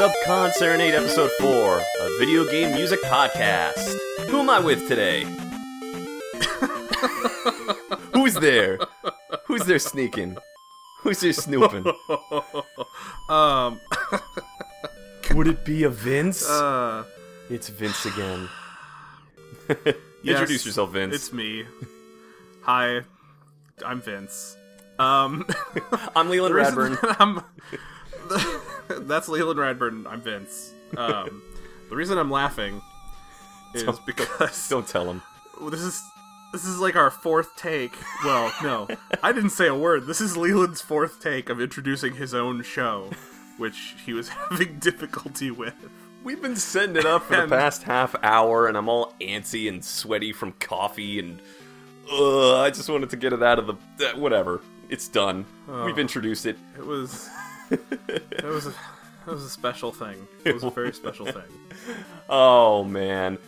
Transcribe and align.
Subcon 0.00 0.50
Serenade 0.54 0.94
Episode 0.94 1.30
4, 1.32 1.78
a 1.78 2.18
video 2.18 2.50
game 2.50 2.74
music 2.74 3.02
podcast. 3.02 3.98
Who 4.30 4.38
am 4.38 4.48
I 4.48 4.58
with 4.58 4.88
today? 4.88 5.24
Who's 8.14 8.32
there? 8.32 8.78
Who's 9.44 9.66
there 9.66 9.78
sneaking? 9.78 10.38
Who's 11.00 11.20
there 11.20 11.34
snooping? 11.34 11.84
um, 13.28 13.78
Would 15.32 15.48
it 15.48 15.66
be 15.66 15.84
a 15.84 15.90
Vince? 15.90 16.48
uh, 16.48 17.04
it's 17.50 17.68
Vince 17.68 18.06
again. 18.06 18.48
yes, 19.68 19.94
Introduce 20.24 20.64
yourself, 20.64 20.92
Vince. 20.92 21.14
It's 21.14 21.30
me. 21.30 21.66
Hi, 22.62 23.02
I'm 23.84 24.00
Vince. 24.00 24.56
Um, 24.98 25.46
I'm 26.16 26.30
Leland 26.30 26.54
the 26.54 26.58
Radburn. 26.58 26.96
I'm, 27.18 27.42
that's 29.06 29.28
Leland 29.28 29.58
Radburn. 29.58 30.06
I'm 30.06 30.20
Vince. 30.20 30.72
Um, 30.96 31.42
the 31.88 31.96
reason 31.96 32.18
I'm 32.18 32.30
laughing 32.30 32.82
is 33.74 33.84
Don't- 33.84 34.04
because 34.06 34.68
Don't 34.68 34.86
tell 34.86 35.08
him. 35.10 35.22
this 35.70 35.80
is 35.80 36.02
this 36.52 36.64
is 36.64 36.78
like 36.78 36.96
our 36.96 37.10
fourth 37.10 37.54
take. 37.56 37.94
Well, 38.24 38.52
no, 38.62 38.88
I 39.22 39.32
didn't 39.32 39.50
say 39.50 39.68
a 39.68 39.74
word. 39.74 40.06
This 40.06 40.20
is 40.20 40.36
Leland's 40.36 40.80
fourth 40.80 41.20
take 41.22 41.48
of 41.48 41.60
introducing 41.60 42.14
his 42.16 42.34
own 42.34 42.62
show, 42.62 43.10
which 43.56 43.94
he 44.04 44.12
was 44.12 44.28
having 44.50 44.78
difficulty 44.78 45.50
with. 45.50 45.74
We've 46.24 46.42
been 46.42 46.56
setting 46.56 46.96
it 46.96 47.06
up 47.06 47.22
for 47.24 47.36
the 47.40 47.46
past 47.48 47.84
half 47.84 48.14
hour, 48.22 48.66
and 48.66 48.76
I'm 48.76 48.88
all 48.88 49.14
antsy 49.20 49.68
and 49.68 49.82
sweaty 49.84 50.32
from 50.32 50.52
coffee, 50.52 51.18
and 51.18 51.40
uh, 52.12 52.60
I 52.60 52.70
just 52.70 52.88
wanted 52.90 53.10
to 53.10 53.16
get 53.16 53.32
it 53.32 53.42
out 53.42 53.58
of 53.58 53.66
the. 53.68 53.74
Uh, 54.06 54.18
whatever. 54.18 54.60
It's 54.88 55.06
done. 55.06 55.46
We've 55.68 56.00
introduced 56.00 56.46
it. 56.46 56.58
It 56.76 56.84
was 56.84 57.28
it 57.70 58.44
was 58.44 58.66
a 58.66 58.70
it 59.26 59.30
was 59.32 59.44
a 59.44 59.50
special 59.50 59.92
thing. 59.92 60.26
It 60.44 60.54
was 60.54 60.64
a 60.64 60.70
very 60.70 60.92
special 60.92 61.26
thing. 61.26 61.42
Oh 62.32 62.84
man, 62.84 63.38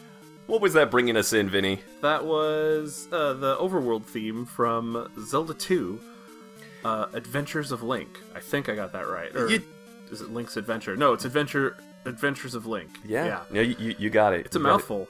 what 0.49 0.60
was 0.60 0.72
that 0.72 0.91
bringing 0.91 1.16
us 1.16 1.33
in, 1.33 1.49
Vinny? 1.49 1.81
That 2.00 2.25
was 2.25 3.06
uh, 3.12 3.34
the 3.34 3.56
overworld 3.59 4.05
theme 4.06 4.44
from 4.44 5.09
Zelda 5.25 5.55
2, 5.55 6.00
uh, 6.84 7.06
Adventures 7.12 7.71
of 7.71 7.84
Link. 7.84 8.19
I 8.34 8.41
think 8.41 8.69
I 8.69 8.75
got 8.75 8.93
that 8.94 9.06
right. 9.06 9.33
Or 9.37 9.49
You- 9.49 9.62
is 10.10 10.21
it 10.21 10.31
Link's 10.31 10.56
Adventure? 10.56 10.97
No, 10.97 11.12
it's 11.12 11.25
Adventure 11.25 11.77
Adventures 12.04 12.56
of 12.56 12.66
Link. 12.66 12.91
Yeah, 13.04 13.43
yeah, 13.53 13.60
you, 13.60 13.77
you, 13.78 13.94
you 14.00 14.10
got 14.10 14.33
it. 14.34 14.47
It's 14.47 14.56
a 14.56 14.60
mouthful. 14.60 15.06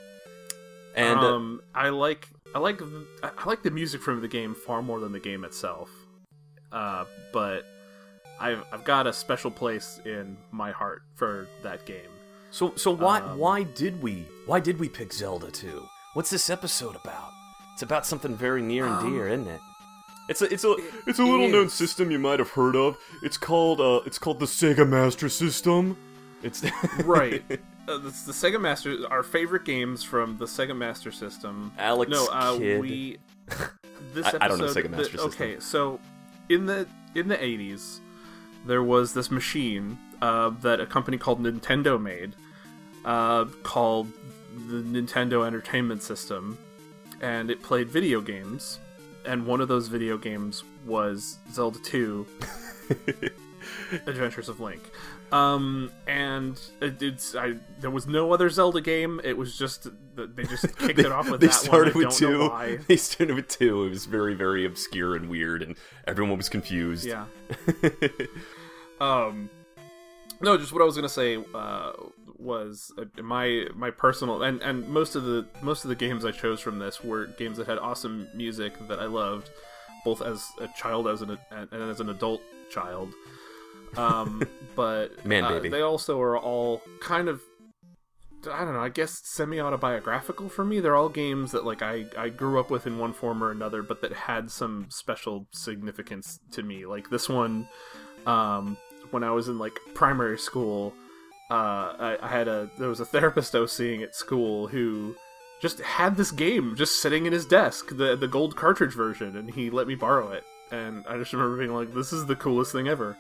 And 0.95 1.19
uh, 1.19 1.35
um, 1.37 1.63
I 1.75 1.89
like 1.89 2.29
I 2.55 2.59
like 2.59 2.83
I 3.23 3.47
like 3.47 3.63
the 3.63 3.71
music 3.71 4.03
from 4.03 4.21
the 4.21 4.29
game 4.29 4.55
far 4.55 4.83
more 4.83 5.01
than 5.01 5.13
the 5.13 5.21
game 5.21 5.45
itself. 5.45 5.89
Uh, 6.71 7.07
but 7.33 7.63
I've 8.43 8.65
I've 8.73 8.85
got 8.85 9.07
a 9.07 9.13
special 9.13 9.51
place 9.51 10.01
in 10.05 10.37
my 10.51 10.71
heart 10.73 11.03
for 11.15 11.47
that 11.63 11.87
game. 11.87 12.11
so 12.51 12.73
so 12.77 12.91
why 12.91 13.21
um, 13.21 13.39
why 13.39 13.63
did 13.63 14.03
we 14.03 14.27
why 14.47 14.61
did 14.61 14.79
we 14.79 14.89
pick 14.89 15.13
Zelda 15.13 15.51
2? 15.51 15.87
What's 16.15 16.29
this 16.31 16.51
episode 16.51 16.97
about? 16.97 17.31
It's 17.73 17.83
about 17.83 18.05
something 18.05 18.37
very 18.37 18.61
near 18.61 18.85
and 18.87 19.11
dear, 19.11 19.29
isn't 19.29 19.49
it? 19.49 19.61
It's 20.29 20.43
a 20.43 20.53
it's 20.53 20.65
a 20.65 20.77
it's 21.07 21.19
a 21.19 21.23
it 21.23 21.31
little 21.31 21.49
known 21.49 21.69
system 21.71 22.11
you 22.11 22.19
might 22.19 22.39
have 22.39 22.51
heard 22.51 22.77
of. 22.77 22.99
It's 23.23 23.39
called 23.39 23.81
uh 23.81 24.01
it's 24.07 24.19
called 24.19 24.41
the 24.41 24.47
Sega 24.47 24.87
Master 24.89 25.29
System. 25.29 25.97
It's 26.43 26.63
right. 27.05 27.43
Uh, 27.89 28.01
it's 28.07 28.25
the 28.25 28.33
Sega 28.33 28.61
Master. 28.61 28.97
Our 29.11 29.23
favorite 29.23 29.65
games 29.65 30.03
from 30.05 30.37
the 30.39 30.45
Sega 30.45 30.77
Master 30.77 31.11
System. 31.11 31.73
Alex 31.79 32.11
no, 32.11 32.27
uh, 32.31 32.59
Kidd. 32.59 32.81
we. 32.81 33.19
This 34.15 34.27
I- 34.27 34.31
episode, 34.31 34.43
I 34.43 34.49
don't 34.49 34.59
know 34.59 34.67
Sega 34.67 34.97
the- 34.97 35.05
System. 35.05 35.21
Okay, 35.29 35.57
so 35.61 35.99
in 36.51 36.67
the 36.67 36.87
in 37.15 37.29
the 37.29 37.43
eighties, 37.43 38.01
there 38.65 38.83
was 38.83 39.15
this 39.15 39.31
machine 39.31 39.99
uh, 40.21 40.51
that 40.61 40.81
a 40.81 40.87
company 40.87 41.19
called 41.19 41.41
Nintendo 41.43 42.01
made, 42.01 42.35
uh, 43.05 43.45
called 43.63 44.09
the 44.69 44.83
Nintendo 44.83 45.47
Entertainment 45.47 46.03
System, 46.03 46.59
and 47.21 47.51
it 47.51 47.63
played 47.63 47.89
video 47.91 48.21
games. 48.21 48.79
And 49.25 49.47
one 49.47 49.61
of 49.61 49.69
those 49.69 49.87
video 49.87 50.19
games 50.19 50.65
was 50.85 51.39
Zelda 51.53 51.79
Two. 51.79 52.27
Adventures 54.07 54.49
of 54.49 54.61
Link. 54.61 54.83
Um, 55.33 55.91
and 56.07 56.61
it, 56.83 57.03
it's 57.03 57.35
I 57.35 57.55
there 57.81 57.91
was 57.91 58.07
no 58.07 58.33
other 58.35 58.51
Zelda 58.51 58.83
game. 58.83 59.19
It 59.25 59.37
was 59.37 59.57
just 59.57 59.89
they 60.15 60.45
just 60.45 60.77
kicked 60.79 60.99
it 60.99 61.11
off 61.11 61.31
with 61.31 61.41
they 61.41 61.47
that 61.47 61.55
started 61.55 61.95
one. 61.95 62.07
With 62.07 62.17
two. 62.17 62.53
They 62.87 62.97
started 62.97 63.35
with 63.35 63.49
two. 63.49 63.85
It 63.85 63.91
was 63.91 64.05
very, 64.05 64.35
very 64.35 64.67
obscure 64.67 65.17
and 65.17 65.31
weird, 65.31 65.63
and 65.63 65.77
everyone 66.07 66.37
was 66.37 66.51
confused. 66.51 67.07
Yeah. 67.07 67.25
um, 69.01 69.49
no, 70.43 70.59
just 70.59 70.73
what 70.73 70.83
I 70.83 70.85
was 70.85 70.97
gonna 70.97 71.09
say 71.09 71.43
uh, 71.55 71.93
was 72.39 72.93
uh, 72.99 73.23
my 73.23 73.67
my 73.75 73.91
personal 73.91 74.43
and 74.43 74.61
and 74.61 74.87
most 74.87 75.15
of 75.15 75.25
the 75.25 75.47
most 75.63 75.85
of 75.85 75.89
the 75.89 75.97
games 75.97 76.27
I 76.27 76.33
chose 76.33 76.61
from 76.61 76.79
this 76.79 77.03
were 77.03 77.27
games 77.27 77.57
that 77.57 77.67
had 77.67 77.79
awesome 77.79 78.29
music 78.35 78.75
that 78.87 78.99
I 78.99 79.07
loved, 79.07 79.49
both 80.05 80.21
as 80.21 80.47
a 80.61 80.69
child 80.77 81.09
as 81.09 81.23
an 81.23 81.39
and 81.51 81.73
as 81.73 82.01
an 82.01 82.11
adult 82.11 82.43
child. 82.71 83.15
Um, 83.97 84.43
but 84.77 85.25
Man, 85.25 85.45
uh, 85.45 85.51
baby. 85.51 85.69
they 85.69 85.83
also 85.83 86.21
are 86.21 86.39
all 86.39 86.83
kind 87.01 87.29
of 87.29 87.41
I 88.51 88.65
don't 88.65 88.75
know. 88.75 88.81
I 88.81 88.89
guess 88.89 89.21
semi 89.25 89.61
autobiographical 89.61 90.49
for 90.49 90.65
me. 90.65 90.81
They're 90.81 90.97
all 90.97 91.09
games 91.09 91.53
that 91.53 91.65
like 91.65 91.83
I 91.83 92.07
I 92.17 92.29
grew 92.29 92.59
up 92.59 92.71
with 92.71 92.87
in 92.87 92.99
one 92.99 93.13
form 93.13 93.43
or 93.43 93.51
another, 93.51 93.83
but 93.83 94.03
that 94.03 94.13
had 94.13 94.51
some 94.51 94.87
special 94.91 95.47
significance 95.53 96.41
to 96.53 96.63
me. 96.63 96.87
Like 96.87 97.11
this 97.11 97.29
one, 97.29 97.69
um, 98.27 98.77
when 99.11 99.23
I 99.23 99.31
was 99.31 99.49
in 99.49 99.59
like 99.59 99.79
primary 99.95 100.39
school, 100.39 100.93
uh, 101.51 101.95
I, 101.99 102.19
I 102.21 102.29
had 102.29 102.49
a 102.49 102.69
there 102.79 102.89
was 102.89 103.01
a 103.01 103.05
therapist 103.05 103.55
I 103.55 103.61
was 103.61 103.73
seeing 103.73 104.03
at 104.03 104.15
school 104.17 104.67
who 104.67 105.15
just 105.61 105.81
had 105.81 106.17
this 106.17 106.33
game 106.33 106.75
just 106.75 107.01
sitting 107.01 107.27
in 107.27 107.33
his 107.33 107.47
desk, 107.47 107.97
the 107.97 108.17
the 108.17 108.29
gold 108.29 108.57
cartridge 108.57 108.95
version, 108.95 109.37
and 109.37 109.51
he 109.51 109.71
let 109.71 109.87
me 109.87 109.95
borrow 109.95 110.33
it. 110.33 110.45
And 110.73 111.07
I 111.07 111.17
just 111.19 111.33
remember 111.33 111.59
being 111.59 111.75
like, 111.75 111.95
"This 111.95 112.13
is 112.13 112.27
the 112.27 112.35
coolest 112.35 112.73
thing 112.73 112.89
ever." 112.89 113.17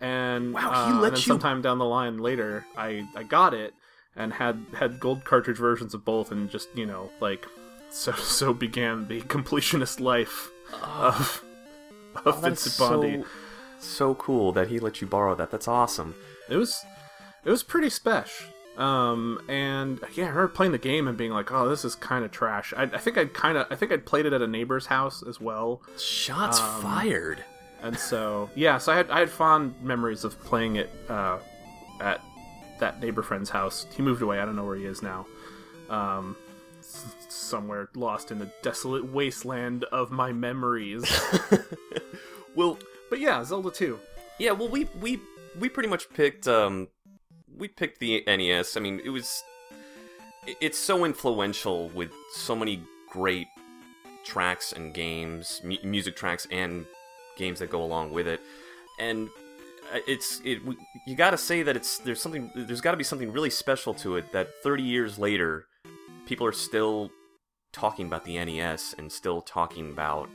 And 0.00 0.54
Wow, 0.54 0.70
uh, 0.72 0.90
and 0.94 1.04
then 1.04 1.12
you- 1.12 1.18
sometime 1.18 1.60
down 1.62 1.78
the 1.78 1.84
line 1.84 2.18
later, 2.18 2.64
I 2.76 3.08
I 3.16 3.22
got 3.24 3.54
it 3.54 3.74
and 4.16 4.32
had 4.32 4.64
had 4.74 5.00
gold 5.00 5.24
cartridge 5.24 5.58
versions 5.58 5.94
of 5.94 6.04
both, 6.04 6.30
and 6.32 6.48
just 6.50 6.68
you 6.76 6.86
know 6.86 7.10
like 7.20 7.46
so 7.90 8.12
so 8.12 8.52
began 8.52 9.08
the 9.08 9.20
completionist 9.22 9.98
life 10.00 10.50
of 10.82 11.42
of 12.16 12.26
Oh, 12.26 12.32
Vincent 12.32 12.78
Bondi. 12.78 13.22
so 13.22 13.26
so 13.80 14.14
cool 14.14 14.52
that 14.52 14.68
he 14.68 14.78
let 14.78 15.00
you 15.00 15.06
borrow 15.06 15.34
that. 15.36 15.50
That's 15.50 15.68
awesome. 15.68 16.14
It 16.48 16.56
was 16.56 16.84
it 17.44 17.50
was 17.50 17.62
pretty 17.62 17.90
special. 17.90 18.46
Um 18.76 19.40
and 19.48 19.98
yeah, 20.14 20.26
I 20.26 20.28
remember 20.28 20.48
playing 20.48 20.72
the 20.72 20.78
game 20.78 21.08
and 21.08 21.16
being 21.18 21.32
like, 21.32 21.50
"Oh, 21.50 21.68
this 21.68 21.84
is 21.84 21.96
kind 21.96 22.24
of 22.24 22.30
trash." 22.30 22.72
I, 22.76 22.82
I 22.84 22.98
think 22.98 23.18
I'd 23.18 23.34
kind 23.34 23.58
of 23.58 23.66
I 23.70 23.74
think 23.74 23.90
I'd 23.90 24.06
played 24.06 24.26
it 24.26 24.32
at 24.32 24.42
a 24.42 24.46
neighbor's 24.46 24.86
house 24.86 25.24
as 25.26 25.40
well, 25.40 25.82
Shots 25.98 26.60
Um, 26.60 26.82
fired. 26.82 27.44
And 27.82 27.96
so 27.98 28.50
yeah, 28.54 28.78
so 28.78 28.92
I 28.92 28.96
had 28.96 29.10
I 29.10 29.20
had 29.20 29.30
fond 29.30 29.74
memories 29.82 30.24
of 30.24 30.38
playing 30.44 30.76
it 30.76 30.90
uh, 31.08 31.38
at 32.00 32.20
that 32.80 33.00
neighbor 33.00 33.22
friend's 33.22 33.50
house. 33.50 33.86
He 33.96 34.02
moved 34.02 34.22
away. 34.22 34.38
I 34.40 34.44
don't 34.44 34.56
know 34.56 34.64
where 34.64 34.76
he 34.76 34.84
is 34.84 35.02
now. 35.02 35.26
Um, 35.90 36.36
somewhere 36.80 37.88
lost 37.94 38.30
in 38.30 38.38
the 38.38 38.50
desolate 38.62 39.04
wasteland 39.12 39.84
of 39.84 40.10
my 40.10 40.32
memories. 40.32 41.04
Well, 42.54 42.76
but 43.08 43.20
yeah, 43.20 43.44
Zelda 43.44 43.70
2. 43.70 43.98
yeah. 44.38 44.50
Well, 44.50 44.68
we 44.68 44.88
we 45.00 45.20
we 45.60 45.68
pretty 45.68 45.88
much 45.88 46.10
picked 46.12 46.48
um 46.48 46.88
we 47.56 47.68
picked 47.68 48.00
the 48.00 48.24
NES. 48.26 48.76
I 48.76 48.80
mean, 48.80 49.00
it 49.04 49.10
was 49.10 49.44
it's 50.60 50.78
so 50.78 51.04
influential 51.04 51.88
with 51.90 52.10
so 52.32 52.56
many 52.56 52.82
great 53.08 53.46
tracks 54.24 54.72
and 54.72 54.92
games, 54.92 55.60
mu- 55.62 55.76
music 55.84 56.16
tracks 56.16 56.48
and 56.50 56.86
games 57.38 57.60
that 57.60 57.70
go 57.70 57.82
along 57.82 58.12
with 58.12 58.26
it, 58.26 58.40
and 58.98 59.28
uh, 59.92 59.98
it's 60.06 60.40
it. 60.44 60.60
You 61.06 61.16
got 61.16 61.30
to 61.30 61.38
say 61.38 61.62
that 61.62 61.76
it's 61.76 61.98
there's 61.98 62.20
something 62.20 62.50
there's 62.54 62.80
got 62.80 62.90
to 62.90 62.96
be 62.96 63.04
something 63.04 63.32
really 63.32 63.50
special 63.50 63.94
to 63.94 64.16
it 64.16 64.32
that 64.32 64.48
30 64.62 64.82
years 64.82 65.18
later, 65.18 65.64
people 66.26 66.46
are 66.46 66.52
still 66.52 67.10
talking 67.72 68.06
about 68.06 68.24
the 68.24 68.42
NES 68.44 68.94
and 68.98 69.10
still 69.10 69.40
talking 69.40 69.90
about 69.90 70.28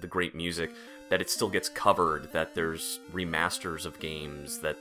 the 0.00 0.06
great 0.06 0.34
music 0.34 0.70
that 1.10 1.20
it 1.20 1.30
still 1.30 1.48
gets 1.48 1.68
covered 1.68 2.32
that 2.32 2.54
there's 2.54 3.00
remasters 3.12 3.86
of 3.86 3.98
games 3.98 4.60
that 4.60 4.76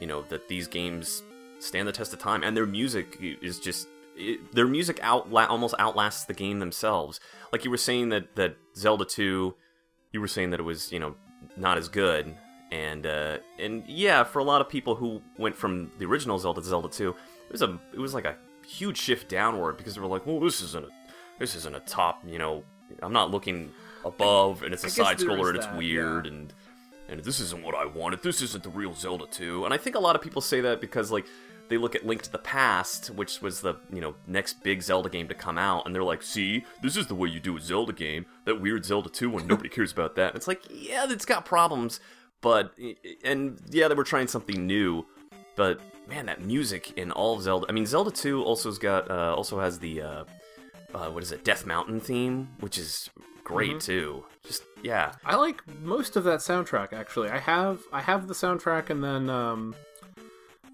you 0.00 0.06
know 0.06 0.22
that 0.22 0.48
these 0.48 0.66
games 0.66 1.22
stand 1.58 1.88
the 1.88 1.92
test 1.92 2.12
of 2.12 2.18
time 2.18 2.42
and 2.42 2.56
their 2.56 2.66
music 2.66 3.18
is 3.20 3.58
just 3.58 3.88
it, 4.16 4.52
their 4.54 4.66
music 4.66 4.96
outla- 4.98 5.48
almost 5.48 5.74
outlasts 5.78 6.24
the 6.24 6.34
game 6.34 6.60
themselves 6.60 7.20
like 7.52 7.64
you 7.64 7.70
were 7.70 7.76
saying 7.76 8.08
that 8.10 8.34
that 8.36 8.56
Zelda 8.76 9.04
2 9.04 9.54
you 10.14 10.20
were 10.20 10.28
saying 10.28 10.50
that 10.50 10.60
it 10.60 10.62
was 10.62 10.92
you 10.92 10.98
know 10.98 11.14
not 11.56 11.76
as 11.76 11.88
good 11.88 12.34
and 12.70 13.04
uh, 13.06 13.38
and 13.58 13.84
yeah 13.86 14.24
for 14.24 14.38
a 14.38 14.44
lot 14.44 14.60
of 14.60 14.68
people 14.68 14.94
who 14.94 15.20
went 15.36 15.54
from 15.54 15.90
the 15.98 16.06
original 16.06 16.38
Zelda 16.38 16.60
to 16.60 16.66
Zelda 16.66 16.88
2 16.88 17.10
it 17.10 17.52
was 17.52 17.62
a 17.62 17.78
it 17.92 17.98
was 17.98 18.14
like 18.14 18.24
a 18.24 18.36
huge 18.66 18.96
shift 18.96 19.28
downward 19.28 19.76
because 19.76 19.94
they 19.94 20.00
were 20.00 20.06
like 20.06 20.24
well 20.24 20.40
this 20.40 20.62
isn't 20.62 20.84
a 20.84 20.88
this 21.38 21.54
isn't 21.54 21.74
a 21.74 21.80
top 21.80 22.22
you 22.24 22.38
know 22.38 22.62
I'm 23.02 23.12
not 23.12 23.30
looking 23.30 23.72
above 24.04 24.62
and 24.62 24.72
it's 24.72 24.84
a 24.84 24.90
side 24.90 25.18
scroller 25.18 25.48
and 25.48 25.56
it's 25.56 25.66
that, 25.66 25.76
weird 25.76 26.26
yeah. 26.26 26.32
and 26.32 26.54
and 27.08 27.20
this 27.20 27.38
isn't 27.38 27.62
what 27.62 27.74
I 27.74 27.84
wanted. 27.84 28.22
This 28.22 28.40
isn't 28.40 28.64
the 28.64 28.70
real 28.70 28.94
Zelda 28.94 29.26
2. 29.30 29.66
And 29.66 29.74
I 29.74 29.76
think 29.76 29.94
a 29.94 29.98
lot 29.98 30.16
of 30.16 30.22
people 30.22 30.40
say 30.40 30.62
that 30.62 30.80
because 30.80 31.12
like 31.12 31.26
they 31.68 31.76
look 31.78 31.94
at 31.94 32.04
Link 32.06 32.22
to 32.22 32.30
the 32.32 32.38
Past, 32.38 33.08
which 33.10 33.40
was 33.40 33.60
the, 33.60 33.74
you 33.92 34.00
know, 34.00 34.14
next 34.26 34.62
big 34.62 34.82
Zelda 34.82 35.08
game 35.08 35.28
to 35.28 35.34
come 35.34 35.56
out 35.58 35.86
and 35.86 35.94
they're 35.94 36.02
like, 36.04 36.22
"See, 36.22 36.64
this 36.82 36.96
is 36.96 37.06
the 37.06 37.14
way 37.14 37.28
you 37.28 37.40
do 37.40 37.56
a 37.56 37.60
Zelda 37.60 37.92
game. 37.92 38.26
That 38.44 38.60
weird 38.60 38.84
Zelda 38.84 39.08
2 39.08 39.30
one, 39.30 39.46
nobody 39.46 39.68
cares 39.68 39.92
about 39.92 40.14
that." 40.16 40.34
It's 40.34 40.46
like, 40.48 40.62
"Yeah, 40.70 41.06
it's 41.08 41.24
got 41.24 41.44
problems, 41.44 42.00
but 42.40 42.72
and 43.24 43.58
yeah, 43.70 43.88
they 43.88 43.94
were 43.94 44.04
trying 44.04 44.28
something 44.28 44.66
new, 44.66 45.06
but 45.56 45.80
man, 46.08 46.26
that 46.26 46.42
music 46.42 46.92
in 46.96 47.10
all 47.12 47.36
of 47.36 47.42
Zelda. 47.42 47.66
I 47.68 47.72
mean, 47.72 47.86
Zelda 47.86 48.10
2 48.10 48.44
also's 48.44 48.78
got 48.78 49.10
uh, 49.10 49.34
also 49.34 49.58
has 49.60 49.78
the 49.78 50.02
uh, 50.02 50.24
uh, 50.94 51.08
what 51.10 51.22
is 51.22 51.32
it, 51.32 51.44
Death 51.44 51.64
Mountain 51.66 52.00
theme, 52.00 52.48
which 52.60 52.76
is 52.78 53.08
great 53.42 53.76
Mhm. 53.76 53.82
too. 53.84 54.24
Just 54.46 54.64
yeah, 54.82 55.12
I 55.24 55.36
like 55.36 55.62
most 55.82 56.16
of 56.16 56.24
that 56.24 56.40
soundtrack 56.40 56.92
actually. 56.92 57.30
I 57.30 57.38
have 57.38 57.80
I 57.92 58.02
have 58.02 58.28
the 58.28 58.34
soundtrack 58.34 58.90
and 58.90 59.02
then 59.02 59.30
um 59.30 59.74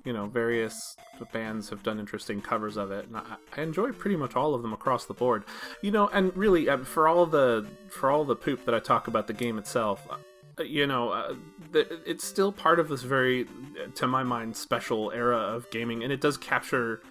you 0.05 0.13
know 0.13 0.27
various 0.27 0.97
bands 1.33 1.69
have 1.69 1.83
done 1.83 1.99
interesting 1.99 2.41
covers 2.41 2.77
of 2.77 2.91
it 2.91 3.07
and 3.07 3.17
I, 3.17 3.37
I 3.57 3.63
enjoy 3.63 3.93
pretty 3.93 4.17
much 4.17 4.37
all 4.37 4.55
of 4.55 4.63
them 4.63 4.73
across 4.73 5.07
the 5.07 5.15
board. 5.15 5.45
You 5.83 5.91
know, 5.91 6.09
and 6.09 6.35
really 6.37 6.69
uh, 6.69 6.79
for 6.79 7.09
all 7.09 7.27
the 7.27 7.67
for 7.91 8.11
all 8.11 8.25
the 8.25 8.37
poop 8.37 8.65
that 8.65 8.75
I 8.75 8.81
talk 8.81 9.09
about 9.09 9.27
the 9.27 9.33
game 9.33 9.59
itself, 9.59 10.07
uh, 10.11 10.63
you 10.63 10.87
know, 10.87 11.11
uh, 11.11 11.35
the, 11.73 12.01
it's 12.09 12.27
still 12.27 12.53
part 12.53 12.81
of 12.81 12.89
this 12.89 13.03
very 13.03 13.47
to 13.95 14.07
my 14.07 14.23
mind 14.23 14.57
special 14.57 15.11
era 15.13 15.39
of 15.39 15.71
gaming 15.71 16.03
and 16.03 16.13
it 16.13 16.21
does 16.21 16.37
capture 16.37 17.03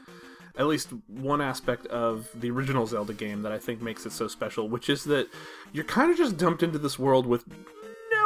at 0.57 0.67
least 0.67 0.89
one 1.07 1.39
aspect 1.39 1.87
of 1.87 2.29
the 2.35 2.51
original 2.51 2.85
Zelda 2.85 3.13
game 3.13 3.43
that 3.43 3.51
I 3.51 3.57
think 3.57 3.81
makes 3.81 4.05
it 4.05 4.11
so 4.11 4.27
special, 4.27 4.67
which 4.67 4.89
is 4.89 5.05
that 5.05 5.29
you're 5.71 5.85
kind 5.85 6.11
of 6.11 6.17
just 6.17 6.37
dumped 6.37 6.63
into 6.63 6.77
this 6.77 6.99
world 6.99 7.25
with 7.25 7.45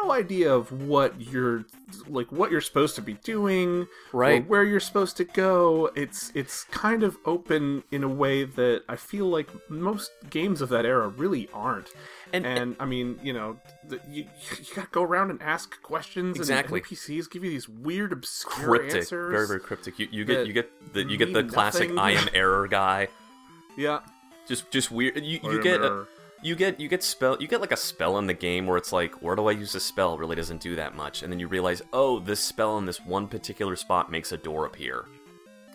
no 0.04 0.12
idea 0.12 0.54
of 0.54 0.72
what 0.88 1.20
you're 1.20 1.66
like 2.08 2.32
what 2.32 2.52
you're 2.52 2.62
supposed 2.62 2.96
to 2.96 3.02
be 3.02 3.14
doing 3.24 3.82
or 4.12 4.20
Right. 4.20 4.48
where 4.48 4.64
you're 4.64 4.80
supposed 4.80 5.18
to 5.18 5.24
go 5.24 5.90
it's 5.96 6.32
it's 6.36 6.64
kind 6.66 7.04
of 7.04 7.18
open 7.26 7.84
in 7.92 8.04
a 8.04 8.08
way 8.08 8.44
that 8.44 8.84
i 8.90 8.96
feel 8.96 9.28
like 9.28 9.50
most 9.70 10.12
games 10.30 10.62
of 10.62 10.70
that 10.70 10.86
era 10.86 11.08
really 11.08 11.50
aren't 11.54 11.90
And- 12.34 12.46
and, 12.46 12.76
i 12.80 12.86
mean 12.86 13.20
you 13.24 13.34
know 13.34 13.58
the, 13.88 14.00
you, 14.10 14.26
you 14.60 14.76
gotta 14.76 14.88
go 14.92 15.04
around 15.04 15.30
and 15.30 15.42
ask 15.42 15.82
questions 15.82 16.38
Exactly. 16.38 16.80
and 16.80 16.88
npcs 16.88 17.30
give 17.30 17.44
you 17.44 17.50
these 17.52 17.70
weird 17.70 18.12
obscure 18.12 18.68
cryptic, 18.80 18.96
answers 19.02 19.32
very 19.32 19.48
very 19.48 19.60
cryptic. 19.60 20.00
You, 20.00 20.08
you 20.12 20.26
get 20.26 20.48
you 20.48 20.54
get 20.54 20.94
the 20.94 21.04
you 21.04 21.18
get 21.18 21.32
the 21.34 21.44
mean 21.44 21.52
classic 21.52 21.90
nothing. 21.92 22.00
I 22.00 22.12
am 22.22 22.28
error 22.34 22.68
guy. 22.68 23.08
yeah 23.78 24.00
Just 24.48 24.70
just 24.72 24.92
weird. 24.92 25.16
You, 25.24 25.40
you 25.44 25.62
get 25.62 25.82
a. 25.82 26.06
you 26.44 26.56
get 26.56 26.80
you 26.80 26.88
get 26.90 27.04
spell 27.04 27.38
you 27.40 27.48
get 27.48 27.62
like 27.62 27.72
a 27.72 27.78
spell 27.78 28.18
in 28.18 28.28
the 28.28 28.34
game 28.34 28.66
where 28.68 28.78
it's 28.78 28.92
like 28.92 29.14
where 29.22 29.36
do 29.36 29.48
I 29.48 29.52
use 29.52 29.72
this 29.74 29.84
spell 29.84 30.18
really 30.18 30.36
doesn't 30.36 30.62
do 30.62 30.76
that 30.76 30.96
much, 30.96 31.24
and 31.24 31.32
then 31.32 31.40
you 31.40 31.48
realize 31.48 31.82
oh 31.94 32.20
this 32.20 32.40
spell 32.40 32.78
in 32.78 32.86
this 32.86 33.00
one 33.06 33.28
particular 33.28 33.76
spot 33.76 34.12
makes 34.12 34.32
a 34.32 34.38
door 34.38 34.66
appear. 34.66 35.06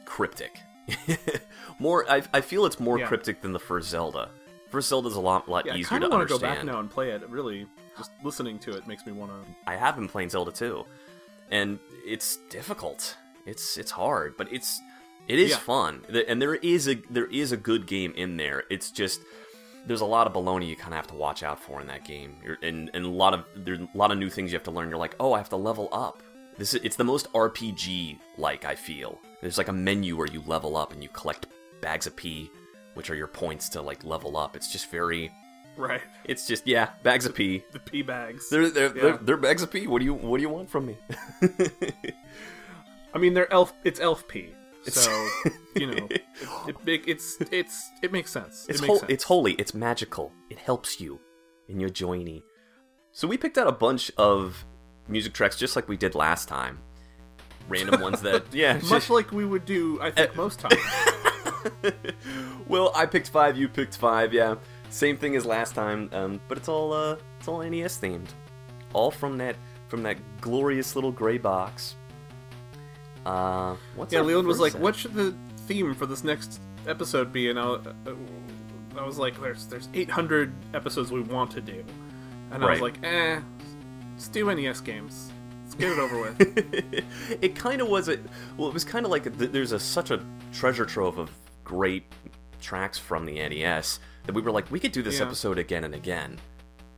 Cryptic. 0.04 0.58
more 1.78 2.10
I, 2.10 2.22
I 2.32 2.40
feel 2.40 2.64
it's 2.66 2.80
more 2.80 2.98
Yeah. 2.98 3.06
cryptic 3.06 3.40
than 3.42 3.52
the 3.52 3.58
first 3.58 3.88
Zelda. 3.90 4.30
First 4.70 4.88
Zelda's 4.88 5.16
a 5.16 5.20
lot 5.20 5.48
lot 5.48 5.66
yeah 5.66 5.72
i 5.74 5.76
easier 5.76 5.88
kind 5.88 6.00
to 6.02 6.06
of 6.06 6.12
want 6.12 6.28
to 6.28 6.28
go 6.28 6.34
understand. 6.36 6.66
back 6.66 6.74
now 6.74 6.80
and 6.80 6.90
play 6.90 7.10
it 7.10 7.28
really 7.28 7.66
just 7.96 8.10
listening 8.22 8.58
to 8.60 8.72
it 8.72 8.86
makes 8.86 9.04
me 9.06 9.12
want 9.12 9.30
to 9.30 9.38
I 9.66 9.76
have 9.76 9.96
been 9.96 10.08
playing 10.08 10.28
Zelda 10.30 10.52
too, 10.52 10.84
and 11.50 11.78
it's 12.06 12.36
difficult. 12.50 13.16
It's 13.46 13.76
it's 13.78 13.90
hard, 13.90 14.36
but 14.36 14.52
it's 14.52 14.80
it 15.26 15.38
is 15.38 15.50
Yeah. 15.50 15.56
fun, 15.58 16.04
and 16.28 16.40
there 16.40 16.54
is 16.54 16.88
a 16.88 16.94
there 17.10 17.26
is 17.26 17.52
a 17.52 17.56
good 17.56 17.86
game 17.86 18.12
in 18.16 18.36
there. 18.36 18.64
It's 18.70 18.90
just 18.90 19.20
there's 19.86 20.00
a 20.00 20.06
lot 20.06 20.26
of 20.26 20.32
baloney 20.32 20.68
you 20.68 20.76
kind 20.76 20.92
of 20.92 20.96
have 20.96 21.06
to 21.08 21.14
watch 21.14 21.42
out 21.42 21.58
for 21.60 21.80
in 21.80 21.86
that 21.86 22.04
game, 22.04 22.36
You're, 22.44 22.58
and 22.62 22.90
and 22.94 23.04
a 23.04 23.08
lot 23.08 23.34
of 23.34 23.44
there's 23.56 23.80
a 23.80 23.88
lot 23.94 24.10
of 24.12 24.18
new 24.18 24.30
things 24.30 24.52
you 24.52 24.56
have 24.56 24.64
to 24.64 24.70
learn. 24.70 24.88
You're 24.90 24.98
like, 24.98 25.16
oh, 25.20 25.32
I 25.32 25.38
have 25.38 25.48
to 25.50 25.56
level 25.56 25.88
up. 25.92 26.22
This 26.56 26.74
is 26.74 26.80
it's 26.82 26.96
the 26.96 27.04
most 27.04 27.32
RPG 27.32 28.18
like 28.36 28.64
I 28.64 28.74
feel. 28.74 29.20
There's 29.40 29.58
like 29.58 29.68
a 29.68 29.72
menu 29.72 30.16
where 30.16 30.26
you 30.26 30.42
level 30.46 30.76
up 30.76 30.92
and 30.92 31.02
you 31.02 31.08
collect 31.10 31.46
bags 31.80 32.06
of 32.06 32.16
pee, 32.16 32.50
which 32.94 33.08
are 33.10 33.14
your 33.14 33.28
points 33.28 33.68
to 33.70 33.82
like 33.82 34.02
level 34.04 34.36
up. 34.36 34.56
It's 34.56 34.72
just 34.72 34.90
very. 34.90 35.30
right 35.76 36.02
It's 36.24 36.46
just 36.46 36.66
yeah, 36.66 36.90
bags 37.04 37.24
of 37.26 37.34
pee. 37.34 37.62
the 37.72 37.78
pea 37.78 38.02
bags 38.02 38.50
They're 38.50 38.68
they're, 38.68 38.88
they're, 38.88 39.16
they're 39.18 39.36
bags 39.36 39.62
of 39.62 39.70
pee. 39.70 39.86
What 39.86 40.00
do 40.00 40.04
you 40.04 40.14
what 40.14 40.38
do 40.38 40.42
you 40.42 40.48
want 40.48 40.68
from 40.68 40.86
me? 40.86 40.96
I 43.14 43.18
mean, 43.18 43.34
they're 43.34 43.50
elf. 43.52 43.72
It's 43.84 44.00
elf 44.00 44.26
pee. 44.28 44.54
So 44.84 45.28
you 45.74 45.86
know, 45.88 46.06
it, 46.10 46.22
it, 46.66 46.76
it, 46.86 47.02
it's 47.06 47.38
it's 47.50 47.90
it 48.02 48.12
makes 48.12 48.30
sense. 48.30 48.66
it's 48.68 48.78
it 48.78 48.82
makes 48.82 48.86
hol- 48.86 48.98
sense. 49.00 49.12
it's 49.12 49.24
holy. 49.24 49.52
It's 49.54 49.74
magical. 49.74 50.32
It 50.50 50.58
helps 50.58 51.00
you 51.00 51.20
in 51.68 51.78
your 51.80 51.90
journey. 51.90 52.42
So 53.12 53.26
we 53.28 53.36
picked 53.36 53.58
out 53.58 53.66
a 53.66 53.72
bunch 53.72 54.10
of 54.16 54.64
music 55.08 55.32
tracks 55.32 55.56
just 55.56 55.76
like 55.76 55.88
we 55.88 55.96
did 55.96 56.14
last 56.14 56.48
time. 56.48 56.78
Random 57.68 58.00
ones 58.08 58.22
that 58.22 58.44
yeah. 58.52 58.74
much 58.74 58.88
just- 58.88 59.10
like 59.10 59.32
we 59.32 59.44
would 59.44 59.64
do. 59.66 60.00
I 60.00 60.10
think 60.10 60.34
most 60.36 60.60
times. 60.60 60.80
well, 62.66 62.92
I 62.94 63.04
picked 63.06 63.30
five. 63.30 63.56
You 63.58 63.68
picked 63.68 63.96
five. 63.96 64.32
Yeah, 64.32 64.54
same 64.90 65.16
thing 65.16 65.36
as 65.36 65.44
last 65.44 65.74
time. 65.74 66.08
Um, 66.12 66.40
but 66.48 66.56
it's 66.58 66.68
all 66.68 66.92
uh, 66.92 67.16
it's 67.38 67.48
all 67.48 67.62
NES 67.62 67.98
themed. 67.98 68.28
All 68.94 69.10
from 69.10 69.36
that 69.38 69.56
from 69.88 70.02
that 70.04 70.16
glorious 70.40 70.94
little 70.94 71.12
gray 71.12 71.36
box. 71.38 71.96
Uh, 73.28 73.76
what's 73.94 74.12
yeah, 74.12 74.20
our 74.20 74.24
Leland 74.24 74.48
was 74.48 74.58
like, 74.60 74.72
set? 74.72 74.80
"What 74.80 74.96
should 74.96 75.14
the 75.14 75.34
theme 75.66 75.94
for 75.94 76.06
this 76.06 76.24
next 76.24 76.60
episode 76.86 77.32
be?" 77.32 77.50
And 77.50 77.58
I, 77.58 77.62
uh, 77.62 77.80
I 78.96 79.04
was 79.04 79.18
like, 79.18 79.40
"There's 79.40 79.66
there's 79.66 79.88
800 79.92 80.52
episodes 80.74 81.12
we 81.12 81.20
want 81.20 81.50
to 81.52 81.60
do," 81.60 81.84
and 82.50 82.64
I 82.64 82.70
was 82.70 82.80
like, 82.80 82.98
"Eh, 83.04 83.40
let's 84.12 84.28
do 84.28 84.52
NES 84.54 84.80
games. 84.80 85.30
Let's 85.64 85.74
get 85.74 85.92
it 85.92 85.98
over 85.98 86.20
with." 86.20 86.36
it 87.42 87.54
kind 87.54 87.80
of 87.82 87.88
was 87.88 88.08
a 88.08 88.18
well 88.56 88.68
it 88.68 88.74
was 88.74 88.84
kind 88.84 89.04
of 89.04 89.10
like 89.10 89.24
th- 89.38 89.50
there's 89.50 89.72
a 89.72 89.78
such 89.78 90.10
a 90.10 90.24
treasure 90.52 90.86
trove 90.86 91.18
of 91.18 91.30
great 91.64 92.04
tracks 92.60 92.98
from 92.98 93.26
the 93.26 93.34
NES 93.34 94.00
that 94.24 94.34
we 94.34 94.40
were 94.42 94.50
like 94.50 94.70
we 94.70 94.80
could 94.80 94.92
do 94.92 95.02
this 95.02 95.18
Yeah. 95.20 95.26
episode 95.26 95.58
again 95.58 95.84
and 95.84 95.94
again 95.94 96.38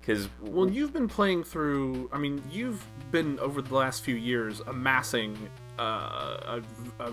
because 0.00 0.28
Well, 0.40 0.70
you've 0.70 0.92
been 0.92 1.08
playing 1.08 1.44
through. 1.44 2.08
I 2.12 2.18
mean, 2.18 2.42
you've 2.50 2.84
been 3.10 3.38
over 3.40 3.60
the 3.60 3.74
last 3.74 4.02
few 4.02 4.14
years 4.14 4.60
amassing 4.66 5.36
uh, 5.80 6.60
a, 6.98 7.04
a 7.04 7.12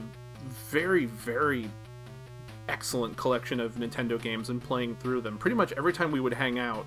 very, 0.69 1.05
very 1.05 1.69
excellent 2.69 3.15
collection 3.15 3.59
of 3.59 3.75
Nintendo 3.75 4.21
games 4.21 4.49
and 4.49 4.61
playing 4.61 4.95
through 4.97 5.21
them. 5.21 5.37
Pretty 5.37 5.55
much 5.55 5.71
every 5.73 5.93
time 5.93 6.11
we 6.11 6.19
would 6.19 6.33
hang 6.33 6.59
out, 6.59 6.85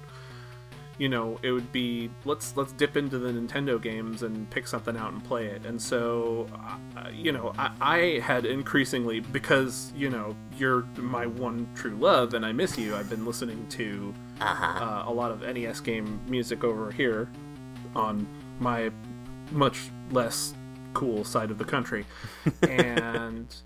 you 0.99 1.09
know, 1.09 1.39
it 1.43 1.51
would 1.51 1.73
be 1.73 2.11
let's 2.27 2.55
let's 2.59 2.73
dip 2.73 2.99
into 2.99 3.19
the 3.19 3.31
Nintendo 3.31 3.81
games 3.81 4.23
and 4.23 4.49
pick 4.51 4.67
something 4.67 4.95
out 4.99 5.13
and 5.13 5.25
play 5.25 5.47
it. 5.47 5.65
And 5.65 5.81
so, 5.81 6.47
uh, 6.97 7.09
you 7.09 7.33
know, 7.33 7.55
I, 7.57 7.71
I 7.81 7.99
had 8.21 8.45
increasingly 8.45 9.21
because 9.21 9.91
you 9.97 10.11
know 10.11 10.37
you're 10.59 10.83
my 10.99 11.25
one 11.25 11.67
true 11.75 11.97
love 11.97 12.35
and 12.35 12.45
I 12.45 12.53
miss 12.53 12.77
you. 12.77 12.95
I've 12.95 13.09
been 13.09 13.25
listening 13.25 13.67
to 13.71 14.15
uh, 14.43 15.05
a 15.07 15.13
lot 15.13 15.31
of 15.31 15.41
NES 15.41 15.81
game 15.81 16.21
music 16.29 16.65
over 16.65 16.91
here 16.91 17.31
on 17.97 18.27
my 18.61 18.91
much 19.53 19.89
less 20.13 20.53
cool 20.95 21.25
side 21.25 21.51
of 21.51 21.59
the 21.59 21.65
country, 21.65 22.05
and. 22.63 23.55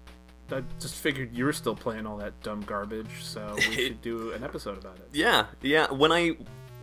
I 0.53 0.63
just 0.79 0.97
figured 0.97 1.35
you 1.35 1.47
were 1.47 1.55
still 1.55 1.75
playing 1.75 2.07
all 2.07 2.19
that 2.19 2.39
dumb 2.43 2.61
garbage, 2.61 3.09
so 3.23 3.55
we 3.57 3.61
should 3.63 4.03
do 4.03 4.33
an 4.33 4.45
episode 4.45 4.77
about 4.77 4.99
it. 4.99 5.09
yeah 5.15 5.47
yeah 5.63 5.91
when 5.91 6.13
I 6.13 6.37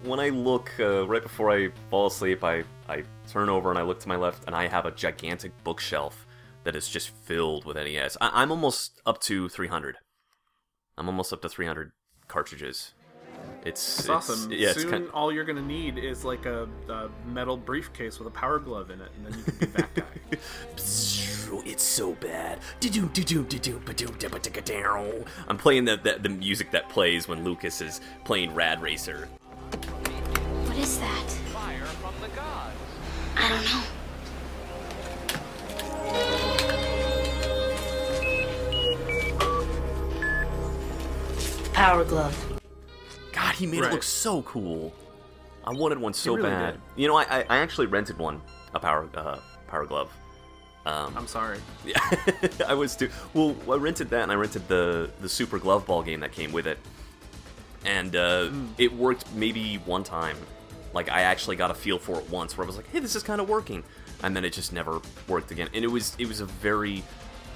when 0.03 0.19
I 0.19 0.29
look 0.29 0.71
uh, 0.79 1.07
right 1.07 1.21
before 1.21 1.51
I 1.51 1.69
fall 1.91 2.07
asleep 2.07 2.43
I 2.43 2.63
I 2.89 3.03
turn 3.29 3.49
over 3.49 3.69
and 3.69 3.77
I 3.77 3.83
look 3.83 3.99
to 3.99 4.07
my 4.09 4.15
left 4.15 4.45
and 4.47 4.55
I 4.55 4.67
have 4.67 4.87
a 4.87 4.91
gigantic 4.91 5.51
bookshelf 5.63 6.25
that 6.63 6.75
is 6.75 6.89
just 6.89 7.09
filled 7.09 7.63
with 7.65 7.77
NES 7.77 8.17
I- 8.19 8.41
I'm 8.41 8.49
almost 8.51 8.99
up 9.05 9.21
to 9.21 9.47
300 9.47 9.97
I'm 10.97 11.07
almost 11.07 11.31
up 11.31 11.43
to 11.43 11.47
300 11.49 11.91
cartridges 12.27 12.93
It's, 13.65 13.65
It's 13.65 13.99
it's 13.99 14.09
awesome. 14.09 14.51
Yeah, 14.51 14.69
it's 14.69 14.81
Soon, 14.81 14.91
kind 14.91 15.09
all 15.13 15.31
you're 15.31 15.45
gonna 15.45 15.61
need 15.61 15.97
is 15.97 16.23
like 16.25 16.45
a, 16.45 16.67
a 16.89 17.09
metal 17.27 17.57
briefcase 17.57 18.19
with 18.19 18.27
a 18.27 18.31
power 18.31 18.59
glove 18.59 18.89
in 18.89 19.01
it, 19.01 19.11
and 19.17 19.25
then 19.25 19.37
you 19.37 19.43
can 19.43 19.57
be 19.59 19.65
that 19.67 19.93
guy. 19.93 20.03
It's 21.65 21.83
so 21.83 22.13
bad. 22.13 22.59
I'm 25.47 25.57
playing 25.57 25.85
the, 25.85 25.97
the 25.97 26.17
the 26.21 26.29
music 26.29 26.71
that 26.71 26.87
plays 26.89 27.27
when 27.27 27.43
Lucas 27.43 27.81
is 27.81 27.99
playing 28.23 28.55
Rad 28.55 28.81
Racer. 28.81 29.27
What 30.65 30.77
is 30.77 30.97
that? 30.99 31.29
Fire 31.51 31.85
from 31.85 32.13
the 32.21 32.29
gods. 32.29 32.77
I 33.35 33.49
don't 33.49 33.65
know. 33.65 33.83
Power 41.73 42.03
glove. 42.05 42.50
God, 43.31 43.55
he 43.55 43.65
made 43.65 43.79
it 43.79 43.81
Right. 43.83 43.91
look 43.93 44.03
so 44.03 44.41
cool. 44.43 44.93
I 45.63 45.71
wanted 45.71 45.99
one 45.99 46.13
so 46.13 46.35
really 46.35 46.49
bad. 46.49 46.73
did. 46.73 46.81
You 46.95 47.07
know, 47.07 47.15
I, 47.15 47.23
I 47.23 47.45
I 47.49 47.57
actually 47.57 47.87
rented 47.87 48.17
one, 48.17 48.41
a 48.73 48.79
power 48.79 49.07
uh, 49.13 49.37
power 49.67 49.85
glove. 49.85 50.09
Um, 50.85 51.13
I'm 51.15 51.27
sorry. 51.27 51.59
Yeah, 51.85 51.99
I 52.67 52.73
was 52.73 52.95
too. 52.95 53.09
Well, 53.33 53.55
I 53.69 53.75
rented 53.75 54.09
that, 54.09 54.23
and 54.23 54.31
I 54.31 54.35
rented 54.35 54.67
the 54.67 55.11
the 55.21 55.29
Super 55.29 55.59
Glove 55.59 55.85
Ball 55.85 56.01
game 56.01 56.19
that 56.21 56.31
came 56.31 56.51
with 56.51 56.65
it, 56.65 56.79
and 57.85 58.15
uh, 58.15 58.49
it 58.77 58.91
worked 58.93 59.31
maybe 59.35 59.75
one 59.85 60.03
time. 60.03 60.37
Like 60.93 61.09
I 61.09 61.21
actually 61.21 61.55
got 61.55 61.69
a 61.71 61.75
feel 61.75 61.99
for 61.99 62.19
it 62.19 62.29
once, 62.29 62.57
where 62.57 62.65
I 62.65 62.67
was 62.67 62.75
like, 62.77 62.89
"Hey, 62.89 62.99
this 62.99 63.15
is 63.15 63.21
kind 63.23 63.39
of 63.39 63.47
working," 63.47 63.83
and 64.23 64.35
then 64.35 64.43
it 64.43 64.53
just 64.53 64.73
never 64.73 64.99
worked 65.27 65.51
again. 65.51 65.69
And 65.73 65.85
it 65.85 65.87
was 65.91 66.15
it 66.17 66.27
was 66.27 66.39
a 66.41 66.45
very 66.45 67.03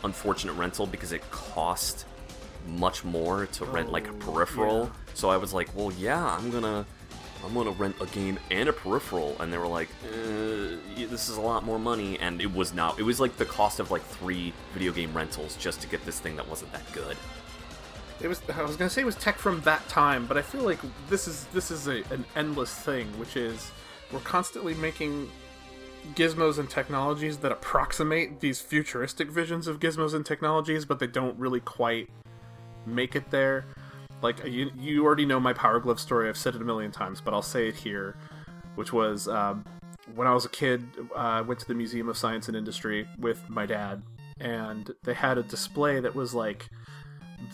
unfortunate 0.03 0.53
rental 0.53 0.85
because 0.85 1.11
it 1.11 1.29
cost 1.31 2.05
much 2.67 3.03
more 3.03 3.45
to 3.47 3.65
rent 3.65 3.91
like 3.91 4.07
a 4.07 4.11
Oh, 4.11 4.13
peripheral. 4.31 4.83
yeah. 4.85 5.13
So 5.13 5.29
I 5.29 5.37
was 5.37 5.53
like, 5.53 5.69
"Well, 5.75 5.91
yeah, 5.93 6.23
I'm 6.37 6.49
gonna." 6.51 6.85
I'm 7.43 7.53
gonna 7.53 7.71
rent 7.71 7.95
a 8.01 8.07
game 8.07 8.39
and 8.49 8.67
a 8.69 8.73
peripheral, 8.73 9.35
and 9.39 9.53
they 9.53 9.59
were 9.59 9.67
like, 9.67 9.87
uh, 10.05 10.77
"This 10.97 11.29
is 11.29 11.37
a 11.37 11.41
lot 11.41 11.63
more 11.63 11.77
money," 11.77 12.17
and 12.17 12.41
it 12.41 12.51
was 12.51 12.73
not. 12.73 12.97
It 12.97 13.03
was 13.03 13.19
like 13.19 13.37
the 13.37 13.45
cost 13.45 13.79
of 13.79 13.91
like 13.91 14.01
three 14.03 14.51
video 14.73 14.91
game 14.91 15.13
rentals 15.13 15.55
just 15.57 15.79
to 15.81 15.87
get 15.87 16.03
this 16.05 16.19
thing 16.19 16.35
that 16.37 16.47
wasn't 16.49 16.71
that 16.71 16.91
good. 16.91 17.15
It 18.19 18.29
was. 18.29 18.41
I 18.51 18.63
was 18.63 18.75
gonna 18.77 18.89
say 18.89 19.01
it 19.01 19.05
was 19.05 19.15
tech 19.17 19.37
from 19.37 19.61
that 19.61 19.87
time, 19.87 20.25
but 20.25 20.37
I 20.37 20.41
feel 20.41 20.61
like 20.63 20.79
this 21.07 21.27
is 21.27 21.45
this 21.53 21.69
is 21.69 21.87
a, 21.87 21.97
an 22.11 22.25
endless 22.35 22.73
thing, 22.73 23.05
which 23.19 23.37
is 23.37 23.69
we're 24.11 24.21
constantly 24.21 24.73
making 24.73 25.29
gizmos 26.15 26.57
and 26.57 26.67
technologies 26.67 27.37
that 27.39 27.51
approximate 27.51 28.39
these 28.39 28.59
futuristic 28.59 29.29
visions 29.29 29.67
of 29.67 29.79
gizmos 29.79 30.15
and 30.15 30.25
technologies, 30.25 30.83
but 30.85 30.97
they 30.97 31.07
don't 31.07 31.37
really 31.37 31.59
quite 31.59 32.09
make 32.85 33.15
it 33.15 33.29
there. 33.31 33.65
Like 34.21 34.43
you, 34.45 34.71
you 34.77 35.05
already 35.05 35.25
know 35.25 35.39
my 35.39 35.53
Power 35.53 35.79
Glove 35.79 35.99
story. 35.99 36.29
I've 36.29 36.37
said 36.37 36.55
it 36.55 36.61
a 36.61 36.65
million 36.65 36.91
times, 36.91 37.21
but 37.21 37.33
I'll 37.33 37.41
say 37.41 37.67
it 37.67 37.75
here, 37.75 38.15
which 38.75 38.93
was 38.93 39.27
um, 39.27 39.65
when 40.13 40.27
I 40.27 40.33
was 40.33 40.45
a 40.45 40.49
kid. 40.49 40.83
uh, 41.15 41.19
I 41.19 41.41
went 41.41 41.59
to 41.59 41.67
the 41.67 41.73
Museum 41.73 42.09
of 42.09 42.17
Science 42.17 42.47
and 42.47 42.55
Industry 42.55 43.07
with 43.19 43.49
my 43.49 43.65
dad, 43.65 44.03
and 44.39 44.91
they 45.03 45.13
had 45.13 45.37
a 45.37 45.43
display 45.43 45.99
that 45.99 46.15
was 46.15 46.33
like 46.33 46.69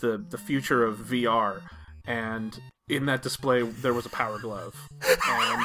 the 0.00 0.24
the 0.30 0.38
future 0.38 0.84
of 0.84 0.98
VR, 0.98 1.62
and 2.06 2.60
in 2.88 3.06
that 3.06 3.22
display 3.22 3.62
there 3.62 3.94
was 3.94 4.06
a 4.06 4.10
Power 4.10 4.38
Glove, 4.38 4.76
and 5.26 5.64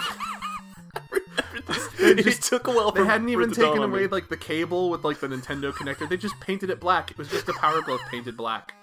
it 2.19 2.23
just 2.23 2.43
took 2.43 2.67
a 2.67 2.71
while. 2.71 2.91
they 2.91 3.01
for, 3.01 3.05
hadn't 3.05 3.29
even 3.29 3.49
dawn 3.51 3.69
taken 3.69 3.83
away 3.83 4.07
like 4.07 4.29
the 4.29 4.37
cable 4.37 4.89
with 4.89 5.03
like 5.03 5.19
the 5.19 5.27
Nintendo 5.27 5.71
connector. 5.71 6.07
They 6.09 6.17
just 6.17 6.39
painted 6.39 6.69
it 6.69 6.79
black. 6.79 7.11
It 7.11 7.17
was 7.17 7.29
just 7.29 7.47
a 7.49 7.53
Power 7.53 7.81
Glove 7.81 8.01
painted 8.09 8.37
black. 8.37 8.73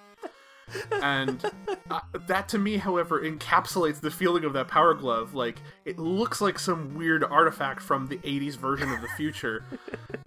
And 1.03 1.45
uh, 1.91 2.01
that 2.27 2.49
to 2.51 2.59
me, 2.59 2.77
however, 2.77 3.21
encapsulates 3.21 4.01
the 4.01 4.11
feeling 4.11 4.45
of 4.45 4.53
that 4.55 4.69
Power 4.69 4.95
Glove. 4.95 5.35
Like 5.35 5.59
it 5.85 5.99
looks 5.99 6.41
like 6.41 6.59
some 6.59 6.95
weird 6.95 7.25
artifact 7.25 7.83
from 7.83 8.07
the 8.07 8.19
'80s 8.19 8.57
version 8.57 8.91
of 8.91 9.01
the 9.01 9.09
future. 9.09 9.65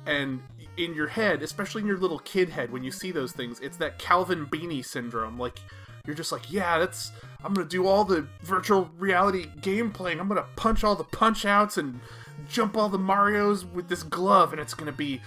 And 0.06 0.42
in 0.78 0.94
your 0.94 1.08
head, 1.08 1.44
especially 1.44 1.82
in 1.82 1.88
your 1.88 1.98
little 1.98 2.20
kid 2.20 2.48
head, 2.48 2.72
when 2.72 2.82
you 2.82 2.92
see 2.92 3.12
those 3.12 3.34
things, 3.34 3.60
it's 3.60 3.76
that 3.76 4.00
Calvin 4.00 4.46
Beanie 4.46 4.86
syndrome. 4.86 5.38
Like 5.38 5.60
you're 6.06 6.16
just 6.16 6.32
like, 6.32 6.52
yeah, 6.52 6.80
that's. 6.80 7.12
I'm 7.44 7.54
gonna 7.54 7.68
do 7.68 7.86
all 7.86 8.06
the 8.06 8.26
virtual 8.42 8.90
reality 8.98 9.48
game 9.62 9.92
playing. 9.92 10.20
I'm 10.20 10.30
gonna 10.30 10.46
punch 10.56 10.84
all 10.86 10.96
the 10.96 11.04
punch 11.04 11.46
outs 11.46 11.78
and 11.78 12.00
jump 12.48 12.78
all 12.78 12.88
the 12.88 12.98
Mario's 12.98 13.66
with 13.66 13.90
this 13.90 14.02
glove, 14.04 14.54
and 14.54 14.62
it's 14.62 14.74
gonna 14.74 14.94
be 14.94 15.22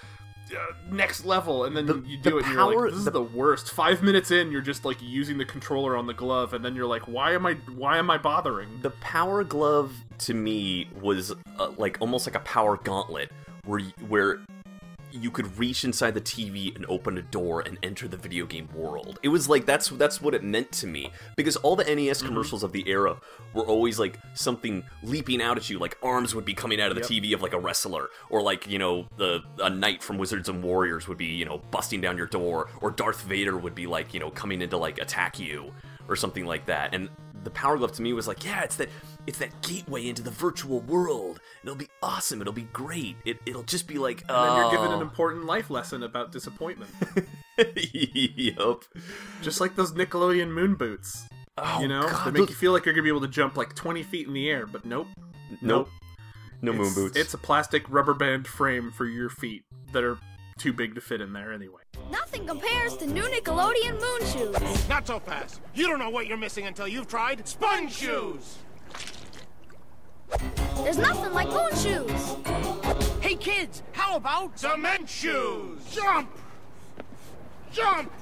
uh, 0.54 0.74
next 0.90 1.24
level. 1.24 1.64
And 1.64 1.76
then 1.76 1.86
The- 1.86 2.02
you 2.06 2.18
the 2.20 2.30
do 2.30 2.38
it, 2.38 2.44
and 2.46 2.54
you're 2.54 2.82
like, 2.84 2.90
this 2.90 2.98
is 2.98 3.04
the- 3.04 3.10
the 3.12 3.22
worst. 3.22 3.70
Five 3.72 4.02
minutes 4.02 4.30
in, 4.30 4.50
you're 4.52 4.60
just 4.60 4.84
like 4.84 4.98
using 5.00 5.38
the 5.38 5.44
controller 5.44 5.96
on 5.96 6.06
the 6.06 6.14
glove, 6.14 6.52
and 6.54 6.64
then 6.64 6.74
you're 6.74 6.86
like, 6.86 7.02
why 7.08 7.32
am 7.34 7.46
I? 7.46 7.54
Why 7.74 7.98
am 7.98 8.10
I 8.10 8.18
bothering? 8.18 8.80
the 8.82 8.90
Power 8.90 9.44
Glove 9.44 9.92
to 10.18 10.34
me 10.34 10.88
was 11.00 11.32
uh, 11.58 11.70
like 11.76 11.96
almost 12.00 12.26
like 12.26 12.34
a 12.36 12.40
power 12.40 12.76
gauntlet, 12.76 13.30
where 13.64 13.80
where 14.08 14.40
you 15.12 15.30
could 15.30 15.58
reach 15.58 15.84
inside 15.84 16.14
the 16.14 16.20
TV 16.20 16.74
and 16.74 16.86
open 16.88 17.18
a 17.18 17.22
door 17.22 17.60
and 17.60 17.78
enter 17.82 18.08
the 18.08 18.16
video 18.16 18.46
game 18.46 18.68
world. 18.74 19.18
It 19.22 19.28
was 19.28 19.48
like 19.48 19.66
that's 19.66 19.88
that's 19.90 20.20
what 20.20 20.34
it 20.34 20.42
meant 20.42 20.70
to 20.72 20.86
me 20.86 21.10
because 21.36 21.56
all 21.56 21.76
the 21.76 21.84
NES 21.84 22.18
Mm-hmm. 22.18 22.26
commercials 22.28 22.62
of 22.62 22.72
the 22.72 22.88
era 22.88 23.16
were 23.54 23.64
always 23.64 23.98
like 23.98 24.18
something 24.34 24.84
leaping 25.02 25.40
out 25.42 25.56
at 25.56 25.68
you, 25.70 25.78
like 25.78 25.96
arms 26.02 26.34
would 26.34 26.44
be 26.44 26.54
coming 26.54 26.80
out 26.80 26.90
of 26.90 26.94
the 26.96 27.00
Yep. 27.02 27.22
TV 27.24 27.34
of 27.34 27.42
like 27.42 27.52
a 27.52 27.58
wrestler, 27.58 28.08
or 28.28 28.42
like 28.42 28.66
you 28.68 28.78
know 28.78 29.06
the 29.16 29.40
a 29.62 29.70
knight 29.70 30.02
from 30.02 30.18
Wizards 30.18 30.48
and 30.48 30.62
Warriors 30.62 31.08
would 31.08 31.18
be 31.18 31.26
you 31.26 31.44
know 31.44 31.58
busting 31.70 32.00
down 32.00 32.16
your 32.16 32.26
door, 32.26 32.68
or 32.80 32.90
Darth 32.90 33.22
Vader 33.22 33.56
would 33.56 33.74
be 33.74 33.86
like 33.86 34.12
you 34.14 34.20
know 34.20 34.30
coming 34.30 34.62
in 34.62 34.70
to 34.70 34.76
like 34.76 34.98
attack 34.98 35.38
you 35.38 35.72
or 36.08 36.16
something 36.16 36.44
like 36.44 36.66
that. 36.66 36.94
And 36.94 37.08
the 37.44 37.50
Power 37.50 37.78
Glove 37.78 37.92
to 37.92 38.02
me 38.02 38.12
was 38.12 38.28
like, 38.28 38.44
yeah, 38.44 38.62
it's 38.62 38.76
that 38.76 38.88
it's 39.26 39.38
that 39.38 39.62
gateway 39.62 40.08
into 40.08 40.22
the 40.22 40.30
virtual 40.30 40.80
world. 40.80 41.40
It'll 41.62 41.74
be 41.74 41.88
awesome. 42.02 42.40
It'll 42.40 42.52
be 42.52 42.68
great. 42.72 43.16
It 43.24 43.38
it'll 43.44 43.62
just 43.62 43.86
be 43.86 43.98
like, 43.98 44.22
And 44.28 44.30
then 44.30 44.56
you're 44.56 44.70
given 44.70 44.88
oh. 44.88 44.96
an 44.96 45.02
important 45.02 45.44
life 45.44 45.68
lesson 45.70 46.02
about 46.02 46.32
disappointment, 46.32 46.90
yup. 47.76 48.84
just 49.42 49.60
like 49.60 49.76
those 49.76 49.92
Nickelodeon 49.92 50.50
moon 50.50 50.74
boots. 50.74 51.26
Oh, 51.58 51.80
you 51.80 51.88
know, 51.88 52.02
God, 52.02 52.26
they 52.26 52.30
make 52.30 52.40
those- 52.40 52.48
you 52.50 52.54
feel 52.56 52.72
like 52.72 52.84
you're 52.86 52.94
gonna 52.94 53.02
be 53.02 53.10
able 53.10 53.20
to 53.20 53.28
jump 53.28 53.56
like 53.56 53.74
20 53.74 54.02
feet 54.02 54.26
in 54.26 54.32
the 54.32 54.48
air, 54.48 54.66
but 54.66 54.84
nope. 54.84 55.08
Nope. 55.60 55.88
No 56.62 56.72
moon 56.72 56.92
boots. 56.94 57.16
It's 57.16 57.34
a 57.34 57.38
plastic 57.38 57.82
rubber 57.90 58.14
band 58.14 58.46
frame 58.46 58.90
for 58.92 59.04
your 59.06 59.28
feet 59.30 59.64
that 59.92 60.04
are 60.04 60.18
too 60.58 60.72
big 60.72 60.94
to 60.94 61.00
fit 61.00 61.20
in 61.20 61.32
there 61.32 61.52
anyway. 61.52 61.80
Nothing 62.10 62.46
compares 62.46 62.96
to 62.98 63.06
new 63.06 63.22
Nickelodeon 63.24 63.98
moon 64.00 64.28
shoes. 64.30 64.88
Not 64.88 65.06
so 65.06 65.18
fast. 65.18 65.60
You 65.74 65.86
don't 65.88 65.98
know 65.98 66.10
what 66.10 66.26
you're 66.26 66.36
missing 66.36 66.66
until 66.66 66.86
you've 66.86 67.08
tried 67.08 67.46
sponge 67.48 67.92
shoes. 67.92 68.58
There's 70.82 70.98
nothing 70.98 71.32
like 71.32 71.48
moon 71.48 71.74
shoes. 71.76 72.36
Hey 73.20 73.34
kids, 73.34 73.82
how 73.92 74.16
about 74.16 74.58
cement 74.58 75.08
shoes? 75.08 75.78
Jump! 75.92 76.30
Jump! 77.72 78.12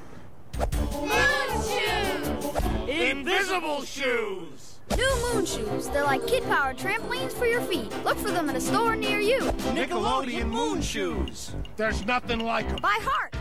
Moon 0.59 1.63
shoes! 1.63 2.89
Invisible 2.89 3.83
shoes! 3.83 4.81
New 4.97 5.33
moon 5.33 5.45
shoes. 5.47 5.89
They're 5.89 6.05
like 6.05 6.27
kid-powered 6.27 6.79
trampolines 6.79 7.33
for 7.33 7.47
your 7.47 7.61
feet. 7.61 7.93
Look 8.05 8.17
for 8.19 8.31
them 8.31 8.49
at 8.49 8.57
a 8.57 8.61
store 8.61 8.97
near 8.97 9.21
you. 9.21 9.39
Nickelodeon 9.75 10.49
moon 10.49 10.81
shoes. 10.81 11.55
There's 11.77 12.05
nothing 12.07 12.41
like 12.41 12.69
them. 12.69 12.79
By 12.81 12.99
heart. 13.03 13.37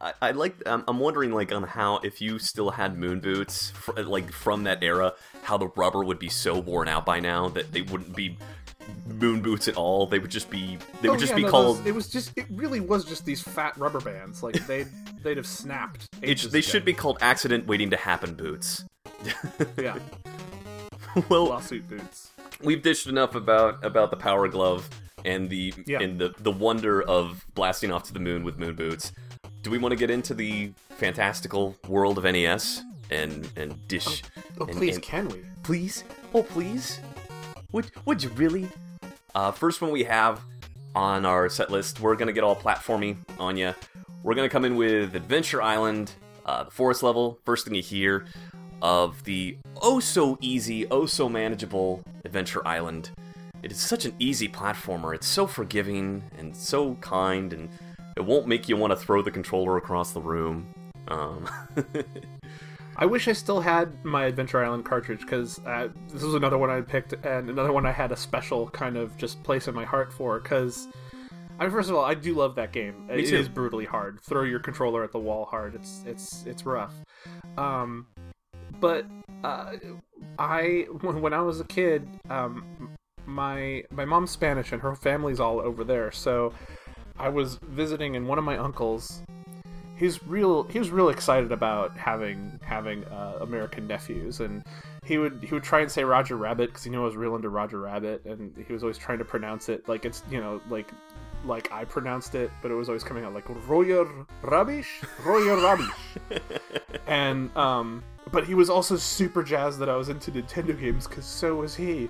I, 0.00 0.12
I 0.20 0.30
like. 0.32 0.54
I'm, 0.66 0.84
I'm 0.88 0.98
wondering, 0.98 1.32
like, 1.32 1.52
on 1.52 1.62
how 1.62 1.98
if 1.98 2.20
you 2.20 2.38
still 2.38 2.70
had 2.70 2.98
moon 2.98 3.20
boots, 3.20 3.70
fr- 3.70 4.00
like 4.02 4.30
from 4.32 4.64
that 4.64 4.82
era, 4.82 5.14
how 5.42 5.56
the 5.56 5.68
rubber 5.68 6.04
would 6.04 6.18
be 6.18 6.28
so 6.28 6.58
worn 6.58 6.88
out 6.88 7.06
by 7.06 7.20
now 7.20 7.48
that 7.50 7.72
they 7.72 7.82
wouldn't 7.82 8.14
be 8.14 8.36
moon 9.06 9.40
boots 9.40 9.68
at 9.68 9.76
all. 9.76 10.06
They 10.06 10.18
would 10.18 10.30
just 10.30 10.50
be. 10.50 10.78
They 11.00 11.08
would 11.08 11.16
Oh, 11.16 11.20
just 11.20 11.30
yeah, 11.30 11.36
be 11.36 11.42
no, 11.44 11.50
called. 11.50 11.78
those- 11.78 11.86
it 11.86 11.94
was 11.94 12.08
just. 12.08 12.32
It 12.36 12.46
really 12.50 12.80
was 12.80 13.04
just 13.04 13.24
these 13.24 13.40
fat 13.42 13.76
rubber 13.78 14.00
bands. 14.00 14.42
Like 14.42 14.66
they 14.66 14.86
they'd 15.22 15.38
have 15.38 15.46
snapped. 15.46 16.06
it, 16.22 16.38
they 16.52 16.58
ago. 16.58 16.60
should 16.60 16.84
be 16.84 16.92
called 16.92 17.18
accident 17.20 17.66
waiting 17.66 17.90
to 17.90 17.96
happen 17.96 18.34
boots. 18.34 18.84
Yeah, 19.78 19.98
well, 21.30 21.46
lawsuit 21.46 21.88
boots. 21.88 22.30
we've 22.62 22.82
dished 22.82 23.06
enough 23.06 23.34
about 23.34 23.82
about 23.84 24.10
the 24.10 24.16
power 24.16 24.46
glove 24.48 24.88
and 25.24 25.48
the 25.48 25.72
Yeah. 25.86 26.00
and 26.00 26.18
the 26.18 26.34
the 26.38 26.50
wonder 26.52 27.00
of 27.02 27.44
blasting 27.54 27.90
off 27.92 28.04
to 28.04 28.12
the 28.12 28.20
moon 28.20 28.44
with 28.44 28.58
moon 28.58 28.74
boots. 28.74 29.12
Do 29.66 29.72
we 29.72 29.78
want 29.78 29.90
to 29.90 29.96
get 29.96 30.10
into 30.12 30.32
the 30.32 30.70
fantastical 30.90 31.74
world 31.88 32.18
of 32.18 32.24
NES 32.24 32.84
and 33.10 33.50
and 33.56 33.88
dish? 33.88 34.22
Oh, 34.60 34.66
and- 34.66 34.76
please, 34.76 34.94
and- 34.94 35.02
can 35.02 35.28
we? 35.28 35.44
please? 35.64 36.04
Oh, 36.32 36.44
please? 36.44 37.00
Would 37.72 37.90
would 38.04 38.22
you 38.22 38.28
really? 38.36 38.68
Uh, 39.34 39.50
first 39.50 39.82
one 39.82 39.90
we 39.90 40.04
have 40.04 40.40
on 40.94 41.26
our 41.26 41.48
set 41.48 41.68
list, 41.68 41.98
we're 41.98 42.14
gonna 42.14 42.32
get 42.32 42.44
all 42.44 42.54
platformy 42.54 43.16
on 43.40 43.56
you. 43.56 43.74
We're 44.22 44.36
gonna 44.36 44.48
come 44.48 44.64
in 44.64 44.76
with 44.76 45.16
Adventure 45.16 45.60
Island, 45.60 46.12
uh, 46.44 46.62
the 46.62 46.70
forest 46.70 47.02
level. 47.02 47.40
First 47.44 47.64
thing 47.64 47.74
you 47.74 47.82
hear 47.82 48.26
of 48.82 49.24
the 49.24 49.58
oh 49.82 49.98
so 49.98 50.38
easy, 50.40 50.88
oh 50.92 51.06
so 51.06 51.28
manageable 51.28 52.04
Adventure 52.24 52.64
Island. 52.64 53.10
It 53.64 53.72
is 53.72 53.80
such 53.80 54.04
an 54.04 54.14
easy 54.20 54.48
platformer. 54.48 55.12
It's 55.12 55.26
so 55.26 55.48
forgiving 55.48 56.22
and 56.38 56.56
so 56.56 56.94
kind, 57.00 57.52
and 57.52 57.68
it 58.16 58.24
won't 58.24 58.46
make 58.46 58.68
you 58.68 58.76
want 58.76 58.92
to 58.92 58.96
throw 58.96 59.22
the 59.22 59.30
controller 59.30 59.76
across 59.76 60.12
the 60.12 60.20
room. 60.20 60.66
Um, 61.08 61.48
I 62.96 63.04
wish 63.04 63.28
I 63.28 63.32
still 63.32 63.60
had 63.60 64.04
my 64.04 64.24
Adventure 64.24 64.64
Island 64.64 64.86
cartridge 64.86 65.20
because 65.20 65.60
uh, 65.66 65.88
this 66.10 66.22
was 66.22 66.34
another 66.34 66.56
one 66.56 66.70
I 66.70 66.80
picked 66.80 67.12
and 67.12 67.50
another 67.50 67.72
one 67.72 67.84
I 67.84 67.92
had 67.92 68.10
a 68.10 68.16
special 68.16 68.70
kind 68.70 68.96
of 68.96 69.16
just 69.18 69.42
place 69.42 69.68
in 69.68 69.74
my 69.74 69.84
heart 69.84 70.12
for. 70.12 70.40
Because, 70.40 70.88
I 71.58 71.64
mean, 71.64 71.70
first 71.70 71.90
of 71.90 71.96
all, 71.96 72.04
I 72.04 72.14
do 72.14 72.34
love 72.34 72.54
that 72.54 72.72
game. 72.72 73.06
It 73.10 73.30
is 73.32 73.50
brutally 73.50 73.84
hard. 73.84 74.20
Throw 74.22 74.44
your 74.44 74.60
controller 74.60 75.04
at 75.04 75.12
the 75.12 75.18
wall 75.18 75.44
hard. 75.44 75.74
It's 75.74 76.02
it's 76.06 76.44
it's 76.46 76.64
rough. 76.64 76.94
Um, 77.58 78.06
but 78.80 79.04
uh, 79.44 79.74
I 80.38 80.86
when, 81.02 81.20
when 81.20 81.34
I 81.34 81.42
was 81.42 81.60
a 81.60 81.64
kid, 81.64 82.08
um, 82.30 82.96
my 83.26 83.84
my 83.90 84.06
mom's 84.06 84.30
Spanish 84.30 84.72
and 84.72 84.80
her 84.80 84.94
family's 84.94 85.38
all 85.38 85.60
over 85.60 85.84
there, 85.84 86.10
so 86.10 86.54
I 87.18 87.28
was 87.28 87.56
visiting 87.56 88.16
and 88.16 88.28
one 88.28 88.38
of 88.38 88.44
my 88.44 88.56
uncles 88.58 89.22
he's 89.96 90.22
real 90.26 90.64
he 90.64 90.78
was 90.78 90.90
real 90.90 91.08
excited 91.08 91.50
about 91.50 91.96
having 91.96 92.60
having 92.62 93.04
uh, 93.06 93.38
American 93.40 93.86
nephews. 93.86 94.40
And 94.40 94.62
he 95.04 95.18
would 95.18 95.42
he 95.42 95.52
would 95.54 95.64
try 95.64 95.80
and 95.80 95.90
say 95.90 96.04
Roger 96.04 96.36
Rabbit 96.36 96.68
because 96.70 96.84
he 96.84 96.90
knew 96.90 97.02
I 97.02 97.04
was 97.04 97.16
real 97.16 97.34
into 97.34 97.48
Roger 97.48 97.80
Rabbit. 97.80 98.24
And 98.24 98.52
he 98.66 98.72
was 98.72 98.82
always 98.82 98.98
trying 98.98 99.18
to 99.18 99.24
pronounce 99.24 99.68
it 99.68 99.88
like 99.88 100.04
it's 100.04 100.22
you 100.30 100.40
know 100.40 100.60
like 100.70 100.90
like 101.44 101.70
I 101.72 101.84
pronounced 101.84 102.34
it 102.34 102.50
but 102.62 102.70
it 102.70 102.74
was 102.74 102.88
always 102.88 103.04
coming 103.04 103.24
out 103.24 103.34
like 103.34 103.48
Royer 103.68 104.06
Rabish 104.42 104.86
Royer 105.24 105.56
Rabish 105.56 106.40
and 107.06 107.54
um 107.56 108.02
but 108.32 108.46
he 108.46 108.54
was 108.54 108.68
also 108.68 108.96
super 108.96 109.44
jazzed 109.44 109.78
that 109.78 109.88
I 109.88 109.96
was 109.96 110.08
into 110.08 110.32
Nintendo 110.32 110.78
games 110.78 111.06
because 111.06 111.24
so 111.24 111.56
was 111.56 111.76
he 111.76 112.08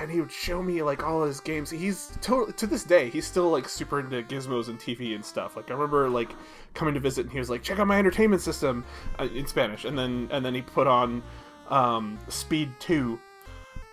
and 0.00 0.10
he 0.10 0.20
would 0.20 0.32
show 0.32 0.62
me 0.62 0.82
like 0.82 1.04
all 1.04 1.24
his 1.24 1.40
games. 1.40 1.70
He's 1.70 2.12
totally 2.20 2.52
to 2.54 2.66
this 2.66 2.84
day 2.84 3.10
he's 3.10 3.26
still 3.26 3.50
like 3.50 3.68
super 3.68 4.00
into 4.00 4.22
gizmos 4.22 4.68
and 4.68 4.78
TV 4.78 5.14
and 5.14 5.24
stuff. 5.24 5.56
Like 5.56 5.70
I 5.70 5.74
remember 5.74 6.08
like 6.08 6.32
coming 6.74 6.94
to 6.94 7.00
visit 7.00 7.22
and 7.24 7.32
he 7.32 7.38
was 7.38 7.50
like, 7.50 7.62
"Check 7.62 7.78
out 7.78 7.86
my 7.86 7.98
entertainment 7.98 8.42
system" 8.42 8.84
uh, 9.18 9.24
in 9.34 9.46
Spanish, 9.46 9.84
and 9.84 9.98
then 9.98 10.28
and 10.30 10.44
then 10.44 10.54
he 10.54 10.62
put 10.62 10.86
on 10.86 11.22
um, 11.68 12.18
Speed 12.28 12.70
Two, 12.78 13.18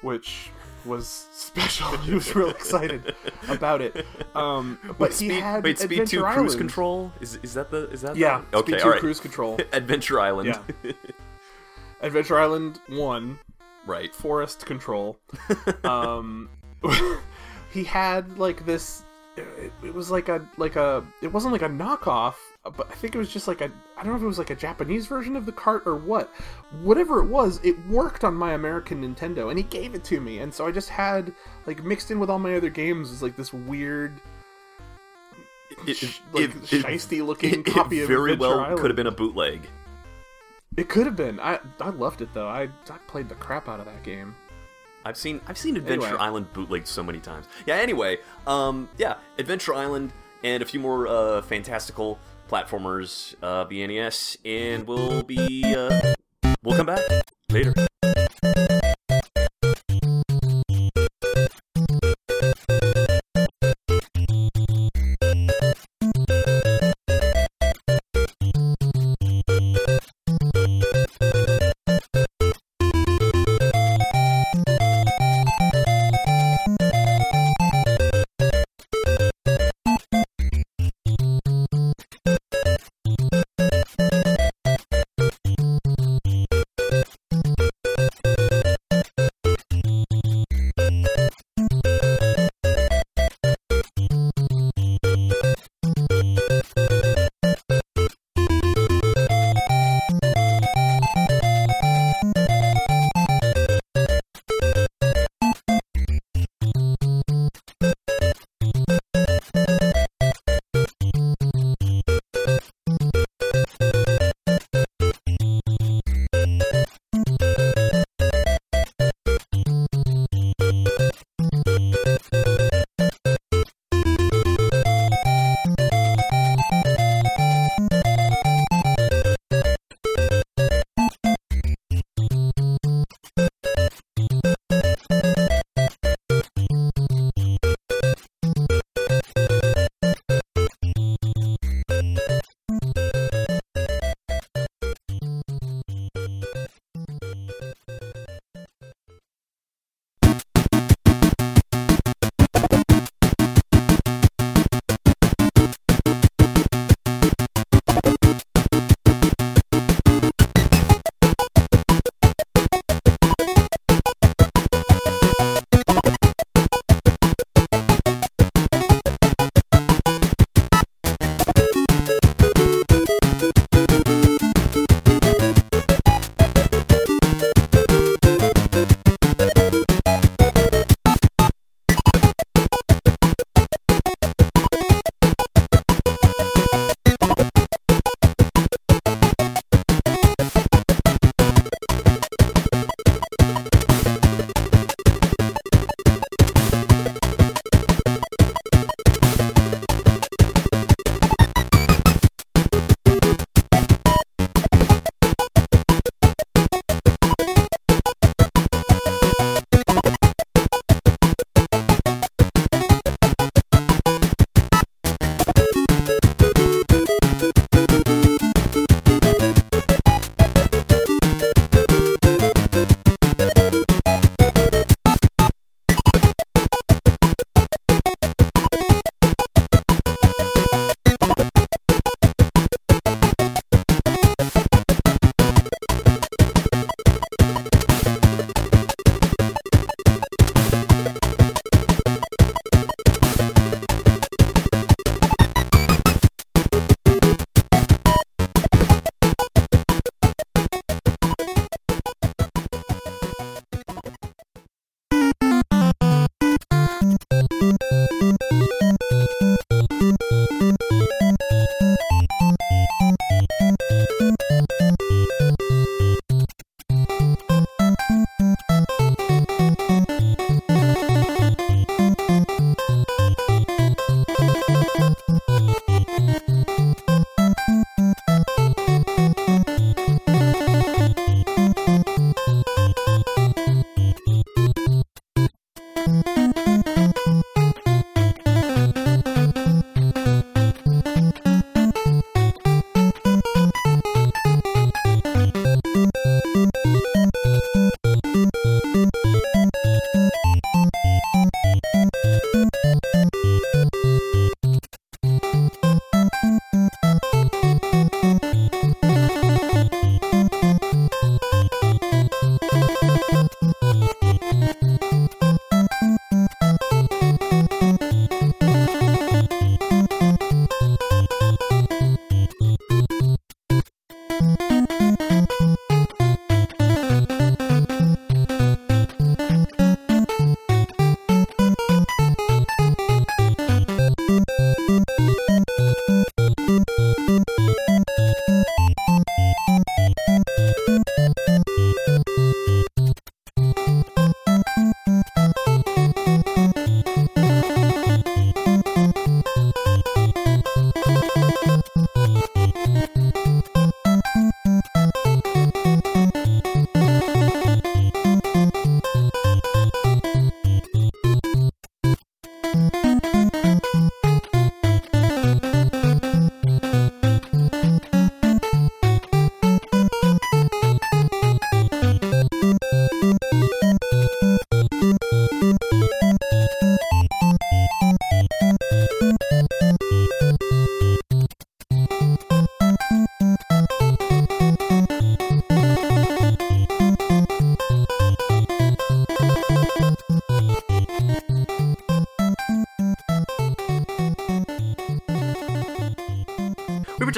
which 0.01 0.51
was 0.85 1.07
special. 1.31 1.97
he 1.97 2.13
was 2.13 2.33
real 2.35 2.49
excited 2.49 3.15
about 3.49 3.81
it. 3.81 4.05
Um, 4.35 4.77
but 4.85 4.99
Wait, 4.99 5.09
he 5.11 5.15
speed, 5.29 5.41
had 5.41 5.63
wait, 5.63 5.79
speed 5.79 5.91
Adventure 5.91 6.17
two 6.17 6.23
cruise 6.23 6.37
Island. 6.37 6.57
control 6.57 7.11
is 7.21 7.39
is 7.41 7.53
that 7.55 7.71
the 7.71 7.89
is 7.89 8.01
that 8.01 8.15
Yeah, 8.15 8.43
the... 8.51 8.57
okay 8.57 8.73
Speed 8.73 8.75
all 8.75 8.81
Two 8.83 8.89
right 8.91 8.99
cruise 8.99 9.19
control. 9.19 9.59
Adventure 9.73 10.19
Island 10.19 10.57
Yeah. 10.83 10.91
Adventure 12.01 12.37
Island 12.37 12.79
One 12.87 13.39
right 13.85 14.13
forest 14.13 14.65
control. 14.65 15.17
um, 15.83 16.49
he 17.71 17.83
had 17.83 18.37
like 18.37 18.65
this. 18.65 19.03
It, 19.37 19.73
it 19.83 19.93
was 19.93 20.09
like 20.11 20.29
a 20.29 20.47
like 20.57 20.75
a. 20.75 21.03
It 21.21 21.31
wasn't 21.31 21.51
like 21.51 21.61
a 21.61 21.69
knockoff, 21.69 22.35
but 22.63 22.89
I 22.89 22.95
think 22.95 23.15
it 23.15 23.17
was 23.17 23.31
just 23.31 23.47
like 23.47 23.61
a. 23.61 23.71
I 23.97 24.03
don't 24.03 24.11
know 24.11 24.15
if 24.15 24.23
it 24.23 24.27
was 24.27 24.39
like 24.39 24.49
a 24.49 24.55
Japanese 24.55 25.07
version 25.07 25.35
of 25.35 25.45
the 25.45 25.51
cart 25.51 25.83
or 25.85 25.95
what. 25.95 26.29
Whatever 26.83 27.19
it 27.21 27.25
was, 27.25 27.59
it 27.63 27.75
worked 27.87 28.23
on 28.23 28.33
my 28.33 28.53
American 28.53 29.03
Nintendo, 29.03 29.49
and 29.49 29.57
he 29.57 29.63
gave 29.63 29.93
it 29.93 30.03
to 30.05 30.21
me, 30.21 30.39
and 30.39 30.53
so 30.53 30.65
I 30.65 30.71
just 30.71 30.89
had 30.89 31.33
like 31.65 31.83
mixed 31.83 32.11
in 32.11 32.19
with 32.19 32.29
all 32.29 32.39
my 32.39 32.55
other 32.55 32.69
games 32.69 33.09
was 33.09 33.21
like 33.21 33.35
this 33.35 33.51
weird. 33.51 34.13
it, 35.85 35.95
sh- 35.95 36.21
like 36.31 36.51
shisty 36.51 37.25
looking 37.25 37.59
it, 37.59 37.65
copy 37.65 37.99
it 37.99 38.03
of 38.03 38.07
very 38.07 38.33
Adventure 38.33 38.55
well 38.55 38.59
Island. 38.61 38.79
could 38.79 38.89
have 38.89 38.95
been 38.95 39.07
a 39.07 39.11
bootleg 39.11 39.67
It 40.77 40.89
could 40.89 41.05
have 41.05 41.15
been. 41.15 41.39
I 41.39 41.59
I 41.79 41.89
loved 41.89 42.21
it 42.21 42.33
though. 42.33 42.47
I 42.47 42.63
I 42.63 42.97
played 43.07 43.29
the 43.29 43.35
crap 43.35 43.69
out 43.69 43.79
of 43.79 43.85
that 43.85 44.03
game. 44.03 44.35
I've 45.05 45.17
seen 45.17 45.39
I've 45.47 45.57
seen 45.57 45.77
Adventure 45.77 46.07
Anyway. 46.07 46.21
Island 46.21 46.53
bootlegged 46.53 46.87
so 46.87 47.03
many 47.03 47.19
times. 47.19 47.45
Yeah. 47.65 47.75
Anyway, 47.75 48.19
um, 48.47 48.89
yeah, 48.97 49.15
Adventure 49.37 49.73
Island 49.73 50.11
and 50.43 50.61
a 50.61 50.65
few 50.65 50.79
more 50.79 51.07
uh, 51.07 51.41
fantastical 51.43 52.19
platformers 52.49 53.35
uh, 53.41 53.63
the 53.65 53.85
NES, 53.87 54.37
and 54.43 54.85
we'll 54.87 55.23
be 55.23 55.63
uh, 55.63 56.13
we'll 56.63 56.75
come 56.75 56.87
back 56.87 57.01
later. 57.49 57.73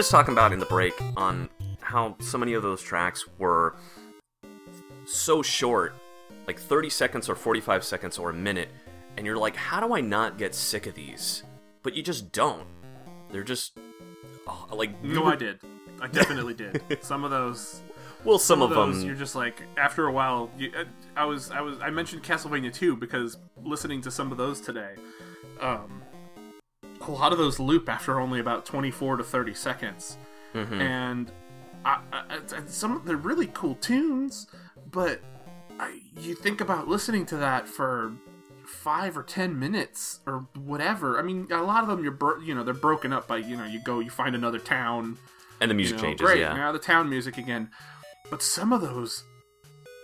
Just 0.08 0.14
talking 0.14 0.32
about 0.32 0.54
in 0.54 0.60
the 0.60 0.66
break 0.68 0.94
on 1.18 1.50
how 1.82 2.16
so 2.20 2.38
many 2.38 2.54
of 2.54 2.64
those 2.64 2.82
tracks 2.82 3.26
were 3.38 3.76
so 5.06 5.42
short, 5.42 5.94
like 6.48 6.58
30 6.58 6.90
seconds 6.90 7.28
or 7.28 7.36
45 7.36 7.84
seconds 7.84 8.18
or 8.18 8.30
a 8.30 8.34
minute, 8.34 8.70
and 9.18 9.26
you're 9.26 9.36
like, 9.36 9.58
how 9.58 9.86
do 9.86 9.94
I 9.94 10.00
not 10.00 10.38
get 10.38 10.56
sick 10.56 10.88
of 10.88 10.96
these? 10.96 11.44
But 11.84 11.94
you 11.94 12.04
just 12.04 12.32
don't. 12.32 12.68
They're 13.32 13.44
just 13.44 13.78
oh, 14.48 14.70
like 14.72 15.04
No, 15.04 15.26
I 15.26 15.36
did. 15.36 15.60
I 16.00 16.08
definitely 16.08 16.54
did. 16.54 16.82
Some 17.02 17.26
of 17.26 17.32
those 17.32 17.82
Well, 18.24 18.40
some, 18.40 18.62
of, 18.62 18.70
those, 18.70 19.00
them. 19.00 19.08
you're 19.08 19.18
just 19.18 19.36
like 19.36 19.62
after 19.76 20.08
a 20.08 20.12
while. 20.14 20.50
You, 20.58 20.72
uh, 20.74 20.86
I 21.18 21.26
was 21.26 21.52
I 21.52 21.60
was 21.60 21.82
I 21.82 21.90
mentioned 21.90 22.24
Castlevania 22.24 22.74
2 22.74 22.96
because 22.96 23.40
listening 23.62 24.00
to 24.04 24.12
some 24.12 24.32
of 24.32 24.38
those 24.38 24.62
today, 24.62 24.96
um, 25.60 26.02
a 27.08 27.12
lot 27.12 27.32
of 27.32 27.38
those 27.38 27.60
loop 27.60 27.88
after 27.90 28.20
only 28.20 28.40
about 28.40 28.66
24 28.66 29.18
to 29.18 29.24
30 29.24 29.54
seconds, 29.54 30.18
Mhm. 30.54 30.80
and 30.82 31.32
I, 31.86 32.00
I, 32.12 32.40
some 32.68 33.02
they're 33.06 33.16
really 33.16 33.48
cool 33.48 33.76
tunes, 33.76 34.48
but 34.92 35.22
I, 35.80 36.00
you 36.20 36.34
think 36.36 36.60
about 36.62 36.88
listening 36.88 37.26
to 37.28 37.38
that 37.38 37.68
for 37.68 38.14
five 38.66 39.18
or 39.18 39.24
ten 39.24 39.58
minutes 39.58 40.20
or 40.26 40.48
whatever. 40.56 41.18
I 41.18 41.22
mean, 41.22 41.48
a 41.52 41.62
lot 41.64 41.84
of 41.84 41.88
them 41.90 42.04
you're 42.04 42.12
bro- 42.12 42.40
you 42.42 42.54
know 42.56 42.64
they're 42.64 42.74
broken 42.74 43.14
up 43.14 43.28
by 43.28 43.38
you 43.38 43.56
know 43.56 43.66
you 43.66 43.80
go 43.84 44.00
you 44.00 44.10
find 44.10 44.36
another 44.36 44.60
town 44.60 45.18
and 45.62 45.72
the 45.72 45.76
you 45.76 45.78
music 45.78 45.98
know, 45.98 46.04
changes, 46.04 46.26
Great, 46.26 46.40
yeah. 46.42 46.54
now 46.54 46.72
the 46.72 46.80
town 46.80 47.10
music 47.10 47.38
again. 47.38 47.70
But 48.30 48.44
some 48.44 48.74
of 48.74 48.82
those, 48.82 49.24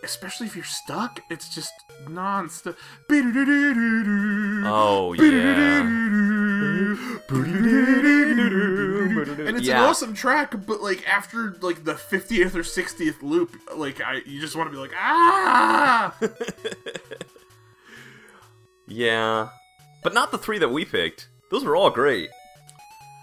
especially 0.04 0.48
if 0.48 0.56
you're 0.56 0.64
stuck, 0.64 1.20
it's 1.30 1.54
just 1.54 1.74
non-stop. 2.08 2.76
Oh, 4.66 5.14
yeah. 5.14 5.82
And 9.46 9.58
it's 9.58 9.68
Yeah. 9.68 9.84
an 9.84 9.90
awesome 9.90 10.14
track, 10.14 10.54
but 10.66 10.82
like 10.82 11.08
after 11.08 11.56
like 11.62 11.84
the 11.84 11.94
50th 11.94 12.56
or 12.56 12.64
60th 12.64 13.22
loop, 13.22 13.56
like 13.76 14.02
I 14.02 14.22
you 14.26 14.40
just 14.40 14.56
want 14.56 14.70
to 14.70 14.72
be 14.72 14.78
like 14.78 14.92
ah. 14.98 16.16
Yeah. 18.88 19.50
But 20.04 20.14
not 20.14 20.32
the 20.32 20.38
three 20.38 20.60
that 20.60 20.70
we 20.70 20.86
picked. 20.86 21.28
Those 21.50 21.64
were 21.64 21.76
all 21.76 21.90
great. 21.90 22.30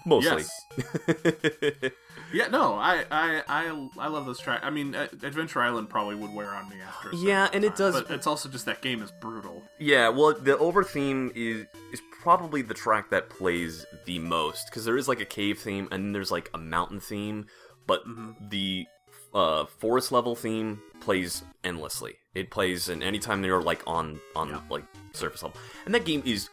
Mostly. 0.05 0.43
Yes. 0.77 1.91
Yeah, 2.33 2.47
no, 2.47 2.73
I, 2.75 3.05
I, 3.11 3.43
I, 3.47 3.87
I 3.97 4.07
love 4.07 4.25
those 4.25 4.39
tracks. 4.39 4.63
I 4.65 4.69
mean, 4.69 4.95
uh, 4.95 5.07
Adventure 5.23 5.61
Island 5.61 5.89
probably 5.89 6.15
would 6.15 6.33
wear 6.33 6.49
on 6.51 6.69
me 6.69 6.77
after. 6.81 7.09
a 7.09 7.15
Yeah, 7.15 7.49
and 7.53 7.63
it 7.65 7.75
does- 7.75 8.01
But 8.01 8.11
it's 8.11 8.27
also 8.27 8.49
just 8.49 8.65
that 8.65 8.81
game 8.81 9.01
is 9.01 9.11
brutal. 9.11 9.63
Yeah, 9.79 10.09
well, 10.09 10.33
the 10.33 10.57
over 10.57 10.83
theme 10.83 11.31
is 11.35 11.65
is 11.91 12.01
probably 12.21 12.61
the 12.61 12.73
track 12.73 13.09
that 13.09 13.29
plays 13.29 13.85
the 14.05 14.19
most 14.19 14.67
because 14.67 14.85
there 14.85 14.97
is 14.97 15.07
like 15.07 15.19
a 15.19 15.25
cave 15.25 15.59
theme 15.59 15.87
and 15.91 16.05
then 16.05 16.11
there's 16.13 16.31
like 16.31 16.49
a 16.53 16.57
mountain 16.57 16.99
theme, 16.99 17.47
but 17.87 18.01
the 18.49 18.85
uh, 19.33 19.65
forest 19.65 20.11
level 20.11 20.35
theme 20.35 20.79
plays 20.99 21.43
endlessly. 21.63 22.15
It 22.35 22.49
plays, 22.51 22.89
and 22.89 23.01
anytime 23.03 23.43
you're 23.43 23.61
like 23.61 23.81
on 23.87 24.19
on 24.35 24.49
Yeah. 24.49 24.61
like 24.69 24.83
surface 25.13 25.43
level, 25.43 25.59
and 25.85 25.93
that 25.95 26.05
game 26.05 26.21
is 26.25 26.49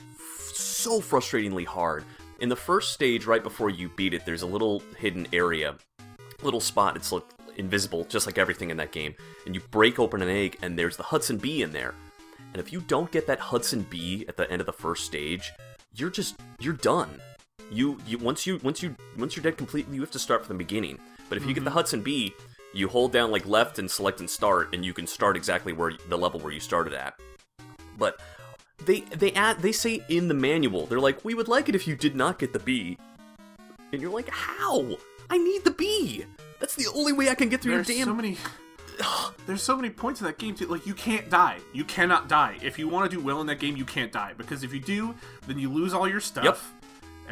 f- 0.00 0.52
so 0.54 1.00
frustratingly 1.00 1.64
hard. 1.66 2.04
In 2.38 2.50
the 2.50 2.56
first 2.56 2.92
stage, 2.92 3.24
right 3.24 3.42
before 3.42 3.70
you 3.70 3.90
beat 3.96 4.12
it, 4.12 4.26
there's 4.26 4.42
a 4.42 4.46
little 4.46 4.82
hidden 4.98 5.26
area, 5.32 5.76
little 6.42 6.60
spot. 6.60 6.94
It's 6.94 7.10
like 7.10 7.24
invisible, 7.56 8.04
just 8.04 8.26
like 8.26 8.36
everything 8.36 8.68
in 8.68 8.76
that 8.76 8.92
game. 8.92 9.14
And 9.46 9.54
you 9.54 9.62
break 9.70 9.98
open 9.98 10.20
an 10.20 10.28
egg, 10.28 10.58
and 10.60 10.78
there's 10.78 10.98
the 10.98 11.02
Hudson 11.02 11.38
Bee 11.38 11.62
in 11.62 11.72
there. 11.72 11.94
And 12.52 12.56
if 12.56 12.72
you 12.72 12.80
don't 12.80 13.10
get 13.10 13.26
that 13.26 13.38
Hudson 13.38 13.86
Bee 13.88 14.26
at 14.28 14.36
the 14.36 14.50
end 14.50 14.60
of 14.60 14.66
the 14.66 14.72
first 14.72 15.06
stage, 15.06 15.52
you're 15.94 16.10
just 16.10 16.36
you're 16.60 16.74
done. 16.74 17.08
You 17.70 17.98
you 18.06 18.18
once 18.18 18.46
you 18.46 18.60
once 18.62 18.82
you 18.82 18.94
once 19.18 19.34
you're 19.34 19.42
dead 19.42 19.56
completely, 19.56 19.94
you 19.94 20.02
have 20.02 20.10
to 20.10 20.18
start 20.18 20.44
from 20.44 20.56
the 20.56 20.64
beginning. 20.64 20.98
But 21.30 21.38
if 21.38 21.46
you 21.46 21.54
get 21.54 21.64
the 21.64 21.70
mm-hmm. 21.70 21.78
Hudson 21.78 22.02
Bee, 22.02 22.34
you 22.74 22.88
hold 22.88 23.12
down 23.12 23.30
like 23.30 23.46
left 23.46 23.78
and 23.78 23.90
select 23.90 24.20
and 24.20 24.28
start, 24.28 24.74
and 24.74 24.84
you 24.84 24.92
can 24.92 25.06
start 25.06 25.36
exactly 25.36 25.72
where 25.72 25.92
the 26.10 26.18
level 26.18 26.38
where 26.40 26.52
you 26.52 26.60
started 26.60 26.92
at. 26.92 27.18
But 27.98 28.20
they 28.84 29.00
they 29.00 29.32
add 29.32 29.60
they 29.62 29.72
say 29.72 30.04
in 30.08 30.28
the 30.28 30.34
manual 30.34 30.86
they're 30.86 31.00
like 31.00 31.24
we 31.24 31.34
would 31.34 31.48
like 31.48 31.68
it 31.68 31.74
if 31.74 31.86
you 31.86 31.96
did 31.96 32.14
not 32.14 32.38
get 32.38 32.52
the 32.52 32.58
B, 32.58 32.98
and 33.92 34.00
you're 34.02 34.12
like 34.12 34.28
how 34.28 34.96
I 35.30 35.38
need 35.38 35.64
the 35.64 35.70
B. 35.72 36.24
That's 36.60 36.74
the 36.74 36.86
only 36.94 37.12
way 37.12 37.28
I 37.28 37.34
can 37.34 37.48
get 37.48 37.60
through 37.62 37.74
There's 37.74 37.88
your 37.88 37.98
damn. 37.98 38.06
so 38.06 38.14
many. 38.14 38.38
There's 39.46 39.62
so 39.62 39.76
many 39.76 39.90
points 39.90 40.20
in 40.20 40.26
that 40.26 40.38
game 40.38 40.54
too. 40.54 40.66
Like 40.66 40.86
you 40.86 40.94
can't 40.94 41.28
die. 41.28 41.58
You 41.72 41.84
cannot 41.84 42.28
die. 42.28 42.58
If 42.62 42.78
you 42.78 42.88
want 42.88 43.10
to 43.10 43.16
do 43.16 43.22
well 43.22 43.40
in 43.40 43.46
that 43.48 43.58
game, 43.60 43.76
you 43.76 43.84
can't 43.84 44.12
die 44.12 44.32
because 44.36 44.62
if 44.62 44.72
you 44.72 44.80
do, 44.80 45.14
then 45.46 45.58
you 45.58 45.70
lose 45.70 45.92
all 45.92 46.08
your 46.08 46.20
stuff, 46.20 46.44
Yep. 46.44 46.58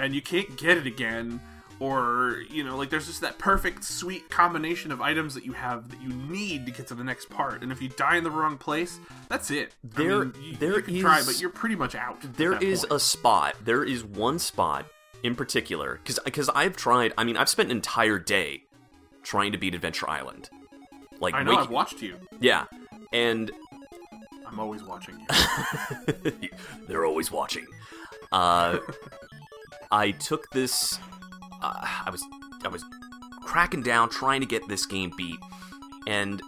and 0.05 0.15
you 0.15 0.21
can't 0.23 0.57
get 0.57 0.77
it 0.77 0.87
again. 0.87 1.41
Or 1.85 2.43
you 2.51 2.65
know, 2.65 2.77
like 2.77 2.91
there's 2.91 3.07
just 3.07 3.21
that 3.21 3.39
perfect 3.39 3.85
sweet 3.85 4.31
combination 4.31 4.91
of 4.93 5.01
items 5.01 5.35
that 5.35 5.45
you 5.45 5.53
have 5.53 5.91
that 5.91 6.01
you 6.01 6.09
need 6.09 6.65
to 6.67 6.73
get 6.73 6.87
to 6.89 6.95
the 6.95 7.05
next 7.05 7.29
part. 7.31 7.63
And 7.63 7.71
if 7.71 7.83
you 7.83 7.89
die 7.91 8.17
in 8.17 8.25
the 8.25 8.31
wrong 8.31 8.57
place, 8.57 8.99
that's 9.29 9.51
it. 9.51 9.75
I 9.85 10.03
There- 10.03 10.25
mean, 10.25 10.35
you, 10.43 10.57
there 10.57 10.77
you 10.77 10.83
can 10.83 11.01
try, 11.01 11.23
but 11.25 11.41
you're 11.41 11.51
pretty 11.51 11.77
much 11.77 11.95
out. 11.95 12.21
There 12.37 12.57
is 12.63 12.81
point. 12.81 12.93
a 12.93 12.99
spot. 13.01 13.57
There 13.65 13.85
is 13.85 14.03
one 14.05 14.39
spot 14.39 14.87
in 15.23 15.35
particular 15.35 15.95
because 16.03 16.19
because 16.25 16.49
I've 16.51 16.77
tried. 16.77 17.13
I 17.19 17.25
mean, 17.25 17.37
I've 17.37 17.49
spent 17.49 17.71
an 17.71 17.77
entire 17.77 18.19
day 18.19 18.63
trying 19.23 19.53
to 19.53 19.59
beat 19.59 19.75
Adventure 19.75 20.09
Island. 20.09 20.49
Like 21.21 21.35
I 21.35 21.43
know. 21.43 21.53
wake- 21.53 21.61
I've 21.61 21.71
watched 21.71 22.03
you. 22.03 22.17
yeah, 22.41 22.65
and 23.13 23.51
I'm 24.47 24.59
always 24.61 24.83
watching 24.83 25.19
you. 25.21 26.33
they're 26.89 27.05
always 27.05 27.31
watching. 27.31 27.67
Uh, 28.33 28.79
I 29.91 30.11
took 30.13 30.51
this. 30.51 30.99
Uh, 31.65 31.87
I 32.07 32.11
was 32.11 32.23
I 32.65 32.69
was 32.69 32.85
cracking 33.43 33.83
down 33.83 34.11
trying 34.11 34.41
to 34.41 34.47
get 34.47 34.67
this 34.69 34.85
game 34.85 35.13
beat, 35.17 35.39
and 36.07 36.43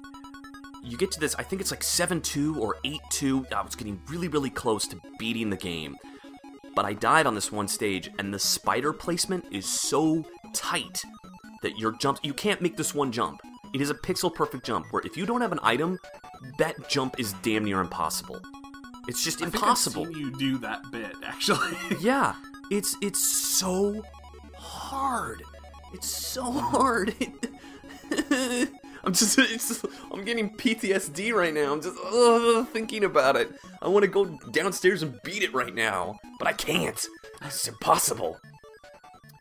you 0.83 0.98
get 0.98 1.11
to 1.12 1.20
this. 1.20 1.35
I 1.37 1.42
think 1.42 1.62
it's 1.62 1.70
like 1.70 1.83
seven 1.83 2.20
two 2.20 2.59
or 2.61 2.76
eight 2.85 3.00
two. 3.11 3.46
I 3.55 3.62
was 3.62 3.74
getting 3.74 3.98
really 4.09 4.29
really 4.29 4.50
close 4.50 4.87
to 4.88 5.00
beating 5.18 5.48
the 5.48 5.57
game, 5.57 5.96
but 6.74 6.85
I 6.85 6.92
died 6.92 7.26
on 7.26 7.35
this 7.35 7.50
one 7.50 7.66
stage, 7.68 8.11
and 8.18 8.33
the 8.33 8.38
spider 8.38 8.92
placement 8.92 9.46
is 9.50 9.66
so 9.66 10.22
tight 10.52 11.02
that 11.62 11.79
your 11.79 11.92
jump 11.92 12.18
you 12.22 12.35
can't 12.35 12.61
make 12.61 12.76
this 12.76 12.94
one 12.94 13.11
jump. 13.11 13.40
It 13.72 13.81
is 13.81 13.90
a 13.90 13.94
pixel 13.94 14.33
perfect 14.33 14.66
jump 14.66 14.87
where 14.90 15.02
if 15.05 15.16
you 15.16 15.24
don't 15.24 15.40
have 15.40 15.52
an 15.52 15.61
item, 15.62 15.98
that 16.59 16.88
jump 16.88 17.18
is 17.18 17.33
damn 17.42 17.64
near 17.64 17.81
impossible. 17.81 18.40
It's 19.09 19.24
just 19.24 19.40
I 19.42 19.46
impossible. 19.46 20.05
seen 20.05 20.16
you 20.16 20.31
do 20.33 20.59
that 20.59 20.90
bit 20.90 21.14
actually. 21.24 21.74
Yeah, 22.00 22.35
it's 22.70 22.96
it's 23.00 23.18
so 23.26 24.02
hard. 25.07 25.42
It's 25.92 26.09
so 26.09 26.42
hard. 26.42 27.14
I'm 29.05 29.12
just, 29.12 29.38
I'm 30.12 30.25
getting 30.25 30.51
PTSD 30.57 31.33
right 31.33 31.55
now. 31.55 31.73
I'm 31.73 31.81
just 31.81 31.97
ugh, 32.05 32.66
thinking 32.69 33.05
about 33.05 33.37
it. 33.37 33.53
I 33.81 33.87
want 33.88 34.03
to 34.05 34.11
go 34.11 34.25
downstairs 34.51 35.03
and 35.03 35.19
beat 35.23 35.45
it 35.45 35.55
right 35.55 35.73
now, 35.75 36.19
but 36.40 36.49
I 36.49 36.53
can't. 36.53 37.07
It's 37.42 37.69
impossible. 37.69 38.37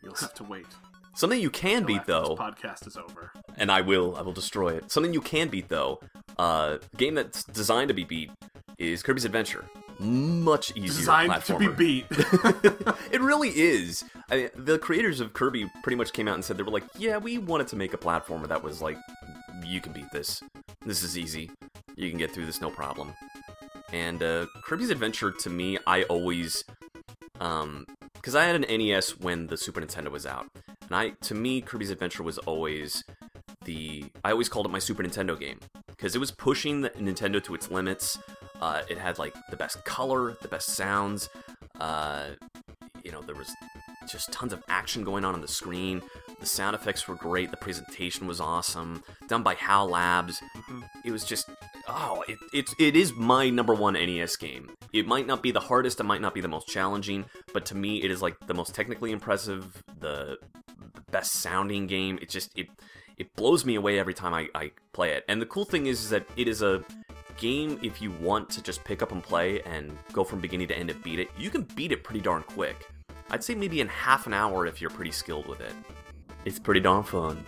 You'll 0.04 0.14
have 0.14 0.34
to 0.34 0.44
wait. 0.44 0.66
Something 1.16 1.40
you 1.40 1.50
can 1.50 1.78
till 1.78 1.86
beat 1.88 2.04
though, 2.06 2.36
This 2.38 2.38
podcast 2.38 2.86
is 2.86 2.96
over. 2.96 3.32
and 3.56 3.72
I 3.72 3.80
will, 3.80 4.14
I 4.16 4.22
will 4.22 4.32
destroy 4.34 4.76
it. 4.76 4.92
Something 4.92 5.12
you 5.12 5.20
can 5.20 5.48
beat 5.48 5.68
though, 5.68 6.00
uh, 6.38 6.78
game 6.96 7.14
that's 7.14 7.42
designed 7.42 7.88
to 7.88 7.94
be 7.94 8.04
beat 8.04 8.30
is 8.78 9.02
Kirby's 9.02 9.24
Adventure. 9.24 9.64
Much 9.98 10.76
easier 10.76 10.88
Designed 10.88 11.44
to 11.44 11.58
be 11.58 11.66
platformer. 11.66 11.76
beat. 11.76 12.06
it 13.12 13.20
really 13.20 13.50
is. 13.50 14.04
I 14.30 14.36
mean, 14.36 14.48
the 14.54 14.78
creators 14.78 15.20
of 15.20 15.32
Kirby 15.32 15.70
pretty 15.82 15.96
much 15.96 16.12
came 16.12 16.28
out 16.28 16.34
and 16.34 16.44
said 16.44 16.56
they 16.58 16.62
were 16.62 16.70
like, 16.70 16.84
"Yeah, 16.98 17.16
we 17.18 17.38
wanted 17.38 17.68
to 17.68 17.76
make 17.76 17.94
a 17.94 17.98
platformer 17.98 18.46
that 18.48 18.62
was 18.62 18.82
like, 18.82 18.98
you 19.64 19.80
can 19.80 19.92
beat 19.92 20.10
this. 20.12 20.42
This 20.84 21.02
is 21.02 21.16
easy. 21.16 21.50
You 21.96 22.10
can 22.10 22.18
get 22.18 22.30
through 22.30 22.46
this 22.46 22.60
no 22.60 22.70
problem." 22.70 23.14
And 23.92 24.22
uh, 24.22 24.46
Kirby's 24.64 24.90
Adventure 24.90 25.30
to 25.30 25.50
me, 25.50 25.78
I 25.86 26.02
always, 26.04 26.64
um, 27.40 27.86
because 28.14 28.34
I 28.34 28.44
had 28.44 28.56
an 28.56 28.62
NES 28.62 29.18
when 29.20 29.46
the 29.46 29.56
Super 29.56 29.80
Nintendo 29.80 30.10
was 30.10 30.26
out, 30.26 30.46
and 30.82 30.96
I, 30.96 31.10
to 31.22 31.34
me, 31.34 31.60
Kirby's 31.60 31.90
Adventure 31.90 32.22
was 32.22 32.38
always 32.38 33.04
the 33.64 34.04
I 34.24 34.32
always 34.32 34.48
called 34.48 34.66
it 34.66 34.70
my 34.70 34.78
Super 34.78 35.02
Nintendo 35.02 35.38
game 35.38 35.60
because 35.86 36.14
it 36.14 36.18
was 36.18 36.30
pushing 36.30 36.80
the 36.82 36.90
Nintendo 36.90 37.42
to 37.44 37.54
its 37.54 37.70
limits. 37.70 38.18
Uh, 38.60 38.82
it 38.88 38.98
had 38.98 39.18
like 39.18 39.34
the 39.50 39.56
best 39.56 39.84
color, 39.84 40.36
the 40.42 40.48
best 40.48 40.70
sounds. 40.70 41.28
Uh, 41.80 42.28
you 43.02 43.12
know, 43.12 43.20
there 43.22 43.34
was 43.34 43.50
just 44.08 44.32
tons 44.32 44.52
of 44.52 44.62
action 44.68 45.04
going 45.04 45.24
on 45.24 45.34
on 45.34 45.40
the 45.40 45.48
screen. 45.48 46.02
The 46.40 46.46
sound 46.46 46.74
effects 46.74 47.06
were 47.08 47.14
great. 47.14 47.50
The 47.50 47.56
presentation 47.56 48.26
was 48.26 48.40
awesome. 48.40 49.02
Done 49.28 49.42
by 49.42 49.54
HAL 49.54 49.88
Labs. 49.88 50.42
It 51.04 51.10
was 51.10 51.24
just 51.24 51.48
oh, 51.88 52.24
it, 52.28 52.38
it 52.52 52.70
it 52.78 52.96
is 52.96 53.14
my 53.14 53.50
number 53.50 53.74
one 53.74 53.94
NES 53.94 54.36
game. 54.36 54.70
It 54.92 55.06
might 55.06 55.26
not 55.26 55.42
be 55.42 55.50
the 55.50 55.60
hardest. 55.60 56.00
It 56.00 56.04
might 56.04 56.20
not 56.20 56.34
be 56.34 56.40
the 56.40 56.48
most 56.48 56.68
challenging, 56.68 57.24
but 57.52 57.64
to 57.66 57.76
me, 57.76 58.02
it 58.02 58.10
is 58.10 58.22
like 58.22 58.36
the 58.46 58.54
most 58.54 58.74
technically 58.74 59.12
impressive, 59.12 59.82
the 60.00 60.38
best 61.10 61.32
sounding 61.32 61.86
game. 61.86 62.18
It 62.20 62.28
just 62.28 62.56
it 62.56 62.68
it 63.16 63.34
blows 63.34 63.64
me 63.64 63.76
away 63.76 63.98
every 63.98 64.14
time 64.14 64.34
I, 64.34 64.48
I 64.54 64.72
play 64.92 65.12
it. 65.12 65.24
And 65.28 65.40
the 65.40 65.46
cool 65.46 65.64
thing 65.64 65.86
is, 65.86 66.04
is 66.04 66.10
that 66.10 66.26
it 66.36 66.48
is 66.48 66.62
a 66.62 66.84
game 67.36 67.78
if 67.82 68.00
you 68.02 68.10
want 68.12 68.48
to 68.50 68.62
just 68.62 68.82
pick 68.84 69.02
up 69.02 69.12
and 69.12 69.22
play 69.22 69.60
and 69.62 69.96
go 70.12 70.24
from 70.24 70.40
beginning 70.40 70.68
to 70.68 70.76
end 70.76 70.90
and 70.90 71.02
beat 71.02 71.18
it, 71.18 71.28
you 71.38 71.50
can 71.50 71.62
beat 71.62 71.92
it 71.92 72.02
pretty 72.04 72.20
darn 72.20 72.42
quick. 72.42 72.88
I'd 73.30 73.42
say 73.44 73.54
maybe 73.54 73.80
in 73.80 73.88
half 73.88 74.26
an 74.26 74.32
hour 74.34 74.66
if 74.66 74.80
you're 74.80 74.90
pretty 74.90 75.10
skilled 75.10 75.46
with 75.46 75.60
it. 75.60 75.72
It's 76.44 76.58
pretty 76.58 76.80
darn 76.80 77.02
fun. 77.02 77.44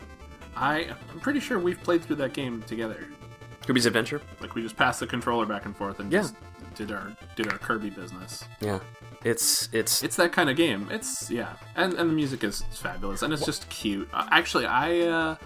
I 0.56 0.88
I'm 1.12 1.20
pretty 1.20 1.40
sure 1.40 1.58
we've 1.58 1.80
played 1.82 2.02
through 2.02 2.16
that 2.16 2.32
game 2.32 2.62
together. 2.62 3.06
Kirby's 3.66 3.86
Adventure. 3.86 4.20
Like 4.40 4.54
we 4.54 4.62
just 4.62 4.76
passed 4.76 4.98
the 5.00 5.06
controller 5.06 5.46
back 5.46 5.66
and 5.66 5.76
forth 5.76 6.00
and 6.00 6.10
Yeah. 6.12 6.22
just 6.22 6.34
did 6.74 6.90
our 6.90 7.12
did 7.36 7.48
our 7.52 7.58
Kirby 7.58 7.90
business. 7.90 8.44
Yeah, 8.60 8.80
it's 9.24 9.68
it's 9.72 10.02
It's 10.02 10.16
that 10.16 10.32
kind 10.32 10.50
of 10.50 10.56
game. 10.56 10.88
It's 10.90 11.30
yeah, 11.30 11.54
and 11.76 11.92
and 11.94 12.10
the 12.10 12.14
music 12.14 12.42
is 12.44 12.62
fabulous 12.72 13.22
and 13.22 13.32
it's 13.32 13.44
just 13.44 13.68
cute. 13.68 14.08
Uh, 14.12 14.26
actually, 14.32 14.66
I 14.66 14.98
uh, 15.00 15.36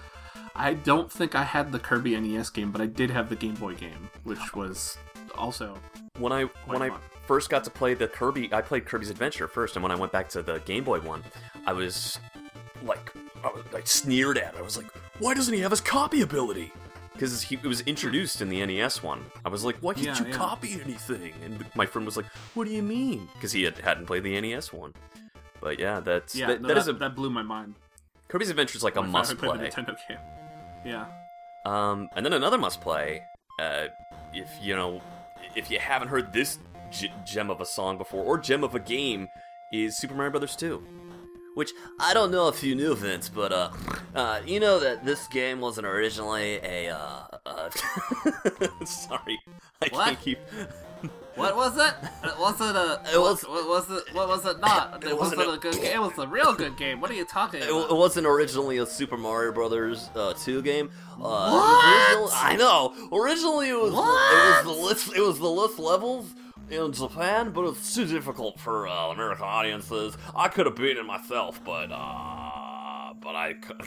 I 0.54 0.74
don't 0.74 1.10
think 1.10 1.34
I 1.34 1.42
had 1.44 1.72
the 1.72 1.78
Kirby 1.78 2.18
NES 2.18 2.50
game, 2.50 2.70
but 2.70 2.80
I 2.80 2.86
did 2.86 3.10
have 3.10 3.28
the 3.28 3.36
Game 3.36 3.54
Boy 3.54 3.74
game, 3.74 4.10
which 4.24 4.54
was 4.54 4.98
also 5.34 5.78
when 6.18 6.32
I 6.32 6.44
when 6.66 6.82
I 6.82 6.90
first 7.26 7.48
got 7.50 7.64
to 7.64 7.70
play 7.70 7.94
the 7.94 8.08
Kirby, 8.08 8.52
I 8.52 8.60
played 8.60 8.84
Kirby's 8.84 9.10
Adventure 9.10 9.48
first, 9.48 9.76
and 9.76 9.82
when 9.82 9.92
I 9.92 9.94
went 9.96 10.12
back 10.12 10.28
to 10.30 10.42
the 10.42 10.58
Game 10.60 10.84
Boy 10.84 11.00
one, 11.00 11.22
I 11.66 11.72
was 11.72 12.18
like, 12.84 13.12
I, 13.42 13.48
was, 13.48 13.64
I 13.74 13.80
sneered 13.84 14.36
at. 14.38 14.54
it. 14.54 14.58
I 14.58 14.62
was 14.62 14.76
like, 14.76 14.86
why 15.18 15.34
doesn't 15.34 15.54
he 15.54 15.60
have 15.60 15.70
his 15.70 15.80
copy 15.80 16.20
ability? 16.22 16.70
Because 17.12 17.50
it 17.50 17.62
was 17.62 17.82
introduced 17.82 18.40
in 18.40 18.48
the 18.48 18.64
NES 18.64 19.02
one. 19.02 19.24
I 19.44 19.48
was 19.48 19.64
like, 19.64 19.76
why 19.76 19.94
can't 19.94 20.06
Yeah, 20.06 20.18
you 20.18 20.26
yeah. 20.30 20.36
copy 20.36 20.80
anything? 20.82 21.32
And 21.44 21.64
my 21.74 21.86
friend 21.86 22.04
was 22.06 22.16
like, 22.16 22.26
what 22.54 22.66
do 22.66 22.72
you 22.72 22.82
mean? 22.82 23.28
Because 23.34 23.52
he 23.52 23.62
had, 23.62 23.78
hadn't 23.78 24.06
played 24.06 24.24
the 24.24 24.40
NES 24.40 24.72
one. 24.72 24.92
But 25.60 25.78
yeah, 25.78 26.00
that's 26.00 26.34
yeah. 26.34 26.48
that, 26.48 26.62
no, 26.62 26.68
that 26.68 26.74
that, 26.74 26.80
is 26.80 26.88
a 26.88 26.92
that 26.94 27.14
blew 27.14 27.30
my 27.30 27.42
mind. 27.42 27.74
Kirby's 28.28 28.50
Adventure 28.50 28.76
is 28.76 28.82
like 28.82 28.96
a 28.96 29.02
must 29.02 29.36
play. 29.38 29.56
the 29.56 29.64
Nintendo 29.64 29.94
game. 30.08 30.18
Yeah. 30.84 31.06
Um, 31.64 32.08
and 32.16 32.24
then 32.24 32.32
another 32.32 32.58
must 32.58 32.80
play. 32.80 33.22
Uh, 33.60 33.86
if 34.32 34.50
you 34.60 34.74
know, 34.74 35.00
if 35.54 35.70
you 35.70 35.78
haven't 35.78 36.08
heard 36.08 36.32
this 36.32 36.58
g- 36.90 37.12
gem 37.24 37.50
of 37.50 37.60
a 37.60 37.66
song 37.66 37.98
before 37.98 38.24
or 38.24 38.38
gem 38.38 38.64
of 38.64 38.74
a 38.74 38.80
game, 38.80 39.28
is 39.72 39.96
Super 39.96 40.14
Mario 40.14 40.30
Brothers 40.32 40.54
2. 40.56 40.82
Which 41.54 41.72
I 42.00 42.14
don't 42.14 42.30
know 42.30 42.48
if 42.48 42.62
you 42.62 42.74
knew, 42.74 42.94
Vince, 42.94 43.28
but 43.28 43.52
uh, 43.52 43.70
uh, 44.14 44.40
you 44.46 44.58
know 44.58 44.78
that 44.80 45.04
this 45.04 45.26
game 45.28 45.60
wasn't 45.60 45.86
originally 45.86 46.56
a 46.62 46.88
uh, 46.96 47.24
uh 47.44 47.70
sorry, 48.84 49.38
I 49.82 49.88
What? 49.90 50.04
can't 50.06 50.20
keep. 50.20 50.38
What 51.34 51.56
was 51.56 51.76
it? 51.78 51.94
It 52.24 52.38
wasn't 52.38 52.76
a. 52.76 53.00
It 53.12 53.18
was- 53.18 53.42
What 53.42 53.66
was 53.66 53.90
it? 53.90 54.14
What 54.14 54.28
was 54.28 54.44
it 54.44 54.60
not? 54.60 54.94
It 55.04 55.08
It, 55.10 55.18
wasn't 55.18 55.38
wasn't 55.38 55.56
a- 55.56 55.60
good 55.60 55.74
game. 55.80 55.94
It 55.96 56.00
was 56.00 56.18
a 56.18 56.26
real 56.28 56.54
good 56.54 56.76
game. 56.76 57.00
What 57.00 57.10
are 57.10 57.14
you 57.14 57.24
talking 57.24 57.60
It, 57.62 57.70
about? 57.70 57.90
it 57.90 57.94
wasn't 57.96 58.26
originally 58.26 58.76
a 58.78 58.86
Super 58.86 59.16
Mario 59.16 59.50
Brothers 59.52 60.10
uh, 60.14 60.34
2 60.34 60.60
game. 60.62 60.90
Uh, 61.14 61.18
What? 61.50 62.10
original- 62.10 62.30
I 62.34 62.56
know. 62.56 62.94
Originally, 63.12 63.70
it 63.70 63.76
was 63.80 63.92
it 63.92 63.96
was 63.96 64.64
the 64.64 64.82
list. 64.84 65.16
It 65.16 65.20
was 65.20 65.38
the 65.38 65.48
Lost 65.48 65.78
Levels 65.78 66.34
in 66.72 66.92
Japan, 66.92 67.50
but 67.52 67.64
it's 67.66 67.94
too 67.94 68.06
difficult 68.06 68.58
for 68.58 68.88
uh, 68.88 69.08
American 69.12 69.44
audiences. 69.44 70.16
I 70.34 70.48
could 70.48 70.66
have 70.66 70.74
beaten 70.76 70.98
it 70.98 71.06
myself, 71.06 71.62
but 71.64 71.92
uh, 71.92 73.12
but 73.20 73.36
I 73.36 73.54
could. 73.54 73.82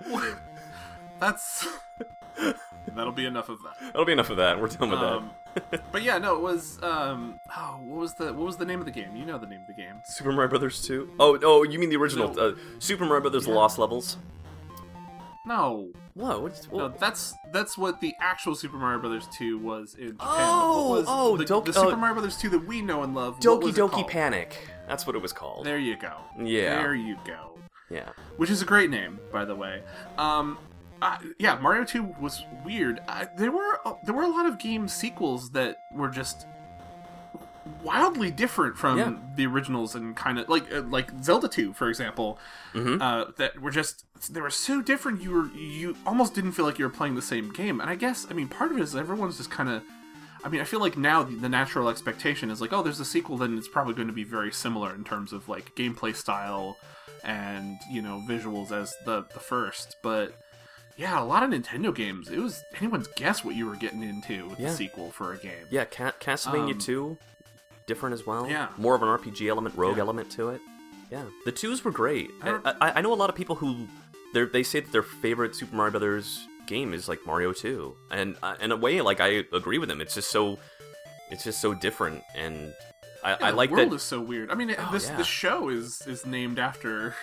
That's 1.20 1.68
that'll 2.94 3.12
be 3.12 3.26
enough 3.26 3.48
of 3.50 3.58
that. 3.62 3.76
That'll 3.92 4.06
be 4.06 4.12
enough 4.12 4.30
of 4.30 4.38
that. 4.38 4.58
We're 4.60 4.68
done 4.68 4.90
with 4.90 4.98
Um, 5.00 5.30
but 5.92 6.02
yeah, 6.02 6.16
no, 6.18 6.34
it 6.36 6.40
was 6.40 6.82
um 6.82 7.38
oh, 7.56 7.78
what 7.82 7.98
was 8.00 8.14
the 8.14 8.32
what 8.32 8.46
was 8.46 8.56
the 8.56 8.64
name 8.64 8.80
of 8.80 8.86
the 8.86 8.92
game? 8.92 9.14
You 9.14 9.26
know 9.26 9.36
the 9.38 9.46
name 9.46 9.60
of 9.60 9.66
the 9.66 9.74
game. 9.80 9.94
Super 10.06 10.32
Mario 10.32 10.48
Brothers 10.48 10.80
2. 10.82 11.10
Oh, 11.20 11.38
oh, 11.42 11.62
you 11.62 11.78
mean 11.78 11.90
the 11.90 11.96
original 11.96 12.32
No. 12.32 12.48
uh, 12.50 12.54
Super 12.78 13.04
Mario 13.04 13.20
Brothers 13.20 13.46
Yeah. 13.46 13.54
Lost 13.54 13.78
Levels? 13.78 14.16
No, 15.46 15.90
What's, 16.14 16.70
no, 16.70 16.88
that's 16.88 17.34
that's 17.52 17.78
what 17.78 18.00
the 18.00 18.14
actual 18.20 18.54
Super 18.54 18.76
Mario 18.76 18.98
Brothers 18.98 19.28
2 19.32 19.58
was 19.58 19.94
in 19.94 20.12
Japan. 20.12 20.18
Oh, 20.20 20.90
was 20.90 21.04
oh, 21.08 21.36
the, 21.36 21.44
Doki- 21.44 21.66
the 21.66 21.72
Super 21.72 21.92
oh. 21.92 21.96
Mario 21.96 22.14
Brothers 22.14 22.36
2 22.36 22.48
that 22.50 22.66
we 22.66 22.82
know 22.82 23.02
and 23.02 23.14
love. 23.14 23.38
Doki 23.40 23.72
Doki? 23.72 24.06
Panic. 24.06 24.68
That's 24.88 25.06
what 25.06 25.14
it 25.14 25.22
was 25.22 25.32
called. 25.32 25.64
There 25.64 25.78
you 25.78 25.96
go. 25.96 26.14
Yeah. 26.38 26.82
There 26.82 26.94
you 26.94 27.16
go. 27.24 27.58
Yeah. 27.88 28.08
which 28.36 28.50
is 28.50 28.62
a 28.62 28.64
great 28.64 28.88
name, 28.90 29.18
by 29.32 29.44
the 29.44 29.54
way. 29.54 29.82
Um, 30.16 30.58
I, 31.02 31.18
yeah, 31.38 31.58
Mario 31.58 31.84
Two 31.84 32.14
was 32.20 32.44
weird. 32.64 33.00
I, 33.08 33.28
there 33.36 33.50
were 33.50 33.80
uh, 33.84 33.94
there 34.04 34.14
were 34.14 34.24
a 34.24 34.28
lot 34.28 34.46
of 34.46 34.58
game 34.58 34.86
sequels 34.86 35.50
that 35.50 35.76
were 35.92 36.08
just 36.08 36.46
wildly 37.82 38.30
different 38.30 38.76
from 38.76 38.98
Yeah. 38.98 39.14
the 39.36 39.46
originals 39.46 39.94
and 39.94 40.16
kind 40.16 40.38
of 40.38 40.48
like 40.48 40.72
uh, 40.72 40.82
like 40.82 41.10
Zelda 41.22 41.48
Two, 41.48 41.72
for 41.72 41.88
example. 41.88 42.38
Mhm. 42.74 43.00
Uh, 43.00 43.32
that 43.36 43.60
were 43.60 43.70
just 43.70 44.04
they 44.30 44.40
were 44.40 44.50
so 44.50 44.80
different. 44.82 45.22
You 45.22 45.30
were 45.32 45.46
you 45.56 45.96
almost 46.06 46.34
didn't 46.34 46.52
feel 46.52 46.64
like 46.64 46.78
you 46.78 46.84
were 46.84 46.90
playing 46.90 47.14
the 47.14 47.22
same 47.22 47.52
game. 47.52 47.80
And 47.80 47.88
I 47.90 47.94
guess 47.94 48.26
I 48.30 48.34
mean 48.34 48.48
part 48.48 48.70
of 48.70 48.78
it 48.78 48.82
is 48.82 48.94
everyone's 48.94 49.36
just 49.38 49.50
kind 49.50 49.68
of. 49.68 49.82
I 50.42 50.48
mean, 50.48 50.62
I 50.62 50.64
feel 50.64 50.80
like 50.80 50.96
now 50.96 51.22
the, 51.22 51.34
the 51.36 51.50
natural 51.50 51.90
expectation 51.90 52.50
is 52.50 52.62
like, 52.62 52.72
oh, 52.72 52.82
there's 52.82 52.98
a 52.98 53.04
sequel, 53.04 53.36
then 53.36 53.58
it's 53.58 53.68
probably 53.68 53.92
going 53.92 54.08
to 54.08 54.14
be 54.14 54.24
very 54.24 54.50
similar 54.50 54.94
in 54.94 55.04
terms 55.04 55.34
of 55.34 55.50
like 55.50 55.74
gameplay 55.76 56.16
style 56.16 56.78
and 57.22 57.78
you 57.90 58.00
know 58.00 58.22
visuals 58.26 58.72
as 58.72 58.94
the 59.04 59.26
the 59.34 59.40
first. 59.40 59.96
But 60.02 60.34
yeah, 60.96 61.20
a 61.20 61.24
lot 61.24 61.42
of 61.42 61.50
Nintendo 61.50 61.94
games, 61.94 62.30
it 62.30 62.38
was 62.38 62.62
anyone's 62.78 63.06
guess 63.16 63.44
what 63.44 63.54
you 63.54 63.66
were 63.66 63.76
getting 63.76 64.02
into 64.02 64.48
with 64.48 64.58
Yeah. 64.60 64.70
the 64.70 64.76
sequel 64.76 65.10
for 65.10 65.32
a 65.34 65.36
game. 65.38 65.66
Yeah, 65.70 65.84
Ca- 65.84 66.12
Castlevania 66.20 66.72
Um, 66.72 66.78
2, 66.78 67.18
different 67.92 68.14
as 68.18 68.22
well. 68.30 68.44
Yeah. 68.48 68.68
More 68.78 68.94
of 68.96 69.02
an 69.02 69.08
RPG 69.08 69.48
element, 69.54 69.74
rogue 69.76 69.96
Yeah. 69.96 70.04
element 70.06 70.28
to 70.38 70.42
it. 70.54 70.60
Yeah. 71.14 71.24
The 71.44 71.52
twos 71.60 71.78
were 71.84 71.90
great. 72.02 72.30
I 72.42 72.48
I, 72.80 72.86
I, 72.98 73.00
know 73.02 73.12
a 73.12 73.20
lot 73.22 73.30
of 73.32 73.36
people 73.36 73.56
who 73.62 73.70
they 74.34 74.44
they 74.56 74.62
say 74.62 74.78
that 74.84 74.92
their 74.96 75.02
favorite 75.24 75.52
Super 75.56 75.74
Mario 75.76 75.90
Brothers 75.92 76.46
game 76.66 76.90
is 76.98 77.08
like 77.08 77.20
Mario 77.26 77.52
2. 77.52 77.94
And 78.18 78.36
uh, 78.42 78.54
in 78.64 78.70
a 78.72 78.76
way, 78.84 79.00
like 79.10 79.20
I 79.28 79.30
agree 79.60 79.78
with 79.82 79.88
them. 79.90 80.00
It's 80.00 80.14
just 80.14 80.30
so 80.30 80.58
it's 81.32 81.44
just 81.44 81.60
so 81.60 81.74
different 81.86 82.22
and 82.44 82.56
I, 83.22 83.30
Yeah, 83.30 83.36
I 83.46 83.50
the 83.50 83.56
like 83.62 83.70
world 83.70 83.90
that. 83.90 83.96
is 83.96 84.02
so 84.14 84.18
weird. 84.20 84.50
I 84.52 84.54
mean, 84.54 84.70
Oh, 84.78 84.88
this 84.92 85.06
yeah. 85.08 85.16
the 85.16 85.24
show 85.40 85.68
is 85.68 86.00
is 86.06 86.24
named 86.24 86.58
after 86.58 87.14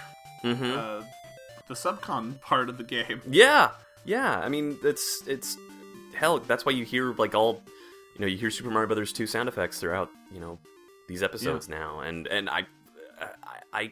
Mhm. 0.44 0.72
uh, 0.78 1.04
the 1.70 1.74
subcon 1.84 2.40
part 2.42 2.68
of 2.70 2.76
the 2.78 2.84
game. 2.96 3.22
Yeah, 3.44 3.72
yeah. 4.06 4.32
I 4.46 4.50
mean, 4.50 4.78
it's 4.84 5.24
it's 5.28 5.50
hell. 6.14 6.40
That's 6.50 6.64
why 6.66 6.74
you 6.80 6.84
hear 6.86 7.14
like 7.24 7.34
all, 7.40 7.62
you 8.18 8.26
know, 8.26 8.28
you 8.28 8.38
hear 8.38 8.50
Super 8.50 8.72
Mario 8.72 8.88
Brothers 8.88 9.14
two 9.14 9.28
sound 9.28 9.48
effects 9.48 9.80
throughout, 9.80 10.10
you 10.32 10.40
know, 10.40 10.58
these 11.08 11.22
episodes 11.22 11.70
now, 11.70 12.00
and 12.00 12.28
and 12.28 12.50
I, 12.50 12.66
I, 13.72 13.92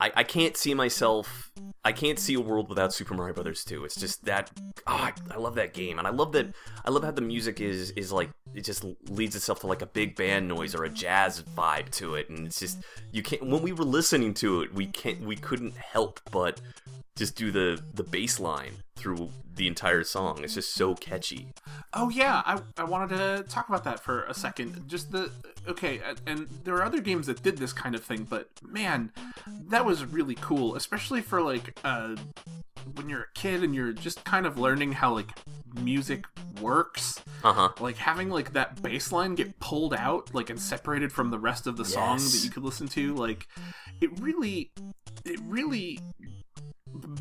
I, 0.00 0.12
I, 0.16 0.24
can't 0.24 0.56
see 0.56 0.74
myself. 0.74 1.52
I 1.84 1.92
can't 1.92 2.18
see 2.18 2.34
a 2.34 2.40
world 2.40 2.68
without 2.68 2.92
Super 2.92 3.14
Mario 3.14 3.34
Brothers 3.34 3.62
two. 3.62 3.84
It's 3.84 3.94
just 3.94 4.24
that. 4.24 4.50
Oh, 4.86 4.94
I, 4.94 5.12
I 5.30 5.36
love 5.36 5.54
that 5.56 5.74
game, 5.74 5.98
and 5.98 6.08
I 6.08 6.10
love 6.10 6.32
that. 6.32 6.54
I 6.84 6.90
love 6.90 7.04
how 7.04 7.10
the 7.10 7.20
music 7.20 7.60
is 7.60 7.90
is 7.92 8.10
like 8.10 8.30
it 8.54 8.64
just 8.64 8.84
leads 9.08 9.36
itself 9.36 9.60
to 9.60 9.66
like 9.66 9.82
a 9.82 9.86
big 9.86 10.16
band 10.16 10.48
noise 10.48 10.74
or 10.74 10.84
a 10.84 10.88
jazz 10.88 11.42
vibe 11.56 11.90
to 11.90 12.14
it, 12.14 12.30
and 12.30 12.46
it's 12.46 12.58
just 12.58 12.82
you 13.12 13.22
can't. 13.22 13.46
When 13.46 13.62
we 13.62 13.72
were 13.72 13.84
listening 13.84 14.34
to 14.34 14.62
it, 14.62 14.74
we 14.74 14.86
can't. 14.86 15.20
We 15.20 15.36
couldn't 15.36 15.76
help 15.76 16.20
but 16.30 16.60
just 17.16 17.36
do 17.36 17.50
the 17.50 17.82
the 17.94 18.02
bass 18.02 18.40
line 18.40 18.76
through 18.96 19.30
the 19.54 19.66
entire 19.66 20.02
song. 20.02 20.42
It's 20.42 20.54
just 20.54 20.74
so 20.74 20.94
catchy. 20.94 21.48
Oh 21.92 22.08
yeah, 22.08 22.42
I, 22.46 22.60
I 22.78 22.84
wanted 22.84 23.16
to 23.16 23.44
talk 23.48 23.68
about 23.68 23.84
that 23.84 24.00
for 24.00 24.24
a 24.24 24.34
second. 24.34 24.88
Just 24.88 25.12
the 25.12 25.30
okay, 25.68 26.00
and 26.26 26.48
there 26.64 26.74
are 26.76 26.84
other 26.84 27.00
games 27.00 27.26
that 27.26 27.42
did 27.42 27.58
this 27.58 27.72
kind 27.72 27.94
of 27.94 28.02
thing, 28.02 28.26
but 28.28 28.48
man, 28.66 29.12
that 29.68 29.84
was 29.84 30.04
really 30.04 30.36
cool, 30.36 30.74
especially 30.74 31.20
for 31.20 31.42
like 31.42 31.78
uh, 31.84 32.16
when 32.94 33.08
you're 33.08 33.22
a 33.22 33.32
kid 33.34 33.62
and 33.62 33.74
you're 33.74 33.92
just 33.92 34.24
kind 34.24 34.46
of 34.46 34.58
learning 34.58 34.92
how 34.92 35.12
like 35.12 35.30
music 35.80 36.24
works. 36.60 37.20
Uh 37.44 37.52
huh. 37.52 37.68
Like 37.80 37.96
having 37.96 38.30
like 38.30 38.52
that 38.54 38.80
bass 38.82 39.12
line 39.12 39.34
get 39.34 39.58
pulled 39.60 39.94
out, 39.94 40.34
like 40.34 40.48
and 40.48 40.60
separated 40.60 41.12
from 41.12 41.30
the 41.30 41.38
rest 41.38 41.66
of 41.66 41.76
the 41.76 41.84
song 41.84 42.18
that 42.18 42.40
you 42.42 42.50
could 42.50 42.64
listen 42.64 42.88
to, 42.88 43.14
like 43.14 43.46
it 44.00 44.18
really, 44.20 44.70
it 45.24 45.40
really 45.44 45.98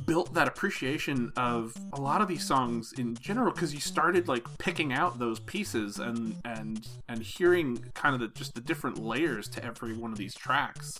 built 0.05 0.33
that 0.33 0.47
appreciation 0.47 1.31
of 1.37 1.73
a 1.93 2.01
lot 2.01 2.21
of 2.21 2.27
these 2.27 2.45
songs 2.45 2.93
in 2.97 3.15
general 3.15 3.51
because 3.51 3.73
you 3.73 3.79
started 3.79 4.27
like 4.27 4.45
picking 4.57 4.91
out 4.93 5.19
those 5.19 5.39
pieces 5.39 5.99
and 5.99 6.35
and 6.45 6.87
and 7.07 7.21
hearing 7.21 7.83
kind 7.93 8.13
of 8.13 8.21
the, 8.21 8.27
just 8.29 8.53
the 8.55 8.61
different 8.61 8.97
layers 8.97 9.47
to 9.47 9.63
every 9.63 9.93
one 9.93 10.11
of 10.11 10.17
these 10.17 10.35
tracks 10.35 10.99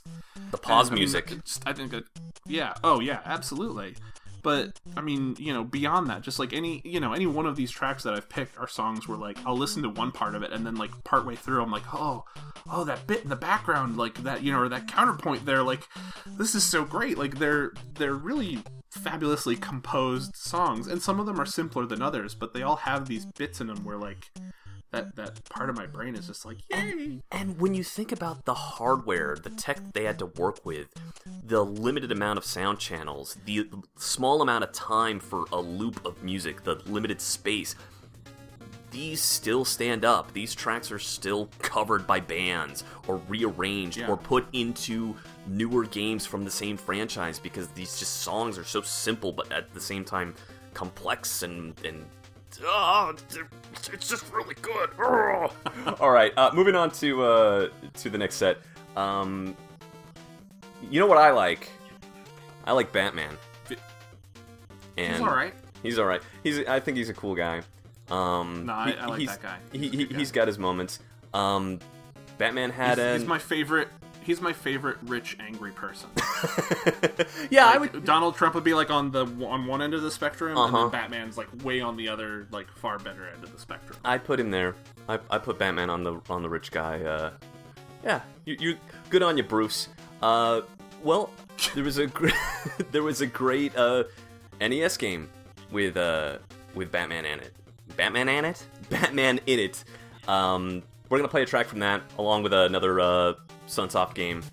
The 0.52 0.58
pause 0.58 0.88
And, 0.88 0.94
I 0.94 0.96
mean, 0.96 1.02
music. 1.02 1.34
I 1.66 1.74
think 1.74 1.92
that, 1.92 2.04
yeah. 2.46 2.74
Oh, 2.84 3.00
yeah, 3.00 3.20
absolutely. 3.26 3.96
But 4.42 4.80
I 4.96 5.02
mean, 5.02 5.36
you 5.40 5.54
know, 5.54 5.64
beyond 5.64 6.08
that, 6.08 6.22
just 6.22 6.40
like 6.40 6.54
any, 6.54 6.82
you 6.84 7.00
know, 7.00 7.14
any 7.14 7.26
one 7.26 7.46
of 7.46 7.56
these 7.56 7.72
tracks 7.72 8.04
that 8.04 8.14
I've 8.14 8.30
picked 8.30 8.58
are 8.58 8.68
songs 8.68 9.08
where 9.08 9.18
like 9.18 9.38
I'll 9.46 9.58
listen 9.58 9.84
to 9.84 9.90
one 9.90 10.12
part 10.12 10.36
of 10.36 10.44
it 10.44 10.52
and 10.52 10.66
then 10.66 10.76
like 10.76 10.92
partway 11.04 11.36
through 11.36 11.62
I'm 11.62 11.72
like, 11.72 11.94
oh, 11.94 12.26
oh, 12.70 12.84
that 12.86 13.08
bit 13.08 13.24
in 13.24 13.30
the 13.30 13.36
background, 13.36 13.98
like 13.98 14.24
that, 14.24 14.44
you 14.44 14.52
know, 14.52 14.60
or 14.60 14.70
that 14.70 14.88
counterpoint 14.88 15.46
there, 15.46 15.64
like 15.64 15.88
this 16.38 16.56
is 16.56 16.64
so 16.64 16.84
great. 16.84 17.18
Like 17.18 17.38
they're 17.38 17.74
they're 17.96 18.14
really 18.14 18.60
fabulously 18.90 19.56
composed 19.56 20.36
songs, 20.36 20.88
and 20.88 21.02
some 21.02 21.20
of 21.20 21.26
them 21.26 21.40
are 21.40 21.46
simpler 21.46 21.86
than 21.86 22.02
others, 22.02 22.36
but 22.36 22.54
they 22.54 22.62
all 22.62 22.78
have 22.78 23.08
these 23.08 23.26
bits 23.26 23.62
in 23.62 23.68
them 23.68 23.84
where 23.84 23.98
like 23.98 24.32
that 24.92 25.16
that 25.16 25.44
part 25.50 25.70
of 25.70 25.76
my 25.78 25.86
brain 25.86 26.16
is 26.16 26.28
just 26.28 26.46
like, 26.46 26.58
yay. 26.70 27.22
And 27.32 27.60
when 27.60 27.74
you 27.74 27.84
think 27.84 28.12
about 28.12 28.46
the 28.46 28.54
hardware, 28.54 29.38
the 29.42 29.50
tech 29.50 29.80
they 29.94 30.04
had 30.04 30.20
to 30.20 30.26
work 30.28 30.66
with, 30.66 30.88
the 31.46 31.64
limited 31.64 32.12
amount 32.12 32.38
of 32.38 32.46
sound 32.46 32.80
channels, 32.80 33.38
the 33.46 33.70
small 33.98 34.42
amount 34.42 34.64
of 34.64 34.72
time 34.74 35.20
for 35.20 35.46
a 35.52 35.60
loop 35.60 36.06
of 36.06 36.22
music, 36.24 36.64
the 36.64 36.76
limited 36.86 37.22
space, 37.22 37.76
these 38.92 39.22
still 39.22 39.64
stand 39.64 40.04
up. 40.04 40.34
These 40.34 40.54
tracks 40.54 40.92
are 40.92 41.00
still 41.00 41.50
covered 41.60 42.06
by 42.06 42.20
bands 42.20 42.84
or 43.08 43.22
rearranged 43.30 43.98
Yeah. 44.00 44.10
or 44.10 44.18
put 44.18 44.46
into 44.52 45.16
newer 45.48 45.86
games 45.86 46.26
from 46.26 46.44
the 46.44 46.52
same 46.52 46.76
franchise 46.76 47.40
because 47.40 47.70
these 47.70 47.98
just 47.98 48.18
songs 48.18 48.58
are 48.58 48.66
so 48.66 48.82
simple 48.82 49.32
but 49.32 49.50
at 49.52 49.74
the 49.74 49.80
same 49.80 50.04
time 50.04 50.36
complex 50.74 51.42
and 51.44 51.74
and 51.86 52.06
ah, 52.66 53.14
they're- 53.30 53.48
it's 53.94 54.08
just 54.10 54.32
really 54.32 54.56
good. 54.62 54.90
All 56.00 56.12
right, 56.12 56.32
uh, 56.38 56.52
moving 56.54 56.76
on 56.76 56.92
to 56.92 57.24
uh, 57.24 57.70
to 57.96 58.10
the 58.10 58.18
next 58.18 58.36
set. 58.36 58.58
Um, 58.96 59.56
you 60.90 61.00
know 61.00 61.08
what 61.08 61.18
I 61.18 61.32
like? 61.32 61.70
I 62.66 62.74
like 62.74 62.92
Batman. 62.92 63.38
And 64.98 65.14
He's 65.14 65.22
all 65.22 65.28
right. 65.34 65.54
He's 65.84 65.98
all 66.00 66.06
right. 66.06 66.22
He's. 66.44 66.60
I 66.68 66.80
think 66.80 66.98
he's 66.98 67.10
a 67.10 67.14
cool 67.14 67.34
guy. 67.36 67.62
Um, 68.10 68.66
No, 68.66 68.74
I- 68.74 68.92
he- 68.92 68.98
I 68.98 69.06
like 69.08 69.20
he's, 69.20 69.30
that 69.30 69.42
guy. 69.42 69.58
He, 69.72 69.78
He's 69.80 69.88
a 69.94 69.98
he, 69.98 70.06
good 70.06 70.18
he's 70.18 70.32
guy. 70.32 70.42
got 70.42 70.48
his 70.48 70.60
moments. 70.60 71.00
Um, 71.34 71.80
Batman 72.38 72.70
had 72.72 72.98
He's, 72.98 73.06
an. 73.08 73.20
he's 73.20 73.28
my 73.28 73.40
favorite. 73.40 73.88
He's 74.24 74.40
my 74.40 74.54
favorite 74.54 74.98
rich 75.04 75.36
angry 75.40 75.72
person. 75.72 76.10
yeah, 77.50 77.66
I 77.68 77.78
would. 77.78 78.06
Donald 78.06 78.36
Trump 78.36 78.54
would 78.56 78.64
be 78.64 78.74
like 78.74 78.90
on 78.92 79.12
the 79.12 79.26
on 79.46 79.66
one 79.66 79.82
end 79.82 79.94
of 79.94 80.02
the 80.04 80.12
spectrum, 80.12 80.52
and 80.52 80.60
Uh-huh. 80.60 80.78
then 80.84 80.90
Batman's 80.92 81.38
like 81.38 81.48
way 81.64 81.82
on 81.82 81.98
the 81.98 82.08
other, 82.08 82.48
like 82.52 82.70
far 82.72 83.00
better 83.00 83.28
end 83.28 83.44
of 83.44 83.52
the 83.52 83.60
spectrum. 83.60 83.98
I 84.06 84.18
put 84.18 84.40
him 84.40 84.52
there. 84.52 84.76
I, 85.10 85.20
I 85.30 85.38
put 85.40 85.58
Batman 85.58 85.90
on 85.90 86.04
the 86.04 86.20
on 86.30 86.44
the 86.44 86.50
rich 86.50 86.72
guy. 86.72 87.02
Uh, 87.04 87.32
yeah, 88.04 88.22
you, 88.46 88.58
you 88.60 88.78
good 89.10 89.24
on 89.24 89.38
you, 89.38 89.44
Bruce. 89.44 89.88
Uh, 90.22 90.62
well, 91.04 91.32
there 91.74 91.84
was 91.84 91.98
a 91.98 92.08
gr- 92.08 92.30
there 92.92 93.04
was 93.04 93.22
a 93.22 93.28
great 93.28 93.76
uh, 93.76 94.04
NES 94.60 94.98
game 94.98 95.30
with 95.72 95.98
uh 95.98 96.38
with 96.76 96.92
Batman 96.92 97.26
in 97.26 97.40
it. 97.40 97.54
Batman 97.98 98.30
in 98.30 98.46
it. 98.46 98.64
Batman 98.90 99.40
in 99.48 99.60
it. 99.60 99.84
Um, 100.28 100.84
we're 101.10 101.18
gonna 101.18 101.28
play 101.28 101.42
a 101.42 101.46
track 101.48 101.66
from 101.68 101.80
that 101.80 102.02
along 102.20 102.44
with 102.44 102.54
another 102.54 103.00
uh, 103.00 103.34
Sunsoft 103.72 104.14
game, 104.16 104.44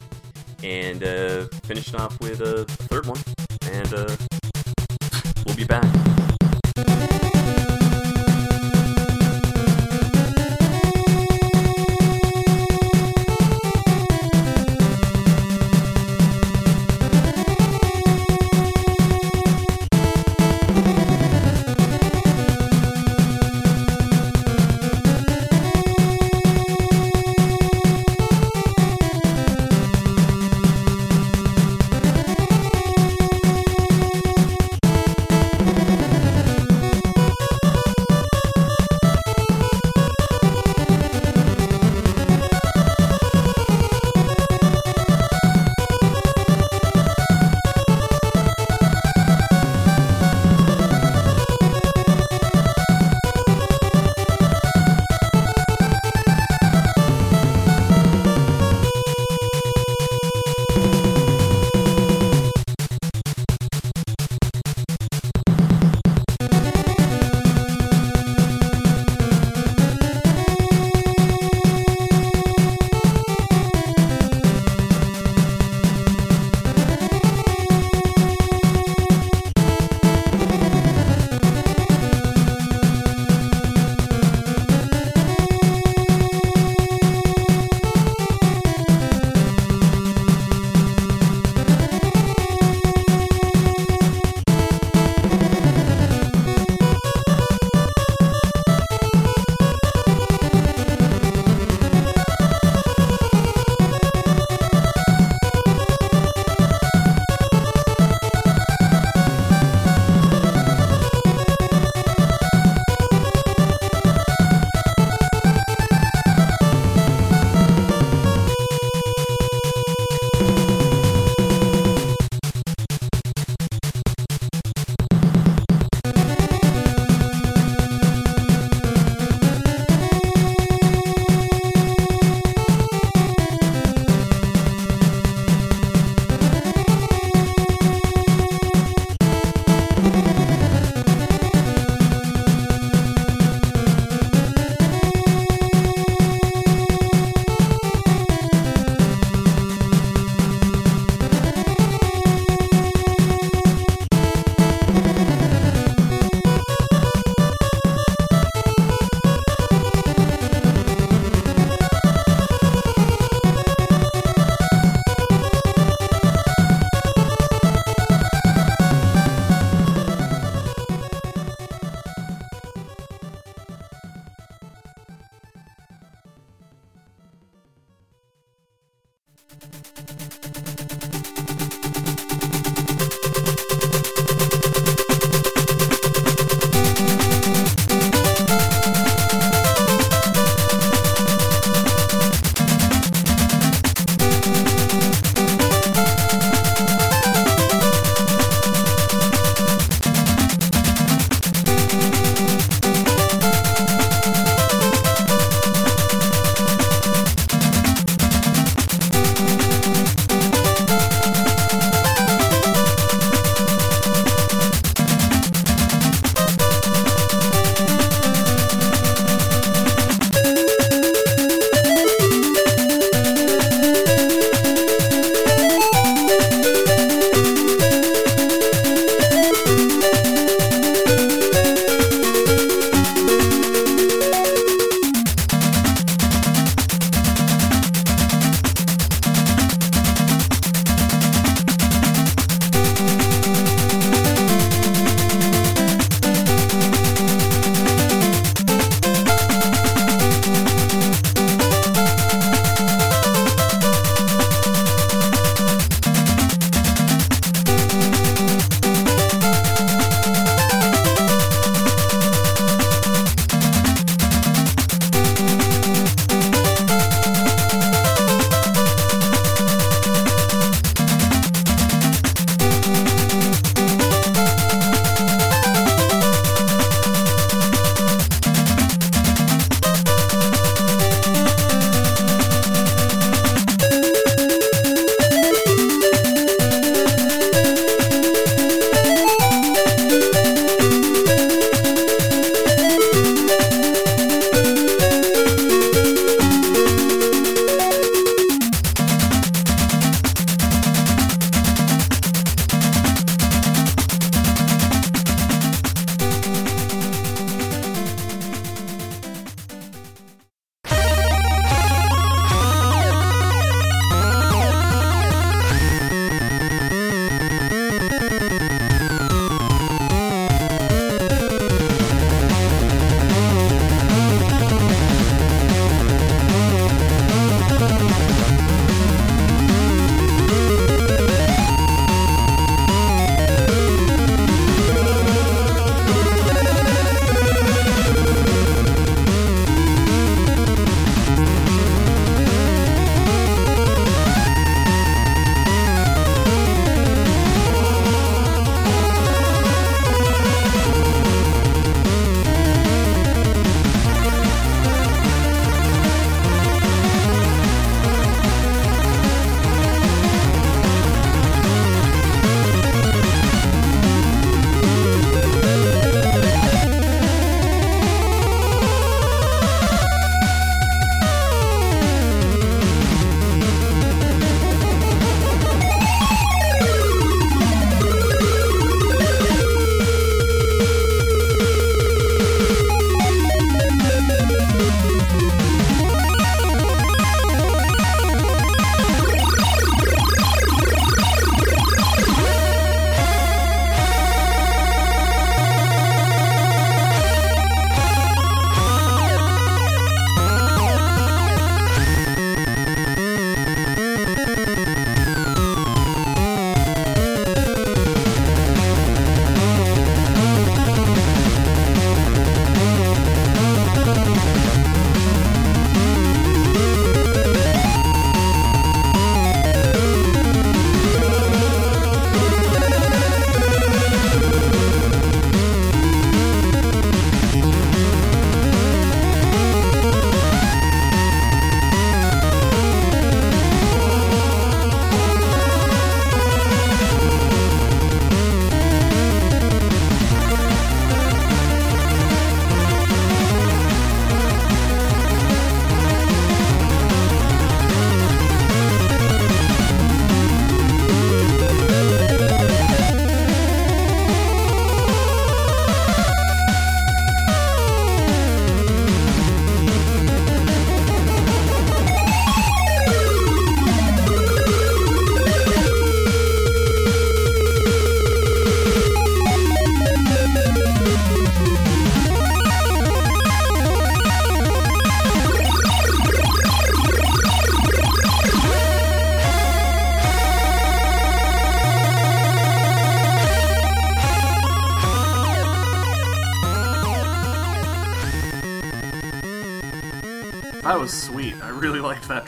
and 0.63 1.03
uh, 1.03 1.47
finish 1.65 1.93
off 1.93 2.19
with 2.21 2.41
a 2.41 2.65
third 2.65 3.07
one, 3.07 3.19
and 3.73 3.93
uh, 3.93 4.17
we'll 5.45 5.57
be 5.57 5.65
back. 5.65 7.18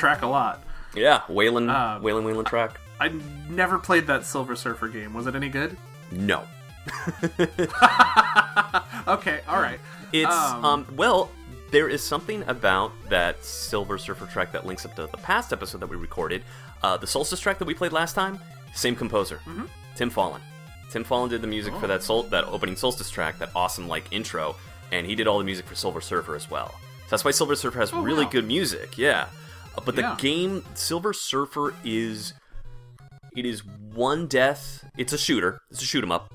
Track 0.01 0.23
a 0.23 0.27
lot. 0.27 0.63
Yeah, 0.95 1.21
Waylon, 1.29 1.69
Um, 1.73 2.03
Waylon, 2.03 2.25
Waylon 2.25 2.47
track. 2.47 2.81
I 2.99 3.09
never 3.49 3.79
played 3.79 4.07
that 4.09 4.25
Silver 4.25 4.57
Surfer 4.57 4.89
game. 4.89 5.13
Was 5.15 5.27
it 5.27 5.35
any 5.37 5.49
good? 5.49 5.77
No, 6.11 6.43
Okay, 9.07 9.41
all 9.49 9.61
right. 9.61 9.79
it's 10.13 10.31
Um, 10.33 10.65
um, 10.65 10.87
well, 10.97 11.31
there 11.71 11.89
is 11.89 12.03
something 12.03 12.43
about 12.49 12.93
that 13.09 13.45
Silver 13.45 13.99
Surfer 13.99 14.27
track 14.27 14.53
that 14.53 14.67
links 14.67 14.85
up 14.85 14.95
to 14.97 15.03
the 15.03 15.17
past 15.19 15.53
episode 15.53 15.79
that 15.79 15.87
we 15.89 15.97
recorded. 15.97 16.43
Uh, 16.83 16.97
the 16.97 17.07
Solstice 17.07 17.41
track 17.41 17.59
that 17.59 17.65
we 17.67 17.75
played 17.75 17.93
last 17.93 18.15
time, 18.15 18.39
same 18.75 18.97
composer, 18.97 19.37
Mm-hmm. 19.47 19.65
Tim 19.97 20.11
Follin. 20.11 20.41
Tim 20.91 21.05
Follin 21.05 21.29
did 21.29 21.43
the 21.43 21.47
music 21.47 21.75
for 21.77 21.85
Oh. 21.85 21.89
that 21.89 22.03
sol- 22.03 22.23
that 22.25 22.45
opening 22.45 22.75
Solstice 22.77 23.11
track, 23.11 23.39
that 23.39 23.51
awesome 23.55 23.87
like 23.87 24.05
intro, 24.11 24.57
and 24.93 25.07
he 25.07 25.15
did 25.15 25.27
all 25.29 25.39
the 25.39 25.45
music 25.45 25.67
for 25.67 25.75
Silver 25.75 26.01
Surfer 26.01 26.35
as 26.35 26.51
well. 26.51 26.75
So 27.03 27.07
that's 27.11 27.25
why 27.25 27.31
Silver 27.33 27.55
Surfer 27.55 27.79
has 27.81 27.93
Oh, 27.93 28.03
really 28.03 28.25
wow. 28.25 28.31
good 28.31 28.47
music. 28.47 28.97
Yeah, 28.99 29.27
Uh, 29.77 29.83
but 29.85 29.97
the 29.97 30.03
Yeah. 30.03 30.17
game 30.19 30.65
Silver 30.75 31.13
Surfer 31.13 31.75
is 31.85 32.35
it 33.37 33.47
is 33.47 33.65
one 33.95 34.27
death. 34.27 34.85
It's 34.97 35.13
a 35.13 35.19
shooter. 35.19 35.61
It's 35.71 35.83
a 35.83 35.85
shoot 35.85 36.03
'em 36.03 36.11
up. 36.13 36.33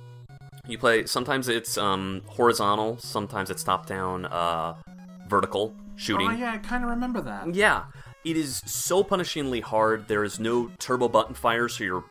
You 0.68 0.78
play. 0.78 1.06
Sometimes 1.06 1.48
it's 1.48 1.78
um, 1.78 2.22
horizontal. 2.28 2.98
Sometimes 3.00 3.50
it's 3.50 3.64
top 3.64 3.86
down, 3.86 4.26
uh, 4.26 4.76
vertical 5.28 5.76
shooting. 5.96 6.28
Oh 6.28 6.32
yeah, 6.32 6.54
I 6.54 6.58
kind 6.58 6.84
of 6.84 6.90
remember 6.90 7.22
that. 7.22 7.54
Yeah, 7.54 7.84
it 8.24 8.36
is 8.38 8.64
so 8.66 9.04
punishingly 9.04 9.62
hard. 9.62 10.08
There 10.08 10.24
is 10.24 10.40
no 10.40 10.72
turbo 10.80 11.08
button 11.08 11.36
fire, 11.36 11.68
so 11.70 11.84
you're, 11.84 12.04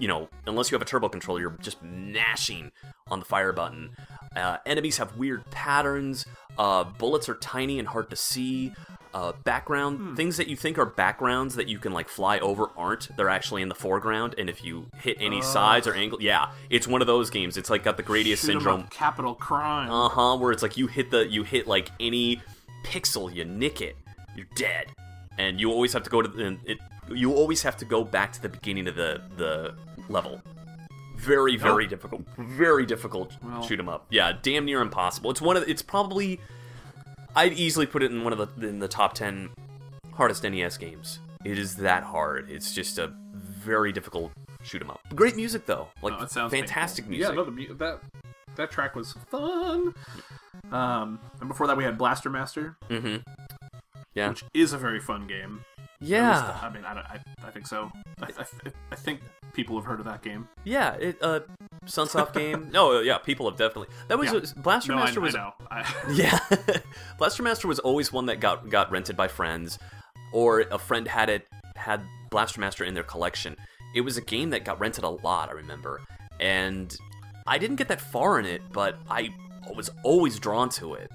you 0.00 0.08
know, 0.08 0.28
unless 0.46 0.70
you 0.70 0.74
have 0.74 0.82
a 0.82 0.86
turbo 0.86 1.08
controller, 1.08 1.40
you're 1.40 1.56
just 1.60 1.80
mashing 1.82 2.72
on 3.08 3.20
the 3.20 3.24
fire 3.24 3.52
button. 3.52 3.90
Uh, 4.34 4.56
enemies 4.66 4.98
have 4.98 5.16
weird 5.16 5.48
patterns. 5.50 6.26
Uh, 6.58 6.84
bullets 6.84 7.28
are 7.28 7.34
tiny 7.34 7.78
and 7.78 7.88
hard 7.88 8.10
to 8.10 8.16
see. 8.16 8.72
Uh, 9.12 9.32
background 9.42 10.16
things 10.16 10.36
that 10.36 10.46
you 10.46 10.54
think 10.54 10.78
are 10.78 10.86
backgrounds 10.86 11.56
that 11.56 11.66
you 11.66 11.80
can 11.80 11.92
like 11.92 12.08
fly 12.08 12.38
over 12.38 12.70
aren't. 12.76 13.14
They're 13.16 13.28
actually 13.28 13.60
in 13.60 13.68
the 13.68 13.74
foreground, 13.74 14.36
and 14.38 14.48
if 14.48 14.62
you 14.62 14.86
hit 15.02 15.16
any 15.18 15.42
sides 15.42 15.88
or 15.88 15.94
angle, 15.94 16.22
yeah, 16.22 16.52
it's 16.70 16.86
one 16.86 17.00
of 17.00 17.08
those 17.08 17.28
games. 17.28 17.56
It's 17.56 17.70
like 17.70 17.82
got 17.82 17.96
the 17.96 18.04
Gradius 18.04 18.38
syndrome. 18.38 18.86
capital 18.88 19.34
crime. 19.34 19.90
Uh 19.90 20.08
huh. 20.08 20.36
Where 20.38 20.52
it's 20.52 20.62
like 20.62 20.76
you 20.76 20.86
hit 20.86 21.10
the 21.10 21.28
you 21.28 21.42
hit 21.42 21.66
like 21.66 21.90
any 21.98 22.40
pixel, 22.84 23.34
you 23.34 23.44
nick 23.44 23.80
it, 23.80 23.96
you're 24.36 24.46
dead, 24.54 24.86
and 25.38 25.60
you 25.60 25.72
always 25.72 25.92
have 25.92 26.04
to 26.04 26.10
go 26.10 26.22
to 26.22 26.28
the, 26.28 26.56
it. 26.64 26.78
You 27.12 27.34
always 27.34 27.62
have 27.62 27.76
to 27.78 27.84
go 27.84 28.04
back 28.04 28.32
to 28.34 28.42
the 28.42 28.48
beginning 28.48 28.86
of 28.86 28.94
the 28.94 29.22
the 29.36 29.74
level. 30.10 30.42
Very 31.16 31.56
very 31.56 31.86
difficult. 31.86 32.22
Very 32.38 32.86
difficult. 32.86 33.36
Well- 33.42 33.62
shoot 33.62 33.78
'em 33.78 33.88
up. 33.88 34.06
Yeah, 34.10 34.32
damn 34.40 34.64
near 34.64 34.80
impossible. 34.80 35.30
It's 35.30 35.40
one 35.40 35.56
of. 35.56 35.68
It's 35.68 35.82
probably. 35.82 36.40
I'd 37.36 37.52
easily 37.52 37.86
put 37.86 38.02
it 38.02 38.10
in 38.10 38.24
one 38.24 38.32
of 38.32 38.38
the 38.60 38.66
in 38.68 38.78
the 38.80 38.88
top 38.88 39.14
ten 39.14 39.50
hardest 40.14 40.42
NES 40.44 40.76
games. 40.78 41.20
It 41.44 41.58
is 41.58 41.76
that 41.76 42.02
hard. 42.02 42.50
It's 42.50 42.74
just 42.74 42.98
a 42.98 43.12
very 43.34 43.92
difficult 43.92 44.32
shoot 44.62 44.82
'em 44.82 44.90
up. 44.90 45.00
Great 45.14 45.36
music 45.36 45.66
though. 45.66 45.88
Like 46.02 46.14
Oh, 46.14 46.26
fantastic 46.48 47.04
painful. 47.04 47.10
music. 47.10 47.28
Yeah, 47.28 47.66
no, 47.66 47.68
the 47.68 47.74
that 47.74 48.00
that 48.56 48.70
track 48.70 48.94
was 48.96 49.12
fun. 49.30 49.94
Um, 50.72 51.18
and 51.40 51.48
before 51.48 51.66
that 51.66 51.76
we 51.76 51.84
had 51.84 51.96
Blaster 51.98 52.30
Master, 52.30 52.76
mm-hmm. 52.88 53.16
Yeah. 54.14 54.28
which 54.30 54.44
is 54.54 54.72
a 54.72 54.78
very 54.78 55.00
fun 55.00 55.26
game. 55.26 55.64
Yeah. 56.00 56.58
I 56.62 56.70
mean, 56.70 56.84
I, 56.84 56.92
I, 56.92 57.18
I 57.44 57.50
think 57.50 57.66
so. 57.66 57.90
I, 58.20 58.26
I, 58.38 58.44
I 58.92 58.94
think 58.96 59.20
people 59.52 59.76
have 59.76 59.84
heard 59.84 60.00
of 60.00 60.06
that 60.06 60.22
game. 60.22 60.48
Yeah, 60.64 60.94
it 60.94 61.18
uh 61.22 61.40
Sunsoft 61.86 62.32
game. 62.32 62.70
No, 62.72 63.00
yeah, 63.00 63.18
people 63.18 63.48
have 63.48 63.58
definitely. 63.58 63.94
That 64.08 64.18
was 64.18 64.32
Yeah. 64.32 64.62
Blaster 64.62 64.92
no, 64.92 64.98
Master 64.98 65.20
I 65.20 65.22
was 65.22 65.36
Yeah. 66.18 66.38
Blaster 67.18 67.42
Master 67.42 67.68
was 67.68 67.78
always 67.78 68.12
one 68.12 68.26
that 68.26 68.40
got 68.40 68.68
got 68.70 68.90
rented 68.90 69.16
by 69.16 69.28
friends 69.28 69.78
or 70.32 70.60
a 70.60 70.78
friend 70.78 71.06
had 71.06 71.28
it 71.28 71.48
had 71.76 72.02
Blaster 72.30 72.60
Master 72.60 72.84
in 72.84 72.94
their 72.94 73.02
collection. 73.02 73.56
It 73.94 74.02
was 74.02 74.16
a 74.16 74.22
game 74.22 74.50
that 74.50 74.64
got 74.64 74.78
rented 74.80 75.04
a 75.04 75.08
lot, 75.08 75.48
I 75.48 75.52
remember. 75.52 76.00
And 76.38 76.96
I 77.46 77.58
didn't 77.58 77.76
get 77.76 77.88
that 77.88 78.00
far 78.00 78.38
in 78.38 78.46
it, 78.46 78.62
but 78.72 78.98
I 79.10 79.30
was 79.74 79.90
always 80.04 80.38
drawn 80.38 80.68
to 80.70 80.94
it. 80.94 81.10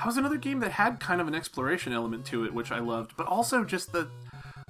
That 0.00 0.06
was 0.06 0.16
another 0.16 0.38
game 0.38 0.60
that 0.60 0.72
had 0.72 0.98
kind 0.98 1.20
of 1.20 1.28
an 1.28 1.34
exploration 1.34 1.92
element 1.92 2.24
to 2.26 2.44
it, 2.44 2.54
which 2.54 2.72
I 2.72 2.78
loved, 2.78 3.12
but 3.16 3.26
also 3.26 3.64
just 3.64 3.92
the 3.92 4.08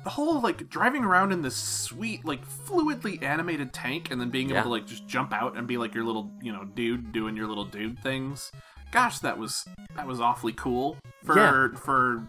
the 0.02 0.10
whole 0.10 0.40
like 0.40 0.68
driving 0.70 1.04
around 1.04 1.30
in 1.30 1.42
this 1.42 1.54
sweet, 1.56 2.24
like 2.24 2.40
fluidly 2.48 3.22
animated 3.22 3.72
tank, 3.72 4.10
and 4.10 4.20
then 4.20 4.30
being 4.30 4.50
able 4.50 4.62
to 4.64 4.68
like 4.70 4.86
just 4.86 5.06
jump 5.06 5.32
out 5.32 5.56
and 5.56 5.66
be 5.68 5.76
like 5.78 5.94
your 5.94 6.04
little, 6.04 6.30
you 6.42 6.52
know, 6.52 6.64
dude 6.64 7.12
doing 7.12 7.36
your 7.36 7.46
little 7.46 7.64
dude 7.66 7.98
things. 8.02 8.50
Gosh, 8.90 9.20
that 9.20 9.38
was 9.38 9.64
that 9.94 10.06
was 10.06 10.20
awfully 10.20 10.52
cool 10.52 10.96
for 11.24 11.36
Yeah. 11.36 11.68
for 11.78 12.26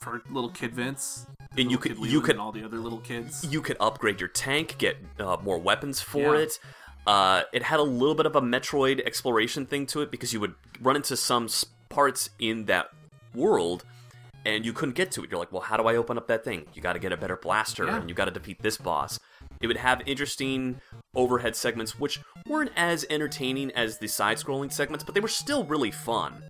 for 0.00 0.22
little 0.30 0.50
kid 0.50 0.72
Vince. 0.74 1.26
And 1.58 1.70
you 1.70 1.78
could- 1.78 1.96
you 1.98 2.20
could- 2.20 2.36
all 2.36 2.52
the 2.52 2.62
other 2.62 2.76
little 2.78 2.98
kids. 3.00 3.44
you 3.50 3.62
could 3.62 3.78
upgrade 3.80 4.20
your 4.20 4.28
tank, 4.28 4.76
get 4.78 4.98
uh, 5.18 5.38
more 5.42 5.58
weapons 5.58 6.00
for 6.02 6.36
Yeah. 6.36 6.42
it. 6.42 6.58
Uh, 7.06 7.42
it 7.52 7.62
had 7.62 7.80
a 7.80 7.84
little 7.84 8.14
bit 8.14 8.26
of 8.26 8.36
a 8.36 8.42
Metroid 8.42 9.00
exploration 9.06 9.64
thing 9.64 9.86
to 9.86 10.02
it 10.02 10.10
because 10.10 10.32
you 10.34 10.40
would 10.40 10.54
run 10.82 10.96
into 10.96 11.16
some 11.16 11.44
s- 11.44 11.64
parts 11.96 12.28
in 12.38 12.66
that 12.66 12.90
world 13.34 13.82
and 14.44 14.66
you 14.66 14.74
couldn't 14.74 14.94
get 14.94 15.10
to 15.12 15.24
it. 15.24 15.30
You're 15.30 15.40
like, 15.40 15.50
well, 15.50 15.62
how 15.62 15.78
do 15.78 15.84
I 15.84 15.96
open 15.96 16.18
up 16.18 16.28
that 16.28 16.44
thing? 16.44 16.66
You 16.74 16.82
got 16.82 16.92
to 16.92 16.98
get 16.98 17.10
a 17.10 17.16
better 17.16 17.36
blaster 17.36 17.86
Yeah. 17.86 17.96
and 17.96 18.08
you 18.10 18.14
got 18.14 18.26
to 18.26 18.30
defeat 18.30 18.62
this 18.62 18.76
boss. 18.76 19.18
It 19.62 19.66
would 19.66 19.78
have 19.78 20.02
interesting 20.04 20.78
overhead 21.14 21.56
segments, 21.56 21.98
which 21.98 22.20
weren't 22.46 22.70
as 22.76 23.06
entertaining 23.08 23.70
as 23.72 23.98
the 23.98 24.08
side 24.08 24.36
scrolling 24.36 24.70
segments, 24.70 25.04
but 25.04 25.14
they 25.14 25.22
were 25.22 25.26
still 25.26 25.64
really 25.64 25.90
fun. 25.90 26.44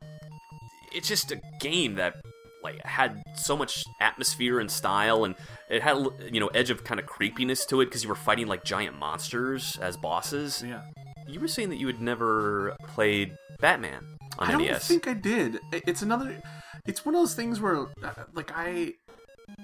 It's 0.93 1.07
just 1.07 1.31
a 1.31 1.41
game 1.61 1.95
that 1.95 2.17
like 2.65 2.85
had 2.85 3.23
so 3.37 3.57
much 3.57 3.85
atmosphere 4.01 4.59
and 4.59 4.69
style 4.69 5.25
and 5.25 5.37
it 5.71 5.81
had 5.81 6.05
you 6.33 6.41
know 6.41 6.49
edge 6.49 6.71
of 6.71 6.83
kind 6.83 6.99
of 6.99 7.07
creepiness 7.07 7.65
to 7.67 7.81
it 7.81 7.85
because 7.85 8.03
you 8.03 8.09
were 8.09 8.17
fighting 8.17 8.49
like 8.49 8.65
giant 8.65 8.99
monsters 8.99 9.79
as 9.81 9.97
bosses 9.97 10.65
yeah. 10.67 10.81
you 11.29 11.39
were 11.39 11.47
saying 11.47 11.69
that 11.69 11.77
you 11.77 11.87
had 11.87 12.01
never 12.01 12.75
played 12.89 13.37
batman 13.61 14.16
on 14.39 14.51
E 14.51 14.55
I 14.69 14.69
don't 14.73 14.83
think 14.83 15.07
I 15.09 15.15
did. 15.15 15.61
It's 15.73 16.03
another. 16.03 16.43
It's 16.87 17.05
one 17.05 17.15
of 17.15 17.21
those 17.21 17.35
things 17.35 17.61
where, 17.61 17.87
uh, 18.03 18.13
like, 18.35 18.53
I. 18.55 18.95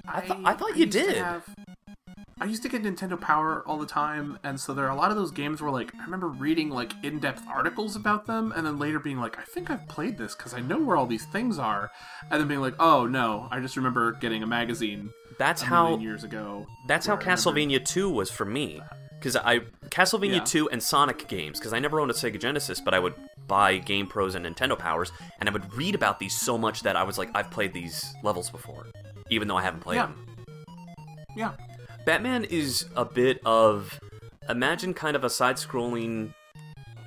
I, 0.07 0.21
thought- 0.21 0.41
I 0.45 0.55
thought 0.55 0.77
you 0.77 0.87
did. 0.87 1.17
have- 1.17 1.45
I 2.41 2.47
used 2.47 2.63
to 2.65 2.69
get 2.69 2.83
Nintendo 2.83 3.21
Power 3.21 3.63
all 3.69 3.79
the 3.79 3.87
time, 3.87 4.37
and 4.43 4.59
so 4.59 4.75
there 4.75 4.85
are 4.87 4.91
a 4.91 4.97
lot 4.97 5.11
of 5.13 5.17
those 5.17 5.31
games 5.31 5.63
where, 5.63 5.71
like, 5.71 5.95
I 5.95 6.03
remember 6.05 6.27
reading 6.29 6.71
like 6.71 6.93
in-depth 7.05 7.43
articles 7.49 7.95
about 7.95 8.27
them, 8.27 8.53
and 8.57 8.67
then 8.67 8.81
later 8.81 8.99
being 8.99 9.19
like, 9.19 9.39
I 9.39 9.43
think 9.43 9.71
I've 9.71 9.87
played 9.87 10.19
this 10.19 10.35
because 10.35 10.53
I 10.53 10.59
know 10.61 10.79
where 10.81 10.97
all 10.97 11.07
these 11.07 11.25
things 11.27 11.59
are, 11.61 11.91
and 12.31 12.41
then 12.41 12.49
being 12.49 12.61
like, 12.61 12.75
Oh 12.81 13.07
no, 13.07 13.47
I 13.53 13.61
just 13.61 13.77
remember 13.77 14.13
getting 14.13 14.43
a 14.43 14.47
magazine 14.47 15.11
that's 15.39 15.63
how 15.63 15.99
years 15.99 16.25
ago. 16.25 16.67
that's 16.89 17.07
how 17.07 17.15
I 17.15 17.19
castlevania 17.23 17.85
2 17.85 18.11
was 18.11 18.29
for 18.31 18.45
me 18.45 18.81
because 19.23 19.37
i 19.37 19.61
castlevania 19.91 20.37
Yeah. 20.37 20.45
2 20.45 20.71
and 20.71 20.83
sonic 20.83 21.29
games 21.29 21.59
because 21.59 21.73
i 21.73 21.79
never 21.79 22.01
owned 22.01 22.11
a 22.11 22.15
sega 22.15 22.39
genesis 22.41 22.81
but 22.81 22.93
i 22.95 22.99
would 22.99 23.15
buy 23.47 23.79
GamePros 23.79 24.35
and 24.35 24.45
nintendo 24.45 24.79
powers 24.79 25.13
and 25.39 25.49
i 25.49 25.53
would 25.53 25.73
read 25.75 25.95
about 25.95 26.19
these 26.19 26.35
so 26.39 26.59
much 26.59 26.83
that 26.83 26.97
i 26.97 27.03
was 27.03 27.19
like 27.19 27.31
i've 27.35 27.51
played 27.51 27.73
these 27.73 28.15
levels 28.23 28.51
before 28.51 28.87
even 29.31 29.47
though 29.49 29.57
i 29.57 29.63
haven't 29.63 29.81
played 29.81 29.97
Yeah. 29.97 30.07
them 30.07 30.27
Yeah. 31.37 31.53
Batman 32.05 32.45
is 32.45 32.87
a 32.97 33.05
bit 33.05 33.41
of 33.47 33.99
imagine 34.49 34.93
kind 34.93 35.15
of 35.17 35.23
a 35.25 35.31
side-scrolling. 35.31 36.35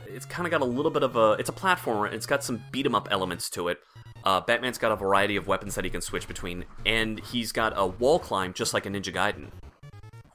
It's 0.07 0.25
kind 0.25 0.47
of 0.47 0.51
got 0.51 0.61
a 0.61 0.65
little 0.77 0.89
bit 0.89 1.03
of 1.03 1.17
a. 1.17 1.33
It's 1.33 1.49
a 1.49 1.53
platformer. 1.53 2.11
It's 2.11 2.25
got 2.25 2.43
some 2.43 2.63
beat 2.71 2.85
'em 2.85 2.95
up 2.95 3.09
elements 3.11 3.49
to 3.51 3.67
it. 3.67 3.79
Uh, 4.23 4.39
Batman's 4.39 4.77
got 4.77 4.91
a 4.93 4.95
variety 4.95 5.35
of 5.35 5.47
weapons 5.47 5.75
that 5.75 5.83
he 5.83 5.89
can 5.91 5.99
switch 6.01 6.27
between, 6.29 6.63
and 6.85 7.19
he's 7.19 7.51
got 7.51 7.73
a 7.75 7.85
wall 7.85 8.17
climb 8.19 8.53
just 8.53 8.73
like 8.73 8.85
a 8.85 8.89
Ninja 8.89 9.13
Gaiden, 9.13 9.49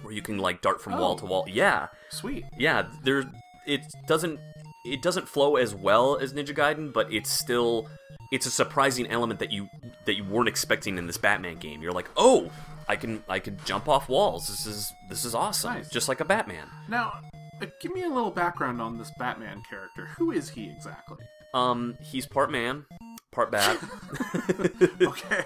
where 0.03 0.13
you 0.15 0.23
can 0.23 0.39
like 0.39 0.61
dart 0.63 0.81
from 0.83 0.99
wall 0.99 1.13
Oh. 1.13 1.19
to 1.19 1.27
wall. 1.27 1.45
Yeah, 1.49 1.89
Sweet. 2.11 2.45
yeah. 2.59 2.87
There, 3.03 3.25
it 3.67 3.81
doesn't. 4.07 4.39
It 4.87 5.03
doesn't 5.03 5.29
flow 5.29 5.57
as 5.57 5.75
well 5.75 6.17
as 6.17 6.33
Ninja 6.33 6.55
Gaiden, 6.55 6.93
but 6.93 7.13
it's 7.13 7.31
still. 7.31 7.89
It's 8.33 8.47
a 8.47 8.51
surprising 8.51 9.07
element 9.09 9.41
that 9.41 9.51
you 9.53 9.69
that 10.07 10.15
you 10.15 10.25
weren't 10.25 10.49
expecting 10.49 10.97
in 10.99 11.07
this 11.07 11.17
Batman 11.19 11.57
game. 11.57 11.83
You're 11.83 11.93
like, 11.93 12.09
oh, 12.17 12.51
I 12.89 12.97
can 12.97 13.23
I 13.29 13.41
can 13.41 13.59
jump 13.65 13.89
off 13.89 14.09
walls. 14.09 14.47
This 14.49 14.67
is 14.67 14.93
this 15.09 15.25
is 15.25 15.35
awesome, 15.35 15.75
Nice. 15.75 15.89
just 15.91 16.09
like 16.09 16.21
a 16.21 16.25
Batman. 16.25 16.67
Now, 16.89 17.13
uh, 17.61 17.67
give 17.81 17.93
me 17.93 18.05
a 18.05 18.09
little 18.09 18.31
background 18.31 18.81
on 18.81 18.97
this 18.99 19.11
Batman 19.19 19.63
character. 19.69 20.07
Who 20.17 20.31
is 20.31 20.49
he 20.49 20.71
exactly? 20.71 21.19
Um, 21.53 21.97
he's 22.01 22.25
part 22.27 22.51
man, 22.53 22.85
part 23.33 23.51
bat. 23.51 23.79
Okay. 25.03 25.45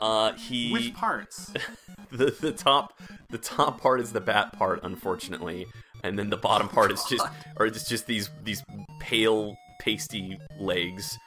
Uh, 0.00 0.32
he 0.34 0.72
Which 0.72 0.94
parts? 0.94 1.52
the 2.10 2.34
the 2.40 2.52
top 2.52 2.98
the 3.28 3.38
top 3.38 3.80
part 3.80 4.00
is 4.00 4.12
the 4.12 4.20
bat 4.20 4.52
part, 4.52 4.80
unfortunately, 4.82 5.66
and 6.02 6.18
then 6.18 6.30
the 6.30 6.36
bottom 6.36 6.68
part 6.68 6.90
is 6.90 7.04
just 7.04 7.26
or 7.56 7.66
it's 7.66 7.88
just 7.88 8.06
these 8.06 8.30
these 8.44 8.62
pale 9.00 9.56
pasty 9.80 10.38
legs, 10.58 11.18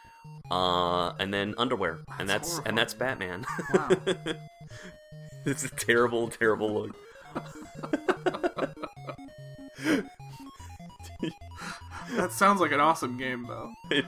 uh, 0.52 1.14
and 1.20 1.34
then 1.34 1.54
underwear, 1.58 2.00
and 2.20 2.30
that's 2.30 2.60
and 2.66 2.78
that's 2.78 2.94
Batman. 2.94 3.46
Wow. 3.74 3.90
it's 5.46 5.64
a 5.66 5.70
terrible, 5.70 6.30
terrible 6.30 6.74
look. 6.74 6.96
That 12.16 12.34
sounds 12.34 12.60
like 12.60 12.74
an 12.74 12.82
awesome 12.82 13.18
game, 13.18 13.46
though. 13.48 13.72
it, 13.90 14.06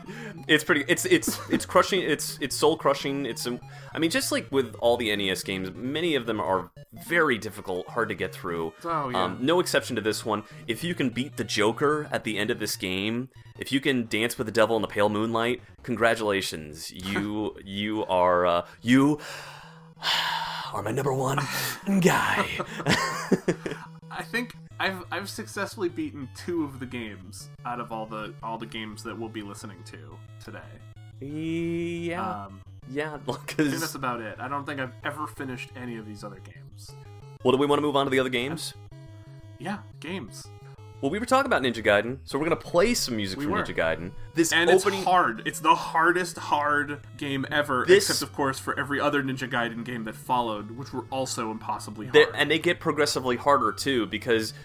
it's 0.49 0.66
pretty 0.66 0.84
it's 0.88 1.05
it's 1.05 1.39
it's 1.49 1.66
crushing 1.66 2.01
it's 2.01 2.38
it's 2.41 2.53
soul 2.55 2.76
crushing 2.78 3.26
it's 3.26 3.47
um, 3.47 3.57
i 3.93 3.99
mean 3.99 4.09
just 4.11 4.34
like 4.34 4.51
with 4.51 4.76
all 4.82 4.97
the 4.97 5.16
nes 5.16 5.41
games 5.43 5.72
many 5.74 6.16
of 6.16 6.26
them 6.26 6.41
are 6.41 6.70
very 7.07 7.38
difficult 7.38 7.88
hard 7.88 8.09
to 8.09 8.16
get 8.16 8.34
through 8.34 8.74
Oh, 8.84 9.09
yeah. 9.09 9.24
um, 9.24 9.38
no 9.41 9.61
exception 9.61 9.95
to 9.95 10.01
this 10.01 10.26
one 10.26 10.43
if 10.68 10.84
you 10.84 10.93
can 10.93 11.09
beat 11.09 11.38
the 11.38 11.45
joker 11.45 12.09
at 12.11 12.26
the 12.26 12.38
end 12.38 12.51
of 12.51 12.59
this 12.59 12.76
game 12.76 13.30
if 13.57 13.72
you 13.72 13.80
can 13.80 14.07
dance 14.07 14.38
with 14.38 14.45
the 14.47 14.51
devil 14.53 14.76
in 14.76 14.82
the 14.82 14.89
pale 14.89 15.09
moonlight 15.09 15.61
congratulations 15.84 16.91
you 16.91 17.55
you 17.63 18.05
are 18.07 18.45
uh, 18.45 18.66
you 18.82 19.20
are 20.74 20.84
my 20.84 20.91
number 20.91 21.13
one 21.13 21.39
guy 22.01 22.45
I 24.11 24.24
think 24.24 24.53
I've 24.80 25.04
I've 25.12 25.30
successfully 25.30 25.90
beaten 25.90 26.28
two 26.36 26.64
of 26.66 26.80
the 26.80 26.86
games 26.86 27.50
out 27.66 27.80
of 27.80 27.92
all 27.92 28.06
the 28.06 28.34
all 28.44 28.58
the 28.58 28.66
games 28.66 29.04
that 29.04 29.18
we'll 29.18 29.30
be 29.30 29.42
listening 29.42 29.82
to 29.86 30.18
today. 30.44 30.60
yeah 31.22 32.46
Um, 32.46 32.62
yeah 32.90 33.18
because 33.26 33.80
that's 33.80 33.96
about 33.96 34.22
it. 34.22 34.36
I 34.40 34.48
don't 34.48 34.66
think 34.66 34.80
I've 34.80 34.94
ever 35.04 35.28
finished 35.28 35.70
any 35.76 35.98
of 35.98 36.06
these 36.06 36.24
other 36.24 36.40
games. 36.40 36.92
well 37.44 37.52
do 37.54 37.58
we 37.58 37.66
want 37.66 37.80
to 37.80 37.86
move 37.86 37.96
on 37.96 38.06
to 38.06 38.10
the 38.10 38.20
other 38.20 38.30
games 38.30 38.74
Yeah, 39.60 39.80
games. 40.02 40.46
Well, 41.06 41.12
we 41.12 41.20
were 41.20 41.28
talking 41.28 41.45
about 41.45 41.62
Ninja 41.62 41.86
Gaiden, 41.86 42.18
so 42.26 42.39
we're 42.39 42.45
gonna 42.45 42.56
play 42.56 42.95
some 42.95 43.16
music 43.16 43.38
We 43.38 43.45
from 43.45 43.53
were. 43.53 43.62
Ninja 43.64 43.78
Gaiden. 43.78 44.10
This 44.34 44.51
And 44.51 44.72
opening, 44.72 45.01
it's 45.01 45.08
hard. 45.08 45.43
It's 45.45 45.60
the 45.60 45.76
hardest 45.76 46.36
hard 46.36 46.99
game 47.18 47.45
ever, 47.51 47.86
This- 47.88 48.10
except 48.10 48.28
of 48.28 48.36
course 48.36 48.58
for 48.58 48.76
every 48.80 48.99
other 48.99 49.22
Ninja 49.22 49.47
Gaiden 49.47 49.84
game 49.86 50.06
that 50.06 50.16
followed, 50.16 50.72
which 50.72 50.91
were 50.91 51.06
also 51.12 51.51
impossibly 51.51 52.08
hard. 52.08 52.30
and 52.34 52.49
they 52.49 52.58
get 52.58 52.80
progressively 52.80 53.36
harder 53.36 53.72
too 53.72 54.08
because 54.08 54.56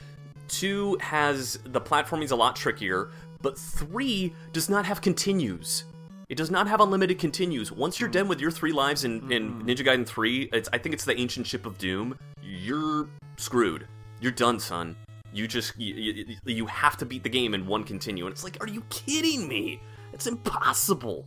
two 0.48 0.96
has 1.02 1.58
the 1.66 1.78
platforming's 1.78 2.30
a 2.30 2.36
lot 2.36 2.56
trickier, 2.56 3.10
but 3.42 3.58
three 3.58 4.34
does 4.54 4.70
not 4.70 4.86
have 4.86 5.02
continues. 5.02 5.84
It 6.30 6.36
does 6.38 6.50
not 6.50 6.66
have 6.68 6.80
unlimited 6.80 7.18
continues. 7.18 7.70
Once 7.70 8.00
you're 8.00 8.08
mm. 8.08 8.12
done 8.12 8.28
with 8.28 8.40
your 8.40 8.50
three 8.50 8.72
lives 8.72 9.04
in, 9.04 9.30
in 9.30 9.62
Ninja 9.64 9.84
Gaiden 9.84 10.06
3, 10.06 10.48
it's, 10.54 10.70
I 10.72 10.78
think 10.78 10.94
it's 10.94 11.04
the 11.04 11.20
Ancient 11.20 11.46
Ship 11.46 11.66
of 11.66 11.76
Doom, 11.76 12.18
you're 12.42 13.10
screwed. 13.36 13.86
You're 14.22 14.32
done, 14.32 14.58
son. 14.58 14.96
You 15.32 15.46
just, 15.46 15.78
you, 15.78 15.94
you, 15.94 16.36
you 16.44 16.66
have 16.66 16.96
to 16.98 17.06
beat 17.06 17.22
the 17.22 17.28
game 17.28 17.54
in 17.54 17.66
one 17.66 17.84
continue. 17.84 18.26
And 18.26 18.32
it's 18.32 18.44
like, 18.44 18.62
are 18.62 18.68
you 18.68 18.82
kidding 18.90 19.48
me? 19.48 19.80
It's 20.12 20.26
impossible. 20.26 21.26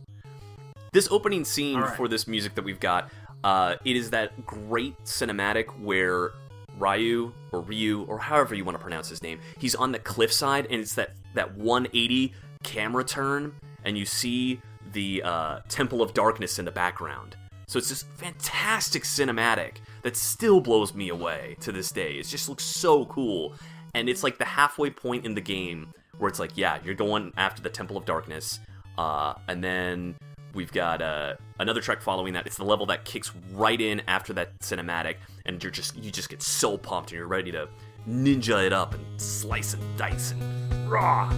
This 0.92 1.08
opening 1.10 1.44
scene 1.44 1.80
right. 1.80 1.96
for 1.96 2.06
this 2.06 2.28
music 2.28 2.54
that 2.54 2.64
we've 2.64 2.80
got, 2.80 3.10
uh, 3.42 3.76
it 3.84 3.96
is 3.96 4.10
that 4.10 4.46
great 4.46 4.96
cinematic 5.04 5.66
where 5.80 6.32
Ryu 6.78 7.32
or 7.52 7.60
Ryu 7.60 8.04
or 8.04 8.18
however 8.18 8.54
you 8.54 8.64
want 8.64 8.76
to 8.76 8.82
pronounce 8.82 9.08
his 9.08 9.22
name, 9.22 9.40
he's 9.58 9.74
on 9.74 9.92
the 9.92 9.98
cliffside 9.98 10.66
and 10.66 10.80
it's 10.80 10.94
that 10.94 11.10
that 11.34 11.56
180 11.56 12.32
camera 12.62 13.04
turn 13.04 13.54
and 13.84 13.98
you 13.98 14.06
see 14.06 14.60
the 14.92 15.22
uh, 15.24 15.60
Temple 15.68 16.02
of 16.02 16.14
Darkness 16.14 16.58
in 16.58 16.64
the 16.64 16.70
background. 16.70 17.36
So 17.66 17.78
it's 17.78 17.88
this 17.88 18.02
fantastic 18.02 19.04
cinematic 19.04 19.76
that 20.02 20.16
still 20.16 20.60
blows 20.60 20.94
me 20.94 21.08
away 21.08 21.56
to 21.60 21.72
this 21.72 21.90
day. 21.90 22.14
It 22.14 22.26
just 22.26 22.48
looks 22.48 22.64
so 22.64 23.06
cool. 23.06 23.54
And 23.94 24.08
it's 24.08 24.22
like 24.22 24.38
the 24.38 24.44
halfway 24.44 24.90
point 24.90 25.24
in 25.24 25.34
the 25.34 25.40
game 25.40 25.92
where 26.18 26.28
it's 26.28 26.38
like, 26.38 26.52
yeah, 26.56 26.78
you're 26.84 26.94
going 26.94 27.32
after 27.36 27.62
the 27.62 27.70
Temple 27.70 27.96
of 27.96 28.04
Darkness. 28.04 28.60
Uh, 28.98 29.34
and 29.48 29.62
then 29.62 30.14
we've 30.54 30.72
got 30.72 31.02
uh, 31.02 31.34
another 31.58 31.80
track 31.80 32.00
following 32.00 32.32
that. 32.34 32.46
It's 32.46 32.56
the 32.56 32.64
level 32.64 32.86
that 32.86 33.04
kicks 33.04 33.32
right 33.52 33.80
in 33.80 34.02
after 34.06 34.32
that 34.34 34.58
cinematic, 34.60 35.16
and 35.46 35.62
you're 35.62 35.72
just 35.72 35.96
you 35.96 36.10
just 36.10 36.28
get 36.28 36.42
so 36.42 36.78
pumped 36.78 37.10
and 37.10 37.18
you're 37.18 37.26
ready 37.26 37.52
to 37.52 37.68
ninja 38.08 38.64
it 38.64 38.72
up 38.72 38.94
and 38.94 39.20
slice 39.20 39.74
and 39.74 39.98
dice 39.98 40.32
and 40.32 40.90
raw. 40.90 41.32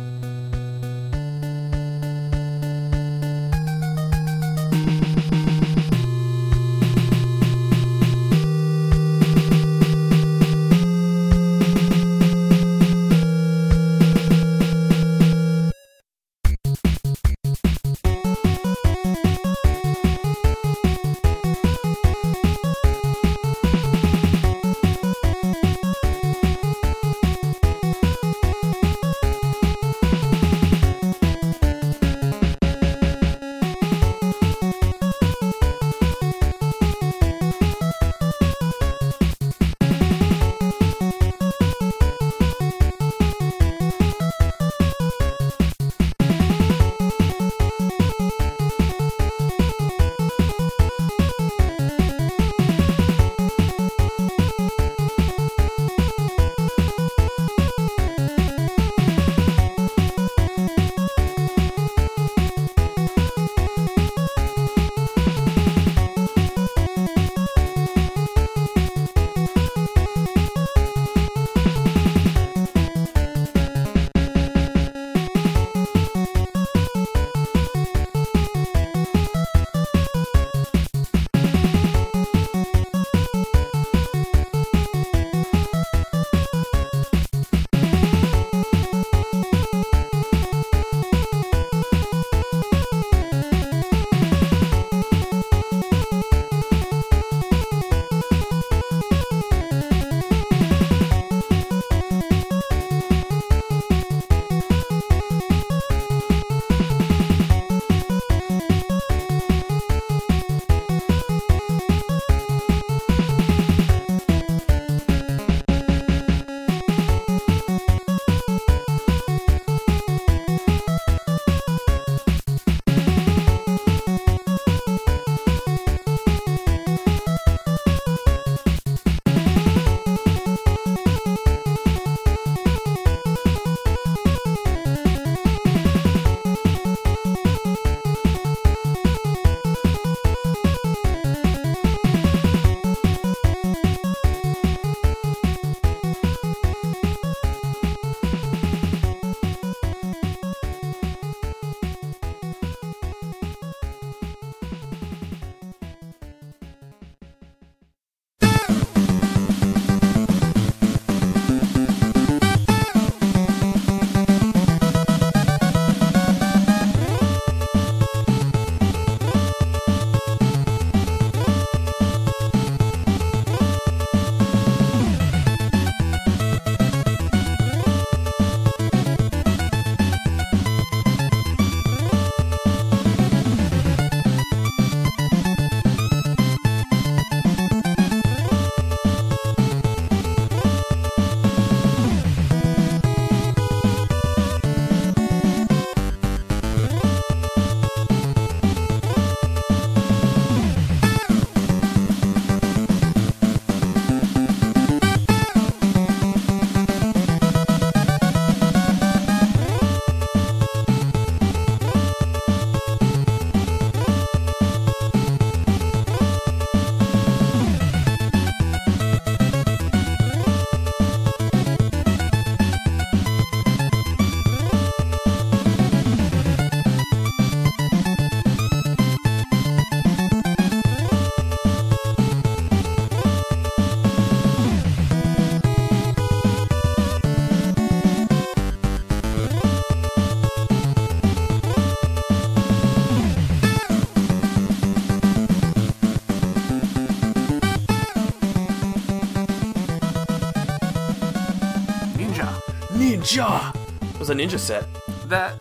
Was 254.26 254.36
a 254.36 254.40
ninja 254.40 254.58
set. 254.58 254.84
That 255.28 255.54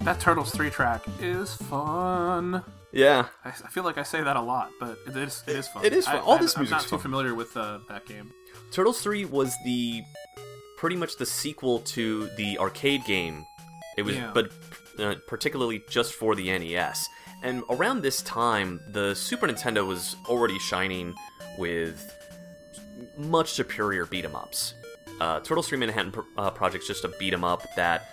that 0.00 0.20
Turtles 0.20 0.50
3 0.50 0.68
track 0.68 1.02
is 1.20 1.54
fun. 1.54 2.62
Yeah. 2.92 3.28
I, 3.44 3.48
I 3.50 3.52
feel 3.70 3.84
like 3.84 3.96
I 3.96 4.02
say 4.02 4.22
that 4.22 4.36
a 4.36 4.40
lot, 4.40 4.70
but 4.78 4.98
it 5.06 5.16
is 5.16 5.42
it 5.46 5.56
is 5.56 5.68
fun. 5.68 5.84
It 5.84 5.92
is 5.94 6.04
fun. 6.06 6.16
I, 6.16 6.20
All 6.20 6.34
I, 6.34 6.38
this 6.38 6.54
I'm 6.56 6.62
music's 6.62 6.70
not 6.70 6.82
too 6.82 6.88
fun. 6.96 7.00
familiar 7.00 7.34
with 7.34 7.56
uh, 7.56 7.78
that 7.88 8.04
game. 8.04 8.30
Turtles 8.70 9.00
3 9.00 9.24
was 9.26 9.54
the 9.64 10.02
pretty 10.76 10.96
much 10.96 11.16
the 11.16 11.24
sequel 11.24 11.78
to 11.80 12.28
the 12.36 12.58
arcade 12.58 13.04
game. 13.06 13.46
It 13.96 14.02
was 14.02 14.16
Yeah. 14.16 14.30
but 14.34 14.50
uh, 14.98 15.14
particularly 15.26 15.82
just 15.88 16.12
for 16.12 16.34
the 16.34 16.46
NES. 16.58 17.08
And 17.42 17.62
around 17.70 18.02
this 18.02 18.20
time, 18.22 18.78
the 18.90 19.14
Super 19.14 19.46
Nintendo 19.48 19.86
was 19.86 20.16
already 20.28 20.58
shining 20.58 21.14
with 21.58 21.98
much 23.16 23.52
superior 23.52 24.04
beat 24.04 24.24
'em 24.26 24.36
ups. 24.36 24.74
Uh, 25.22 25.38
Turtles 25.38 25.68
3 25.68 25.78
Manhattan 25.78 26.12
uh, 26.36 26.50
Project's 26.50 26.88
just 26.88 27.04
a 27.04 27.08
beat 27.20 27.32
'em 27.32 27.44
up 27.44 27.62
that 27.76 28.10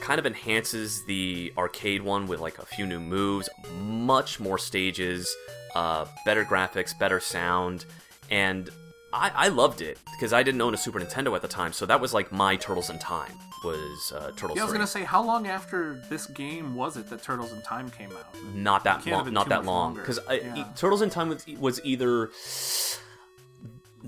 kind 0.00 0.18
of 0.18 0.26
enhances 0.26 1.02
the 1.06 1.50
arcade 1.56 2.02
one 2.02 2.26
with 2.26 2.38
like 2.38 2.58
a 2.58 2.66
few 2.66 2.84
new 2.86 3.00
moves, 3.00 3.48
much 3.80 4.38
more 4.38 4.58
stages, 4.58 5.34
uh, 5.74 6.04
better 6.26 6.44
graphics, 6.44 6.96
better 6.98 7.18
sound, 7.18 7.86
and 8.30 8.68
I, 9.14 9.30
I 9.34 9.48
loved 9.48 9.80
it 9.80 9.96
because 10.12 10.34
I 10.34 10.42
didn't 10.42 10.60
own 10.60 10.74
a 10.74 10.76
Super 10.76 11.00
Nintendo 11.00 11.34
at 11.34 11.40
the 11.40 11.48
time, 11.48 11.72
so 11.72 11.86
that 11.86 11.98
was 11.98 12.12
like 12.12 12.30
my 12.30 12.56
Turtles 12.56 12.90
in 12.90 12.98
Time 12.98 13.32
was 13.64 14.12
uh, 14.14 14.30
Turtles. 14.36 14.56
Yeah, 14.56 14.64
I 14.64 14.66
was 14.66 14.72
3. 14.72 14.78
gonna 14.78 14.86
say, 14.86 15.02
how 15.04 15.22
long 15.24 15.46
after 15.46 16.02
this 16.10 16.26
game 16.26 16.74
was 16.74 16.98
it 16.98 17.08
that 17.08 17.22
Turtles 17.22 17.52
in 17.54 17.62
Time 17.62 17.88
came 17.88 18.10
out? 18.12 18.26
not 18.54 18.84
that 18.84 19.06
long, 19.06 19.32
not 19.32 19.48
that 19.48 19.64
long 19.64 19.94
because 19.94 20.20
Yeah. 20.30 20.68
Turtles 20.76 21.00
in 21.00 21.08
Time 21.08 21.30
was, 21.30 21.46
was 21.58 21.80
either 21.84 22.30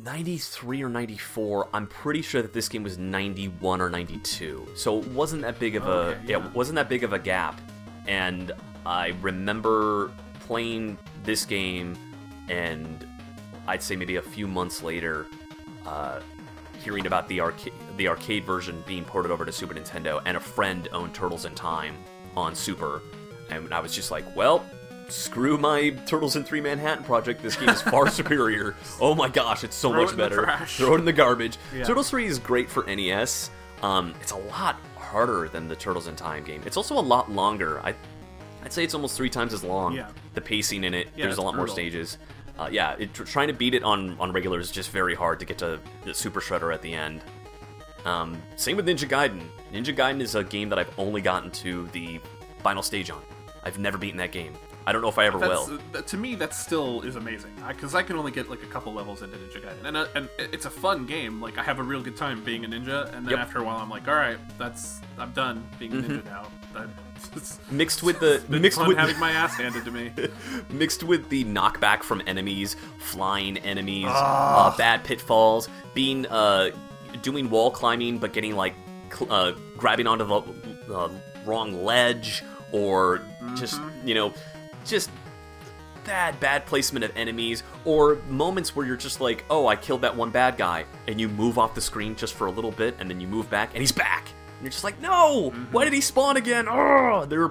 93 0.05 0.83
or 0.83 0.89
94 0.89 1.69
i'm 1.73 1.87
pretty 1.87 2.21
sure 2.23 2.43
that 2.43 2.53
this 2.53 2.69
game 2.69 2.83
was 2.83 2.99
91 2.99 3.81
or 3.81 3.89
92 3.89 4.69
so 4.75 4.99
it 5.01 5.09
wasn't 5.09 5.41
that 5.43 5.59
big 5.59 5.75
of 5.75 5.87
a 5.87 5.91
Okay, 5.91 6.21
yeah. 6.27 6.39
yeah. 6.39 6.49
wasn't 6.53 6.77
that 6.77 6.89
big 6.89 7.03
of 7.03 7.13
a 7.13 7.19
gap 7.19 7.61
and 8.07 8.53
i 8.85 9.15
remember 9.23 10.11
playing 10.41 10.99
this 11.25 11.45
game 11.45 11.97
and 12.49 13.07
i'd 13.69 13.83
say 13.83 13.97
maybe 13.97 14.17
a 14.17 14.23
few 14.23 14.47
months 14.47 14.83
later 14.83 15.27
uh, 15.87 16.21
hearing 16.83 17.07
about 17.07 17.27
the 17.29 17.41
arcade 17.41 17.73
the 17.97 18.09
arcade 18.09 18.45
version 18.45 18.85
being 18.87 19.05
ported 19.05 19.31
over 19.33 19.47
to 19.47 19.53
Super 19.53 19.73
Nintendo, 19.73 20.21
and 20.27 20.37
a 20.37 20.41
friend 20.41 20.87
owned 20.93 21.15
Turtles 21.15 21.47
in 21.47 21.55
Time 21.55 21.97
on 22.37 22.55
Super, 22.55 23.01
and 23.49 23.73
I 23.73 23.81
was 23.81 23.95
just 23.95 24.11
like, 24.11 24.25
well. 24.37 24.65
Screw 25.09 25.57
my 25.57 25.91
Turtles 26.07 26.37
in 26.37 26.45
Three 26.45 26.61
Manhattan 26.61 27.05
project. 27.05 27.43
This 27.43 27.57
game 27.57 27.69
is 27.69 27.81
far 27.83 28.09
superior. 28.11 28.75
Oh 29.01 29.15
my 29.15 29.29
gosh, 29.29 29.63
it's 29.63 29.77
so 29.77 29.91
Throw 29.91 30.03
much 30.05 30.13
it 30.15 30.17
better. 30.17 30.59
Throw 30.67 30.95
it 30.95 30.99
in 30.99 31.05
the 31.05 31.13
garbage. 31.13 31.59
Yeah. 31.75 31.85
Turtles 31.85 32.11
3 32.11 32.27
is 32.27 32.39
great 32.39 32.69
for 32.69 32.85
NES. 32.87 33.51
Um, 33.83 34.15
it's 34.21 34.33
a 34.33 34.37
lot 34.37 34.77
harder 34.97 35.49
than 35.49 35.69
the 35.69 35.77
Turtles 35.77 36.09
in 36.09 36.17
Time 36.17 36.43
game. 36.43 36.63
It's 36.67 36.77
also 36.77 36.99
a 36.99 37.01
lot 37.01 37.31
longer. 37.31 37.81
I, 37.81 37.95
I'd 38.65 38.73
say 38.73 38.83
it's 38.83 38.95
almost 38.95 39.17
three 39.17 39.31
times 39.31 39.53
as 39.55 39.63
long. 39.63 39.95
Yeah. 39.95 40.09
The 40.35 40.41
pacing 40.41 40.83
in 40.85 40.93
it, 40.95 41.09
Yeah, 41.15 41.27
there's 41.27 41.39
a 41.39 41.43
lot 41.43 41.55
more 41.55 41.69
stages. 41.69 42.19
Uh, 42.59 42.69
yeah, 42.73 42.97
it, 42.99 43.13
trying 43.15 43.49
to 43.49 43.55
beat 43.55 43.75
it 43.75 43.83
on 43.83 44.19
on 44.19 44.33
regular 44.33 44.59
is 44.59 44.71
just 44.71 44.91
very 44.91 45.15
hard 45.15 45.39
to 45.41 45.45
get 45.45 45.59
to 45.59 45.79
the 46.05 46.15
Super 46.15 46.41
Shredder 46.41 46.73
at 46.73 46.81
the 46.83 46.95
end. 46.95 47.21
Um, 48.07 48.41
same 48.57 48.77
with 48.77 48.87
Ninja 48.87 49.09
Gaiden. 49.09 49.43
Ninja 49.73 49.95
Gaiden 49.95 50.21
is 50.21 50.35
a 50.35 50.43
game 50.43 50.69
that 50.71 50.79
I've 50.79 50.91
only 50.99 51.21
gotten 51.21 51.51
to 51.51 51.87
the 51.89 52.19
final 52.63 52.83
stage 52.83 53.11
on. 53.11 53.21
I've 53.63 53.79
never 53.79 53.99
beaten 53.99 54.17
that 54.19 54.33
game. 54.33 54.55
I 54.89 54.93
don't 54.93 55.03
know 55.03 55.09
if 55.09 55.19
I 55.19 55.27
ever 55.27 55.39
That's, 55.39 55.69
will. 55.69 55.81
uh, 55.97 56.03
to 56.03 56.17
me, 56.17 56.37
that 56.37 56.55
still 56.55 57.03
is 57.03 57.17
amazing 57.17 57.51
because 57.67 57.97
I, 57.97 58.03
can 58.05 58.17
only 58.17 58.31
get 58.31 58.49
like 58.49 58.63
a 58.63 58.67
couple 58.67 58.93
levels 58.95 59.21
into 59.23 59.37
Ninja 59.37 59.61
Gaiden, 59.61 59.85
and 59.85 59.97
uh, 59.97 60.07
and 60.15 60.29
it's 60.39 60.65
a 60.65 60.71
fun 60.71 61.07
game. 61.07 61.41
Like 61.41 61.59
I 61.59 61.65
have 61.65 61.81
a 61.81 61.83
real 61.83 62.03
good 62.03 62.17
time 62.17 62.45
being 62.45 62.65
a 62.65 62.69
ninja, 62.69 63.13
and 63.13 63.27
then 63.27 63.33
Yep. 63.33 63.39
after 63.41 63.59
a 63.59 63.65
while, 63.65 63.79
I'm 63.79 63.91
like, 63.91 64.07
all 64.07 64.15
right, 64.15 64.39
that's 64.59 65.01
I'm 65.19 65.33
done 65.33 65.67
being 65.81 65.93
a 65.93 65.97
ninja 65.97 66.25
now. 66.25 66.47
That, 66.73 66.89
it's 67.37 67.59
Mixed 67.71 68.05
with 68.05 68.21
the 68.21 68.41
mixed 68.49 68.87
with 68.87 68.97
having 68.97 69.19
my 69.19 69.33
ass 69.33 69.57
handed 69.57 69.85
to 69.87 69.91
me. 69.91 70.13
mixed 70.71 71.03
with 71.03 71.29
the 71.31 71.45
knockback 71.45 72.05
from 72.05 72.23
enemies, 72.29 72.77
flying 72.99 73.59
enemies, 73.59 74.07
uh, 74.09 74.73
bad 74.77 75.03
pitfalls, 75.03 75.69
being 75.95 76.27
uh, 76.27 76.71
doing 77.23 77.51
wall 77.51 77.73
climbing 77.73 78.19
but 78.19 78.33
getting 78.33 78.55
like 78.55 78.75
cl- 79.13 79.33
uh, 79.33 79.53
grabbing 79.77 80.07
onto 80.07 80.25
the 80.25 80.95
uh, 80.95 81.11
wrong 81.45 81.83
ledge 81.85 82.45
or 82.73 83.21
just 83.57 83.81
you 84.05 84.15
know 84.15 84.33
just 84.87 85.11
bad 86.05 86.39
bad 86.39 86.65
placement 86.67 87.05
of 87.05 87.15
enemies 87.17 87.65
or 87.85 88.17
moments 88.29 88.77
where 88.77 88.87
you're 88.87 88.97
just 88.97 89.21
like 89.21 89.45
oh 89.51 89.67
i 89.67 89.75
killed 89.75 90.03
that 90.03 90.15
one 90.15 90.31
bad 90.31 90.57
guy 90.57 90.85
and 91.09 91.21
you 91.21 91.29
move 91.29 91.59
off 91.59 91.75
the 91.75 91.81
screen 91.81 92.15
just 92.15 92.35
for 92.35 92.47
a 92.47 92.51
little 92.51 92.71
bit 92.71 92.95
and 93.01 93.11
then 93.11 93.21
you 93.21 93.27
move 93.27 93.51
back 93.51 93.71
and 93.71 93.79
he's 93.79 93.91
back! 93.93 94.29
And 94.55 94.63
you're 94.63 94.71
just 94.71 94.85
like 94.85 95.01
no! 95.01 95.51
Mm-hmm. 95.51 95.65
Why 95.73 95.85
did 95.85 95.93
he 95.93 96.01
spawn 96.01 96.37
again? 96.37 96.69
Oh 96.69 97.27
they're 97.29 97.51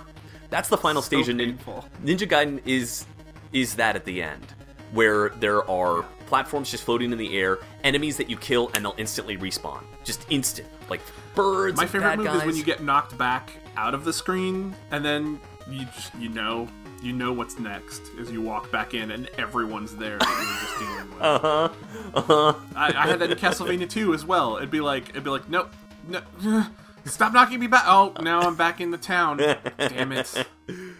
that's 0.50 0.70
the 0.70 0.78
final 0.78 1.02
stage 1.02 1.28
in 1.28 1.38
ninja 1.38 2.28
gaiden 2.28 2.62
is 2.66 3.06
is 3.52 3.76
that 3.76 3.96
at 3.96 4.06
the 4.06 4.22
end 4.22 4.54
where 4.92 5.30
there 5.30 5.70
are 5.70 6.06
platforms 6.26 6.72
just 6.72 6.84
floating 6.84 7.12
in 7.12 7.18
the 7.18 7.38
air 7.38 7.60
enemies 7.84 8.18
that 8.18 8.30
you 8.30 8.38
kill 8.38 8.72
and 8.74 8.84
they'll 8.84 8.96
instantly 8.98 9.38
respawn. 9.38 9.84
Just 10.04 10.26
instant. 10.32 10.68
Like 10.90 11.02
birds 11.36 11.78
My 11.78 11.86
favorite 11.86 12.18
move 12.18 12.26
guys. 12.26 12.38
is 12.38 12.46
when 12.46 12.56
you 12.56 12.64
get 12.64 12.84
knocked 12.84 13.18
back 13.18 13.58
out 13.78 13.94
of 13.94 14.06
the 14.06 14.14
screen, 14.14 14.76
and 14.92 15.04
then 15.04 15.40
you 15.70 15.86
just 15.86 16.14
you 16.16 16.30
know 16.30 16.68
you 17.06 17.14
know 17.14 17.32
what's 17.32 17.60
next 17.60 18.02
as 18.20 18.32
you 18.32 18.42
walk 18.42 18.72
back 18.72 18.94
in, 18.94 19.12
and 19.12 19.30
everyone's 19.38 19.96
there 19.96 20.18
that 20.18 20.28
you 20.28 20.36
were 20.36 20.60
just 20.60 20.80
dealing 20.80 21.14
with. 21.14 21.22
uh-huh 21.22 21.70
uh-huh 22.16 22.54
I, 22.76 22.88
I 22.88 23.08
had 23.08 23.20
that 23.20 23.32
in 23.32 23.38
Castlevania 23.38 23.90
2 23.90 24.14
as 24.14 24.26
well. 24.26 24.58
It'd 24.58 24.72
be 24.72 24.82
like, 24.82 25.10
it'd 25.10 25.24
be 25.24 25.30
like, 25.30 25.48
nope, 25.48 25.72
no, 26.08 26.22
stop 27.06 27.34
knocking 27.34 27.60
me 27.60 27.68
back. 27.68 27.84
Oh, 27.86 28.14
now 28.22 28.42
I'm 28.42 28.56
back 28.56 28.82
in 28.82 28.92
the 28.92 28.98
town. 28.98 29.38
Damn 29.38 30.12
it! 30.12 30.48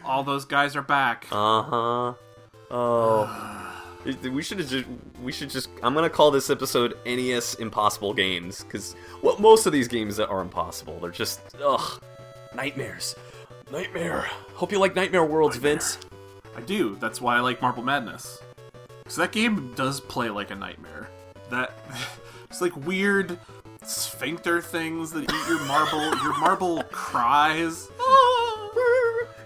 All 0.06 0.24
those 0.24 0.46
guys 0.46 0.76
are 0.76 0.82
back. 0.82 1.28
Uh 1.32 1.62
huh. 1.64 2.14
Oh. 2.72 3.62
We 4.22 4.44
should 4.44 4.60
just 4.60 4.86
we 5.24 5.32
should 5.32 5.50
just 5.50 5.68
I'm 5.82 5.96
gonna 5.96 6.12
call 6.12 6.30
this 6.30 6.52
episode 6.52 6.96
NES 7.08 7.56
Impossible 7.56 8.14
Games 8.14 8.64
because 8.64 8.96
well 9.24 9.36
most 9.40 9.66
of 9.66 9.74
these 9.74 9.88
games 9.88 10.20
are 10.20 10.42
impossible. 10.42 11.00
They're 11.00 11.10
just 11.10 11.42
ugh 11.60 12.00
nightmares, 12.56 13.16
nightmare. 13.76 14.22
Hope 14.54 14.72
you 14.72 14.80
like 14.80 14.96
Nightmare 14.96 15.26
Worlds, 15.26 15.58
Vince. 15.58 15.98
I 16.56 16.62
do. 16.62 16.96
That's 17.02 17.20
why 17.20 17.36
I 17.36 17.42
like 17.42 17.62
Marble 17.62 17.84
Madness. 17.84 18.40
So 19.08 19.22
that 19.22 19.34
game 19.34 19.74
does 19.76 20.00
play 20.00 20.30
like 20.30 20.50
a 20.50 20.56
nightmare. 20.56 21.10
That 21.50 21.78
it's 22.50 22.62
like 22.62 22.76
weird 22.88 23.38
sphincter 23.84 24.62
things 24.62 25.12
that 25.12 25.24
eat 25.24 25.48
your 25.50 25.60
marble. 25.66 26.16
your 26.24 26.38
marble 26.40 26.84
cries. 26.84 27.90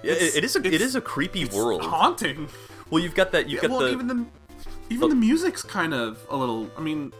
Yeah, 0.02 0.14
it, 0.14 0.38
it 0.38 0.44
is 0.46 0.56
a 0.56 0.66
it's- 0.66 0.96
a 0.96 1.02
creepy 1.02 1.44
world. 1.44 1.82
Haunting. 1.84 2.48
Well, 2.90 3.04
you've 3.04 3.16
got 3.16 3.34
that 3.34 3.50
you've 3.50 3.62
got 3.62 3.70
well, 3.70 3.82
the 3.82 3.92
even 3.92 4.08
the 4.08 4.26
even 4.90 5.10
the 5.10 5.16
music's 5.16 5.62
kind 5.62 5.94
of 5.94 6.26
a 6.30 6.38
little. 6.38 6.72
I 6.78 6.80
mean, 6.80 7.12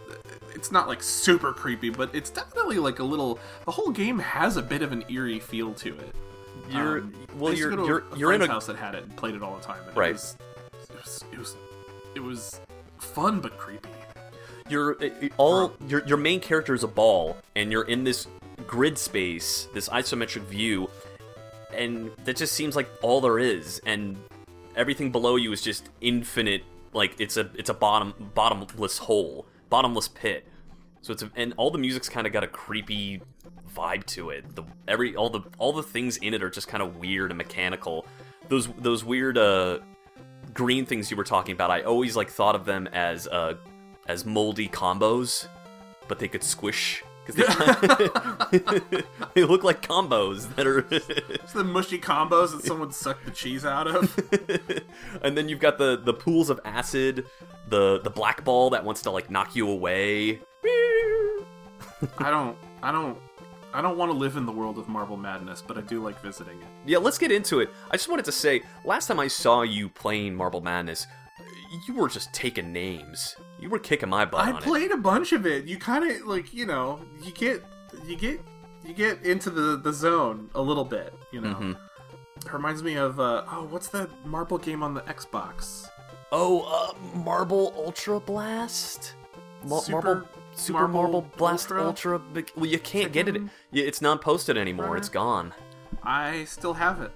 it's 0.54 0.72
not 0.72 0.88
like 0.88 1.02
super 1.02 1.52
creepy, 1.52 1.90
but 1.90 2.14
it's 2.14 2.30
definitely 2.30 2.78
like 2.78 2.98
a 2.98 3.04
little. 3.04 3.38
The 3.66 3.72
whole 3.72 3.90
game 3.90 4.18
has 4.18 4.56
a 4.56 4.62
bit 4.62 4.80
of 4.80 4.92
an 4.92 5.04
eerie 5.10 5.40
feel 5.40 5.74
to 5.74 5.88
it. 5.90 6.14
You're 6.70 6.98
Um, 6.98 7.14
well 7.38 7.52
you're 7.54 7.72
you're 7.86 8.04
you're 8.16 8.32
in 8.32 8.42
a 8.42 8.46
house 8.46 8.66
that 8.66 8.76
had 8.76 8.94
it 8.94 9.02
and 9.04 9.16
played 9.16 9.34
it 9.34 9.42
all 9.42 9.56
the 9.56 9.62
time. 9.62 9.82
And 9.86 9.96
Right. 9.96 10.10
It 10.10 10.12
was, 10.14 10.36
it 10.90 10.96
was 10.96 11.24
it 11.32 11.38
was 11.38 11.56
it 12.16 12.20
was 12.20 12.60
fun 12.98 13.40
but 13.40 13.56
creepy. 13.58 13.88
you're 14.68 14.96
all 15.36 15.72
your 15.88 16.06
your 16.06 16.16
main 16.18 16.40
character 16.40 16.74
is 16.74 16.82
a 16.84 16.88
ball 16.88 17.36
and 17.56 17.72
you're 17.72 17.84
in 17.84 18.04
this 18.04 18.26
grid 18.66 18.96
space 18.98 19.66
this 19.74 19.88
isometric 19.88 20.42
view 20.42 20.88
and 21.74 22.10
that 22.24 22.36
just 22.36 22.52
seems 22.52 22.76
like 22.76 22.88
all 23.02 23.20
there 23.20 23.38
is 23.38 23.80
and 23.86 24.16
everything 24.76 25.10
below 25.10 25.36
you 25.36 25.50
is 25.52 25.62
just 25.62 25.88
infinite 26.00 26.62
like 26.92 27.14
it's 27.18 27.36
a 27.36 27.48
it's 27.54 27.70
a 27.70 27.74
bottom 27.74 28.12
bottomless 28.34 28.98
hole 28.98 29.46
bottomless 29.70 30.08
pit 30.08 30.46
so 31.00 31.12
it's 31.12 31.22
a, 31.22 31.30
and 31.36 31.54
all 31.56 31.70
the 31.70 31.78
music's 31.78 32.08
kind 32.08 32.26
of 32.26 32.32
got 32.32 32.44
a 32.44 32.46
creepy 32.48 33.20
vibe 33.74 34.04
to 34.06 34.30
it. 34.30 34.54
The 34.54 34.64
every 34.88 35.16
all 35.16 35.30
the 35.30 35.42
all 35.58 35.72
the 35.72 35.82
things 35.82 36.16
in 36.18 36.34
it 36.34 36.42
are 36.42 36.50
just 36.50 36.68
kind 36.68 36.82
of 36.82 36.96
weird 36.96 37.30
and 37.30 37.38
mechanical. 37.38 38.06
Those 38.48 38.68
those 38.78 39.04
weird 39.04 39.38
uh 39.38 39.78
green 40.52 40.84
things 40.84 41.10
you 41.10 41.16
were 41.16 41.22
talking 41.22 41.52
about 41.52 41.70
i 41.70 41.82
always 41.82 42.16
like 42.16 42.28
thought 42.28 42.56
of 42.56 42.64
them 42.64 42.88
as 42.88 43.28
uh 43.28 43.54
as 44.08 44.24
moldy 44.24 44.68
combos 44.68 45.46
but 46.10 46.18
they 46.18 46.26
could 46.26 46.42
squish. 46.42 47.04
Because 47.24 47.36
they, 48.50 48.58
they 49.34 49.44
look 49.44 49.62
like 49.62 49.80
combos 49.80 50.52
that 50.56 50.66
are 50.66 50.84
It's 50.90 51.52
the 51.52 51.62
mushy 51.62 52.00
combos 52.00 52.50
that 52.50 52.64
someone 52.64 52.90
sucked 52.90 53.26
the 53.26 53.30
cheese 53.30 53.64
out 53.64 53.86
of. 53.86 54.18
and 55.22 55.38
then 55.38 55.48
you've 55.48 55.60
got 55.60 55.78
the 55.78 55.96
the 55.96 56.12
pools 56.12 56.50
of 56.50 56.58
acid 56.64 57.26
the 57.68 58.00
the 58.00 58.10
black 58.10 58.44
ball 58.44 58.70
that 58.70 58.84
wants 58.84 59.02
to 59.02 59.12
like 59.12 59.30
knock 59.30 59.54
you 59.54 59.70
away. 59.70 60.40
I 62.18 62.30
don't 62.30 62.56
I 62.82 62.90
don't 62.90 63.16
I 63.72 63.80
don't 63.82 63.96
want 63.96 64.10
to 64.12 64.16
live 64.18 64.36
in 64.36 64.46
the 64.46 64.52
world 64.52 64.78
of 64.78 64.88
Marble 64.88 65.16
Madness, 65.16 65.62
but 65.66 65.78
I 65.78 65.80
do 65.82 66.02
like 66.02 66.20
visiting 66.20 66.60
it. 66.60 66.66
yeah 66.86 66.98
let's 66.98 67.18
get 67.18 67.30
into 67.32 67.60
it 67.60 67.70
i 67.90 67.96
just 67.96 68.08
wanted 68.08 68.24
to 68.24 68.32
say 68.32 68.62
last 68.84 69.06
time 69.06 69.20
i 69.20 69.28
saw 69.28 69.62
you 69.62 69.88
playing 69.88 70.34
marble 70.34 70.60
madness 70.60 71.06
you 71.86 71.94
were 71.94 72.08
just 72.08 72.32
taking 72.32 72.72
names 72.72 73.36
you 73.60 73.68
were 73.70 73.78
kicking 73.78 74.08
my 74.08 74.24
butt 74.24 74.46
I 74.46 74.50
on 74.50 74.56
it 74.56 74.62
played 74.62 74.90
a 74.90 74.96
bunch 74.96 75.32
of 75.32 75.46
it. 75.46 75.66
You 75.66 75.78
kind 75.78 76.10
of 76.10 76.26
like, 76.26 76.52
you 76.52 76.66
know, 76.66 76.98
you 77.22 77.30
get 77.32 77.62
you 78.06 78.16
get 78.16 78.40
you 78.84 78.92
get 78.94 79.22
into 79.24 79.50
the 79.50 79.76
the 79.76 79.92
zone 79.92 80.48
a 80.54 80.60
little 80.62 80.84
bit. 80.84 81.12
You 81.30 81.42
know, 81.42 81.54
Mhm. 81.54 81.76
it 82.44 82.52
reminds 82.52 82.82
me 82.82 82.94
of 82.96 83.20
uh, 83.20 83.44
oh, 83.52 83.64
what's 83.70 83.88
that 83.88 84.08
marble 84.26 84.58
game 84.58 84.82
on 84.82 84.94
the 84.94 85.02
Xbox? 85.02 85.88
Oh, 86.32 86.62
uh, 86.62 87.18
Marble 87.18 87.72
Ultra 87.76 88.18
Blast? 88.18 89.14
Ma- 89.64 89.78
Super 89.80 90.02
Marble 90.14 90.28
Super 90.60 90.86
Marble 90.88 91.22
Marble, 91.22 91.30
Blast 91.36 91.64
Ultra? 91.70 91.86
Ultra. 91.86 92.18
Big- 92.18 92.52
well, 92.56 92.66
you 92.66 92.78
can't 92.78 93.12
get 93.12 93.28
it. 93.28 93.40
It's 93.72 94.00
not 94.02 94.20
posted 94.20 94.56
anymore. 94.58 94.86
Runner? 94.86 94.96
It's 94.98 95.08
gone. 95.08 95.54
I 96.02 96.44
still 96.44 96.74
have 96.74 97.00
it. 97.00 97.10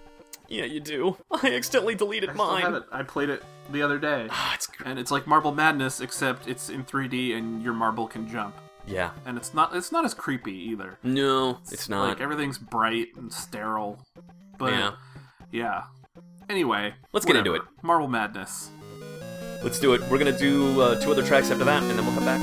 Yeah, 0.49 0.64
you 0.64 0.80
do. 0.80 1.16
I 1.30 1.55
accidentally 1.55 1.95
deleted 1.95 2.30
I 2.30 2.32
still 2.34 2.47
mine. 2.47 2.62
have 2.62 2.74
it. 2.74 2.82
I 2.92 3.03
played 3.03 3.30
it 3.30 3.42
the 3.72 3.82
other 3.82 3.99
day. 3.99 4.26
Ah, 4.30 4.55
it's 4.55 4.66
gr- 4.66 4.84
and 4.86 4.99
it's 4.99 5.11
like 5.11 5.26
Marble 5.26 5.53
Madness, 5.53 6.01
except 6.01 6.47
it's 6.49 6.68
in 6.68 6.84
3D 6.84 7.34
and 7.36 7.62
your 7.62 7.72
marble 7.72 8.07
can 8.07 8.28
jump. 8.28 8.55
yeah. 8.86 9.11
And 9.24 9.38
it's 9.38 9.55
not 9.55 9.74
it's 9.74 9.90
not 9.90 10.05
as 10.05 10.12
creepy 10.12 10.53
either. 10.53 10.99
No, 11.03 11.59
it's 11.72 11.88
not. 11.88 12.09
Like 12.09 12.20
everything's 12.20 12.59
bright 12.59 13.09
and 13.16 13.32
sterile. 13.32 13.99
But 14.59 14.72
Yeah. 14.72 14.92
yeah. 15.51 15.82
Anyway, 16.51 16.95
Let's 17.12 17.24
get 17.24 17.36
into 17.36 17.55
it. 17.55 17.62
Marble 17.82 18.09
Madness. 18.09 18.68
Let's 19.62 19.78
do 19.78 19.95
it. 19.95 20.03
We're 20.11 20.18
gonna 20.18 20.36
do 20.38 20.78
uh, 20.78 21.01
two 21.01 21.11
other 21.11 21.22
tracks 21.24 21.51
after 21.51 21.64
that, 21.64 21.82
and 21.82 21.99
then 21.99 22.05
we'll 22.05 22.14
come 22.14 22.26
back. 22.26 22.40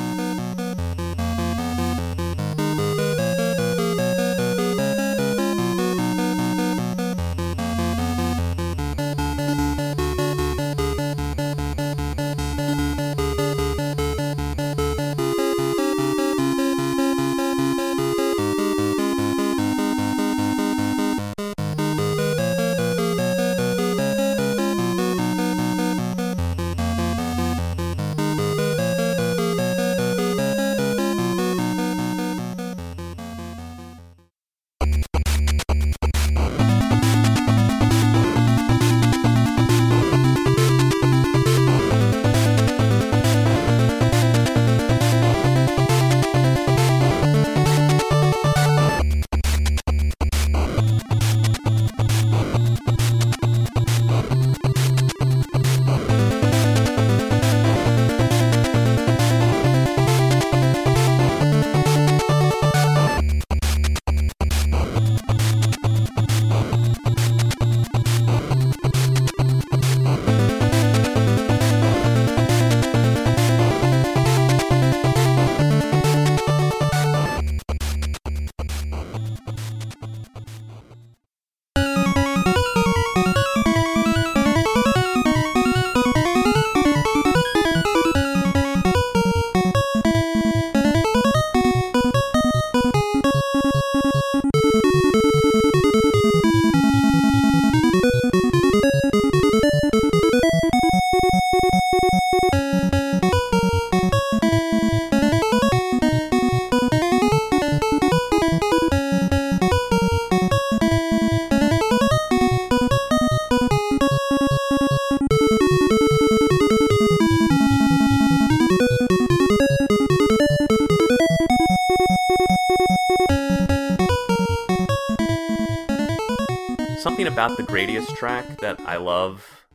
Something 127.02 127.26
about 127.28 127.58
the 127.58 127.64
Gradius 127.64 128.06
track 128.16 128.60
that 128.60 128.80
I 128.82 128.97
love 128.97 129.66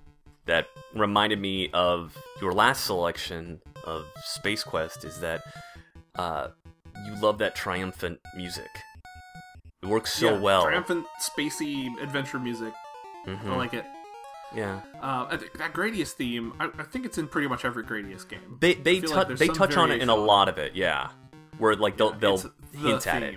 that 0.45 0.68
reminded 0.95 1.41
me 1.41 1.68
of 1.72 2.16
your 2.41 2.53
last 2.53 2.85
selection 2.87 3.61
of 3.85 4.05
Space 4.24 4.62
Quest 4.62 5.05
is 5.05 5.18
that 5.20 5.43
uh, 6.14 6.49
you 7.05 7.20
love 7.20 7.39
that 7.39 7.57
triumphant 7.57 8.20
music. 8.37 8.68
It 9.83 9.89
works 9.89 10.12
so 10.12 10.35
Yeah, 10.35 10.39
well. 10.39 10.62
Triumphant, 10.62 11.07
spacey 11.20 11.89
adventure 12.01 12.39
music. 12.39 12.72
Mhm. 13.27 13.45
I 13.51 13.57
like 13.57 13.74
it. 13.74 13.85
Yeah. 14.55 14.81
Uh, 15.03 15.37
that 15.37 15.72
Gradius 15.72 16.12
theme, 16.12 16.53
I, 16.61 16.70
I 16.79 16.85
think 16.85 17.05
it's 17.05 17.18
in 17.18 17.27
pretty 17.27 17.49
much 17.49 17.64
every 17.64 17.83
Gradius 17.83 18.27
game. 18.29 18.59
They 18.61 18.74
they 18.74 19.01
tou- 19.01 19.09
like 19.14 19.37
they 19.37 19.49
touch 19.49 19.77
on 19.77 19.91
it 19.91 20.01
in 20.01 20.09
a 20.09 20.14
lot 20.14 20.49
of 20.49 20.59
it, 20.59 20.77
yeah. 20.77 21.09
Where 21.59 21.74
like 21.74 21.97
they'll 21.97 22.12
they'll 22.12 22.35
It's 22.35 22.45
the 22.72 22.79
hint 22.79 23.07
at 23.09 23.22
it. 23.24 23.37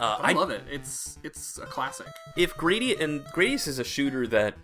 Uh, 0.00 0.18
I, 0.20 0.32
love 0.32 0.50
it. 0.50 0.62
It's 0.70 1.18
it's 1.22 1.58
a 1.58 1.66
classic. 1.66 2.06
if 2.36 2.54
Gradius 2.56 3.00
and 3.00 3.20
Gradius 3.26 3.68
is 3.68 3.78
a 3.78 3.84
shooter 3.84 4.26
that 4.28 4.54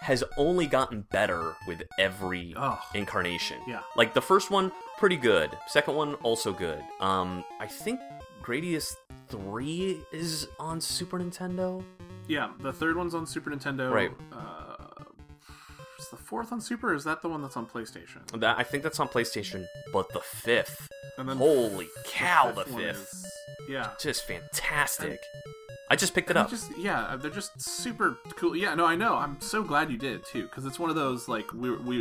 has 0.00 0.24
only 0.36 0.66
gotten 0.66 1.02
better 1.10 1.54
with 1.66 1.82
every 1.98 2.54
Oh. 2.56 2.78
incarnation. 2.94 3.58
Yeah. 3.66 3.80
Like 3.96 4.14
the 4.14 4.22
first 4.22 4.50
one, 4.50 4.72
pretty 4.98 5.16
good. 5.16 5.50
Second 5.68 5.94
one, 5.96 6.14
also 6.16 6.52
good. 6.52 6.82
Um, 7.00 7.44
I 7.60 7.66
think 7.66 8.00
Gradius 8.42 8.94
three 9.28 10.00
is 10.12 10.48
on 10.58 10.80
Super 10.80 11.18
Nintendo. 11.18 11.82
Yeah, 12.28 12.50
the 12.60 12.72
third 12.72 12.96
one's 12.96 13.14
on 13.14 13.26
Super 13.26 13.50
Nintendo. 13.50 13.90
Right. 13.92 14.12
Uh, 14.32 15.04
is 15.98 16.08
the 16.08 16.16
fourth 16.16 16.52
on 16.52 16.60
Super? 16.60 16.92
Or 16.92 16.94
is 16.94 17.04
that 17.04 17.22
the 17.22 17.28
one 17.28 17.42
that's 17.42 17.56
on 17.56 17.66
PlayStation? 17.66 18.26
That 18.40 18.58
I 18.58 18.62
think 18.62 18.82
that's 18.82 19.00
on 19.00 19.08
PlayStation. 19.08 19.66
But 19.92 20.12
the 20.12 20.20
fifth, 20.20 20.88
And 21.18 21.28
then 21.28 21.36
holy 21.38 21.88
cow, 22.04 22.52
the 22.52 22.70
one 22.70 22.82
fifth, 22.82 23.12
is- 23.12 23.26
yeah. 23.68 23.90
just 23.98 24.26
fantastic. 24.26 25.20
I 25.88 25.94
just 25.96 26.14
picked 26.14 26.30
it 26.30 26.36
up. 26.36 26.50
just 26.50 26.76
yeah, 26.76 27.16
they're 27.18 27.30
just 27.30 27.60
super 27.60 28.18
cool. 28.36 28.56
Yeah, 28.56 28.74
no, 28.74 28.84
I 28.86 28.96
know. 28.96 29.14
I'm 29.14 29.40
so 29.40 29.62
glad 29.62 29.90
you 29.90 29.96
did 29.96 30.24
too, 30.26 30.42
because 30.42 30.66
it's 30.66 30.78
one 30.80 30.90
of 30.90 30.96
those 30.96 31.28
like 31.28 31.52
we 31.54 31.70
we, 31.76 31.96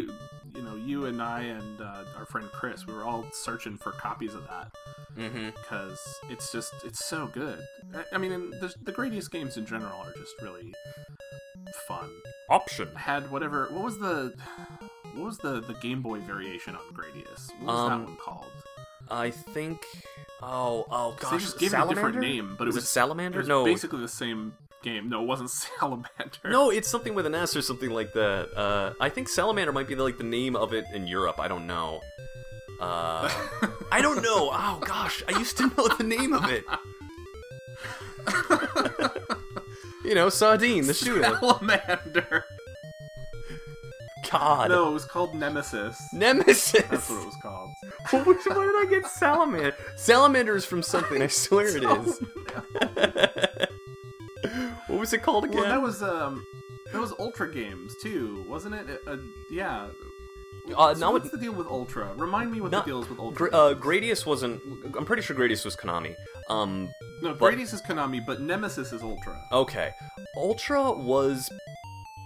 you 0.55 0.61
know, 0.63 0.75
you 0.75 1.05
and 1.05 1.21
I 1.21 1.41
and 1.41 1.79
uh, 1.81 2.03
our 2.17 2.25
friend 2.25 2.47
Chris, 2.51 2.87
we 2.87 2.93
were 2.93 3.03
all 3.03 3.25
searching 3.31 3.77
for 3.77 3.91
copies 3.91 4.33
of 4.33 4.47
that 4.47 4.71
Mm-hmm. 5.15 5.51
because 5.55 5.99
it's 6.29 6.51
just 6.51 6.73
it's 6.83 7.05
so 7.05 7.27
good. 7.27 7.59
I, 7.93 8.03
I 8.15 8.17
mean, 8.17 8.31
and 8.33 8.51
the, 8.53 8.73
the 8.83 8.91
Gradius 8.91 9.29
games 9.31 9.55
in 9.55 9.65
general 9.65 9.97
are 10.01 10.11
just 10.13 10.33
really 10.41 10.73
fun. 11.87 12.09
Option. 12.49 12.89
Had 12.95 13.29
whatever 13.31 13.67
what 13.71 13.83
was 13.83 13.97
the 13.99 14.33
what 15.13 15.25
was 15.25 15.37
the 15.37 15.61
the 15.61 15.73
Game 15.75 16.01
Boy 16.01 16.19
variation 16.21 16.75
on 16.75 16.81
Gradius? 16.93 17.49
What 17.59 17.67
was 17.75 17.91
Um, 17.91 18.01
that 18.01 18.07
one 18.09 18.17
called? 18.17 18.51
I 19.09 19.29
think. 19.31 19.85
Oh, 20.41 20.85
oh 20.91 21.15
gosh. 21.19 21.31
they 21.31 21.37
just 21.37 21.59
gave 21.59 21.73
it 21.73 21.77
a 21.77 21.79
different 21.87 22.15
Salamander? 22.15 22.19
name, 22.21 22.55
but 22.57 22.65
it 22.65 22.67
was, 22.67 22.75
was 22.75 22.83
it 22.83 22.87
Salamander. 22.87 23.39
It 23.39 23.41
was 23.41 23.47
no, 23.47 23.63
basically 23.65 24.01
the 24.01 24.07
same 24.07 24.53
game. 24.83 25.09
No, 25.09 25.21
it 25.23 25.27
wasn't 25.27 25.49
Salamander. 25.79 26.09
no, 26.45 26.69
it's 26.69 26.87
something 26.89 27.15
with 27.15 27.25
an 27.25 27.35
S 27.35 27.55
or 27.55 27.61
something 27.61 27.89
like 27.89 28.13
that. 28.13 28.49
Uh, 28.55 28.93
I 28.99 29.09
think 29.09 29.29
Salamander 29.29 29.71
might 29.71 29.87
be 29.87 29.95
the, 29.95 30.03
like 30.03 30.17
the 30.17 30.23
name 30.23 30.55
of 30.55 30.73
it 30.73 30.85
in 30.93 31.07
Europe. 31.07 31.39
I 31.39 31.47
don't 31.47 31.67
know. 31.67 32.01
Uh, 32.79 33.29
I 33.91 34.01
don't 34.01 34.21
know. 34.21 34.51
Oh 34.67 34.81
gosh, 34.85 35.23
I 35.27 35.37
used 35.37 35.57
to 35.57 35.67
know 35.67 35.87
the 35.87 36.03
name 36.03 36.33
of 36.33 36.49
it. 36.49 36.65
you 40.03 40.15
know, 40.15 40.29
sardine, 40.29 40.85
the 40.87 40.93
shooter. 40.93 41.23
Salamander. 41.23 42.45
God, 44.31 44.69
No, 44.69 44.89
it 44.89 44.93
was 44.93 45.05
called 45.05 45.35
Nemesis. 45.35 46.01
Nemesis. 46.13 46.83
That's 46.89 47.09
what 47.09 47.21
it 47.21 47.25
was 47.25 47.35
called. 47.41 47.73
Where 48.11 48.23
did 48.23 48.37
I 48.47 48.85
get 48.89 49.07
salamander? 49.07 49.75
Salamander 49.97 50.55
is 50.55 50.65
from 50.65 50.81
something. 50.83 51.21
I 51.21 51.27
swear 51.27 51.75
it 51.77 51.83
is. 51.83 52.21
what 54.87 54.99
was 54.99 55.13
it 55.13 55.23
called 55.23 55.45
again? 55.45 55.61
Well, 55.61 55.69
that 55.69 55.81
was 55.81 56.01
um, 56.03 56.45
that 56.91 57.01
was 57.01 57.13
Ultra 57.19 57.51
Games 57.51 57.93
too, 58.01 58.45
wasn't 58.47 58.75
it? 58.75 58.99
Uh, 59.07 59.17
yeah, 59.51 59.87
Uh, 60.75 60.95
So 60.95 61.11
what's 61.11 61.23
with 61.23 61.31
the 61.33 61.37
deal 61.37 61.53
with 61.53 61.67
Ultra? 61.67 62.13
Remind 62.15 62.51
me 62.51 62.61
what 62.61 62.71
not- 62.71 62.85
the 62.85 62.91
deal 62.91 63.03
is 63.03 63.09
with 63.09 63.19
Ultra. 63.19 63.49
Gra- 63.49 63.57
uh, 63.59 63.73
Gradius 63.75 64.25
wasn't. 64.25 64.61
I'm 64.97 65.05
pretty 65.05 65.21
sure 65.21 65.35
Gradius 65.35 65.65
was 65.65 65.75
Konami. 65.75 66.15
Um, 66.49 66.89
no, 67.21 67.33
but- 67.33 67.53
Gradius 67.53 67.73
is 67.73 67.81
Konami, 67.81 68.25
but 68.25 68.41
Nemesis 68.41 68.93
is 68.93 69.01
Ultra. 69.01 69.39
okay, 69.51 69.91
Ultra 70.37 70.91
was 70.91 71.49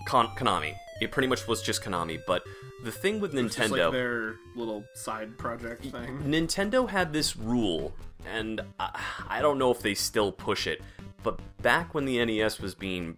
Kon- 0.08 0.36
Konami. 0.36 0.76
It 1.02 1.12
pretty 1.12 1.28
much 1.28 1.48
was 1.48 1.62
just 1.62 1.84
Konami. 1.84 2.20
But 2.26 2.44
the 2.84 2.92
thing 2.92 3.20
with 3.20 3.34
Nintendo, 3.34 3.86
like 3.86 3.92
their 3.92 4.36
little 4.56 4.84
side 4.94 5.38
project 5.38 5.84
thing. 5.84 6.20
Nintendo 6.26 6.90
had 6.90 7.14
this 7.14 7.36
rule, 7.36 7.94
and 8.26 8.62
I, 8.80 9.00
I 9.28 9.42
don't 9.42 9.58
know 9.58 9.72
if 9.72 9.82
they 9.82 9.94
still 9.94 10.32
push 10.32 10.68
it, 10.68 10.82
but 11.24 11.40
back 11.62 11.94
when 11.94 12.06
the 12.06 12.24
NES 12.24 12.60
was 12.60 12.76
being. 12.76 13.18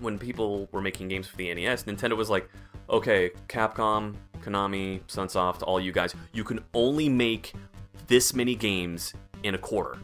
When 0.00 0.18
people 0.18 0.68
were 0.72 0.82
making 0.82 1.06
games 1.08 1.28
for 1.28 1.36
the 1.36 1.54
NES, 1.54 1.84
Nintendo 1.84 2.16
was 2.16 2.28
like, 2.28 2.50
okay, 2.90 3.30
Capcom, 3.48 4.16
Konami, 4.42 5.00
Sunsoft, 5.06 5.62
all 5.62 5.80
you 5.80 5.92
guys, 5.92 6.14
you 6.32 6.42
can 6.42 6.60
only 6.74 7.08
make 7.08 7.54
this 8.08 8.34
many 8.34 8.56
games 8.56 9.14
in 9.44 9.54
a 9.54 9.58
quarter. 9.58 9.98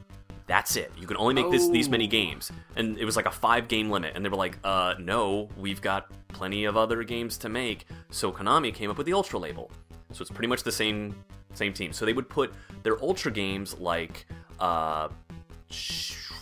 That's 0.50 0.74
it. 0.74 0.90
You 0.98 1.06
can 1.06 1.16
only 1.16 1.32
make 1.32 1.48
this 1.52 1.68
these 1.68 1.88
many 1.88 2.06
Oh. 2.06 2.10
games. 2.10 2.50
And 2.74 2.98
it 2.98 3.04
was 3.04 3.14
like 3.14 3.26
a 3.26 3.30
five 3.30 3.68
game 3.68 3.88
limit. 3.88 4.16
And 4.16 4.24
they 4.24 4.28
were 4.28 4.36
like, 4.36 4.58
uh, 4.64 4.94
no, 4.98 5.48
we've 5.56 5.80
got 5.80 6.10
plenty 6.26 6.64
of 6.64 6.76
other 6.76 7.04
games 7.04 7.38
to 7.38 7.48
make. 7.48 7.86
So 8.10 8.32
Konami 8.32 8.74
came 8.74 8.90
up 8.90 8.98
with 8.98 9.06
the 9.06 9.12
Ultra 9.12 9.38
label. 9.38 9.70
So 10.10 10.22
it's 10.22 10.30
pretty 10.30 10.48
much 10.48 10.64
the 10.64 10.72
same 10.72 11.14
same 11.54 11.72
team. 11.72 11.92
So 11.92 12.04
they 12.04 12.12
would 12.12 12.28
put 12.28 12.52
their 12.82 13.00
Ultra 13.00 13.30
games 13.30 13.78
like 13.78 14.26
uh 14.58 15.08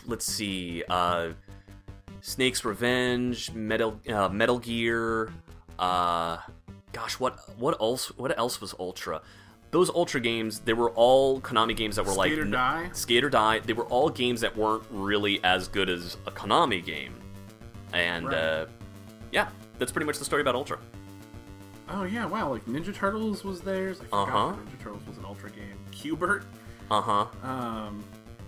let's 0.06 0.24
see, 0.24 0.82
uh 0.88 1.32
Snake's 2.22 2.64
Revenge, 2.64 3.52
Metal 3.52 4.00
uh, 4.08 4.30
Metal 4.30 4.58
Gear, 4.58 5.30
uh 5.78 6.38
gosh, 6.94 7.20
what 7.20 7.38
what 7.58 7.78
else 7.78 8.06
what 8.16 8.36
else 8.38 8.58
was 8.62 8.74
Ultra? 8.78 9.20
Those 9.70 9.90
Ultra 9.90 10.20
games, 10.20 10.60
they 10.60 10.72
were 10.72 10.90
all 10.90 11.40
Konami 11.42 11.76
games 11.76 11.96
that 11.96 12.06
were 12.06 12.12
like 12.14 12.32
Skate 12.32 12.38
or 12.38 12.44
Die? 12.46 12.90
Skate 12.92 13.24
or 13.24 13.28
Die. 13.30 13.58
They 13.60 13.74
were 13.74 13.84
all 13.86 14.08
games 14.08 14.40
that 14.40 14.56
weren't 14.56 14.82
really 14.90 15.42
as 15.44 15.68
good 15.68 15.90
as 15.90 16.16
a 16.26 16.30
Konami 16.30 16.82
game. 16.84 17.14
And 17.92 18.26
Right. 18.26 18.34
uh 18.36 18.66
yeah, 19.30 19.48
that's 19.78 19.92
pretty 19.92 20.06
much 20.06 20.18
the 20.18 20.24
story 20.24 20.40
about 20.40 20.54
Ultra. 20.54 20.78
Oh 21.90 22.04
yeah, 22.04 22.24
wow! 22.26 22.50
Like 22.50 22.64
Ninja 22.66 22.94
Turtles 22.94 23.44
was 23.44 23.60
theirs. 23.60 24.00
I 24.12 24.16
Uh-huh. 24.16 24.52
Ninja 24.56 24.82
Turtles 24.82 25.02
was 25.06 25.16
an 25.18 25.24
Ultra 25.26 25.50
game. 25.50 25.78
Q*bert. 25.90 26.44
Uh-huh. 26.90 27.26
Um, 27.42 28.02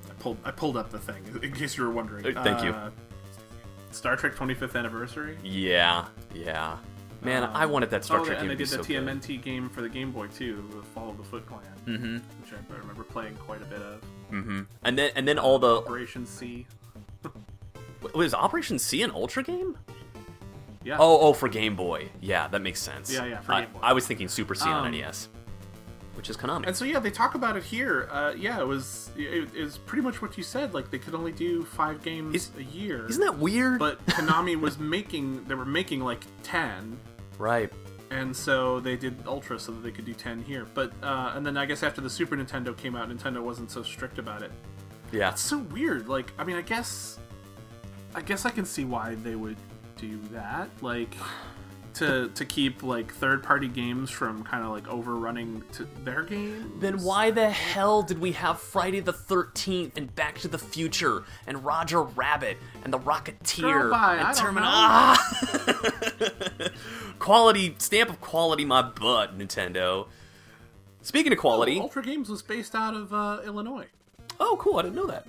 I 0.08 0.12
pulled 0.18 0.38
I 0.44 0.50
pulled 0.50 0.76
up 0.78 0.90
the 0.90 0.98
thing 0.98 1.22
in 1.42 1.52
case 1.52 1.76
you 1.76 1.84
were 1.84 1.90
wondering. 1.90 2.34
Uh, 2.36 2.42
thank 2.42 2.62
you. 2.64 2.70
Uh, 2.70 2.90
Star 3.92 4.14
Trek 4.16 4.34
25th 4.36 4.76
anniversary. 4.76 5.36
Yeah, 5.42 6.06
yeah. 6.34 6.78
Man, 7.22 7.42
Um, 7.44 7.50
I 7.54 7.66
wanted 7.66 7.90
that 7.90 8.04
Star 8.04 8.20
oh, 8.20 8.24
Trek 8.24 8.38
and 8.38 8.48
game 8.48 8.56
they 8.56 8.64
did 8.64 8.68
the 8.68 8.82
so 8.82 8.82
good. 8.82 9.04
TMNT 9.04 9.42
game 9.42 9.68
for 9.68 9.82
the 9.82 9.88
Game 9.88 10.10
Boy 10.10 10.26
too, 10.28 10.64
the 10.74 10.82
Fall 10.82 11.10
of 11.10 11.18
the 11.18 11.24
Foot 11.24 11.46
Clan, 11.46 11.60
Mm-hmm. 11.86 12.14
which 12.42 12.52
I, 12.52 12.78
remember 12.80 13.04
playing 13.04 13.34
quite 13.36 13.60
a 13.62 13.66
bit 13.66 13.80
of. 13.82 14.00
Mm-hmm. 14.32 14.62
And 14.84 14.98
then 14.98 15.10
and 15.16 15.26
then 15.28 15.38
all 15.38 15.58
the 15.58 15.76
Operation 15.78 16.24
C. 16.26 16.66
was 18.14 18.32
Operation 18.34 18.78
C 18.78 19.02
an 19.02 19.10
Ultra 19.10 19.42
game? 19.42 19.76
Yeah. 20.82 20.96
Oh, 20.98 21.18
oh, 21.20 21.32
for 21.34 21.48
Game 21.48 21.76
Boy. 21.76 22.08
Yeah, 22.22 22.48
that 22.48 22.62
makes 22.62 22.80
sense. 22.80 23.12
Yeah, 23.12 23.24
yeah, 23.26 23.40
for 23.40 23.52
I, 23.52 23.60
Game 23.62 23.72
Boy. 23.74 23.80
I 23.82 23.92
was 23.92 24.06
thinking 24.06 24.28
Super 24.28 24.54
C 24.54 24.66
on 24.68 24.86
Um, 24.86 24.92
NES, 24.92 25.28
which 26.14 26.30
is 26.30 26.36
Konami. 26.38 26.66
And 26.66 26.74
so 26.74 26.86
yeah, 26.86 26.98
they 27.00 27.10
talk 27.10 27.34
about 27.34 27.56
it 27.58 27.62
here. 27.64 28.08
Uh, 28.10 28.32
yeah, 28.36 28.58
it 28.60 28.66
was 28.66 29.10
it, 29.16 29.50
it 29.54 29.62
was 29.62 29.76
pretty 29.76 30.02
much 30.02 30.22
what 30.22 30.38
you 30.38 30.42
said. 30.42 30.72
Like 30.72 30.90
they 30.90 30.98
could 30.98 31.14
only 31.14 31.32
do 31.32 31.64
five 31.64 32.02
games 32.02 32.34
Is- 32.34 32.50
a 32.58 32.62
year. 32.62 33.06
Isn't 33.08 33.20
that 33.22 33.36
weird? 33.38 33.78
But 33.78 34.04
Konami 34.06 34.58
was 34.58 34.78
making 34.96 35.44
they 35.44 35.54
were 35.54 35.66
making 35.66 36.00
like 36.00 36.24
ten, 36.42 36.98
right. 37.40 37.72
and 38.10 38.36
so 38.36 38.80
they 38.80 38.96
did 38.96 39.14
Ultra 39.26 39.58
so 39.58 39.72
that 39.72 39.82
they 39.82 39.90
could 39.90 40.04
do 40.04 40.14
ten 40.14 40.42
here. 40.42 40.66
But 40.74 40.92
uh, 41.02 41.32
and 41.34 41.44
then 41.46 41.56
I 41.56 41.64
guess 41.66 41.82
after 41.82 42.00
the 42.00 42.10
Super 42.10 42.36
Nintendo 42.36 42.76
came 42.76 42.94
out, 42.96 43.08
Nintendo 43.08 43.42
wasn't 43.42 43.70
so 43.70 43.82
strict 43.82 44.18
about 44.18 44.42
it. 44.42 44.52
Yeah. 45.12 45.30
It's 45.30 45.40
so 45.40 45.58
weird. 45.58 46.08
Like 46.08 46.32
I 46.38 46.44
mean, 46.44 46.56
I 46.56 46.62
guess 46.62 47.18
I 48.14 48.20
guess 48.20 48.44
I 48.44 48.50
can 48.50 48.64
see 48.64 48.84
why 48.84 49.14
they 49.16 49.36
would 49.36 49.56
do 49.96 50.18
that. 50.32 50.68
Like 50.82 51.14
to 52.00 52.28
to 52.34 52.44
keep 52.44 52.82
like 52.82 53.12
third 53.14 53.42
party 53.42 53.68
games 53.68 54.10
from 54.10 54.42
kind 54.42 54.64
of 54.64 54.70
like 54.70 54.88
overrunning 54.88 55.62
to 55.72 55.86
their 56.04 56.22
games. 56.22 56.80
Then 56.80 57.02
why 57.02 57.30
the 57.30 57.48
hell 57.50 58.02
did 58.02 58.18
we 58.18 58.32
have 58.32 58.58
Friday 58.60 59.00
the 59.00 59.12
13th 59.12 59.92
and 59.96 60.14
Back 60.14 60.38
to 60.40 60.48
the 60.48 60.58
Future 60.58 61.24
and 61.46 61.64
Roger 61.64 62.02
Rabbit 62.02 62.56
and 62.84 62.92
The 62.92 62.98
Rocketeer 62.98 63.60
Girl, 63.60 63.94
and 63.94 64.36
Terminator? 64.36 64.66
Ah! 64.72 65.18
quality 67.18 67.74
stamp 67.78 68.10
of 68.10 68.20
quality, 68.20 68.64
my 68.64 68.82
butt, 68.82 69.38
Nintendo. 69.38 70.06
Speaking 71.02 71.32
of 71.32 71.38
quality, 71.38 71.78
Oh, 71.78 71.82
Ultra 71.82 72.02
Games 72.02 72.28
was 72.28 72.42
based 72.42 72.74
out 72.74 72.94
of 72.94 73.12
uh, 73.12 73.40
Illinois. 73.44 73.86
oh 74.38 74.56
cool, 74.58 74.76
I 74.78 74.82
didn't 74.82 74.96
know 74.96 75.06
that. 75.06 75.26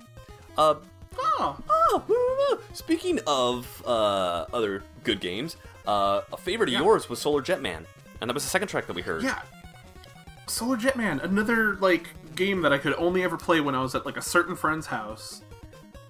Uh, 0.56 0.74
Oh, 1.14 1.58
oh, 1.68 2.60
speaking 2.72 3.20
of 3.26 3.82
uh, 3.86 4.46
other 4.52 4.82
good 5.04 5.20
games, 5.20 5.56
uh, 5.86 6.22
a 6.32 6.36
favorite 6.36 6.68
of 6.68 6.72
Yeah. 6.74 6.80
yours 6.82 7.08
was 7.08 7.20
Solar 7.20 7.42
Jetman, 7.42 7.84
and 8.20 8.28
that 8.30 8.34
was 8.34 8.44
the 8.44 8.50
second 8.50 8.68
track 8.68 8.86
that 8.86 8.94
we 8.94 9.02
heard. 9.02 9.22
yeah. 9.22 9.42
Solar 10.48 10.76
Jetman, 10.76 11.22
another 11.22 11.76
like 11.76 12.08
game 12.34 12.62
that 12.62 12.72
I 12.72 12.78
could 12.78 12.94
only 12.94 13.22
ever 13.22 13.36
play 13.36 13.60
when 13.60 13.74
I 13.74 13.80
was 13.82 13.94
at 13.94 14.04
like 14.04 14.16
a 14.16 14.22
certain 14.22 14.56
friend's 14.56 14.86
house, 14.86 15.42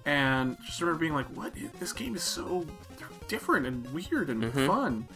and 0.05 0.57
just 0.65 0.81
remember 0.81 0.99
being 0.99 1.13
like, 1.13 1.27
"What? 1.27 1.55
is- 1.57 1.71
This 1.79 1.93
game 1.93 2.15
is 2.15 2.23
so 2.23 2.65
different 3.27 3.65
and 3.67 3.87
weird 3.93 4.29
and 4.29 4.51
fun." 4.53 5.07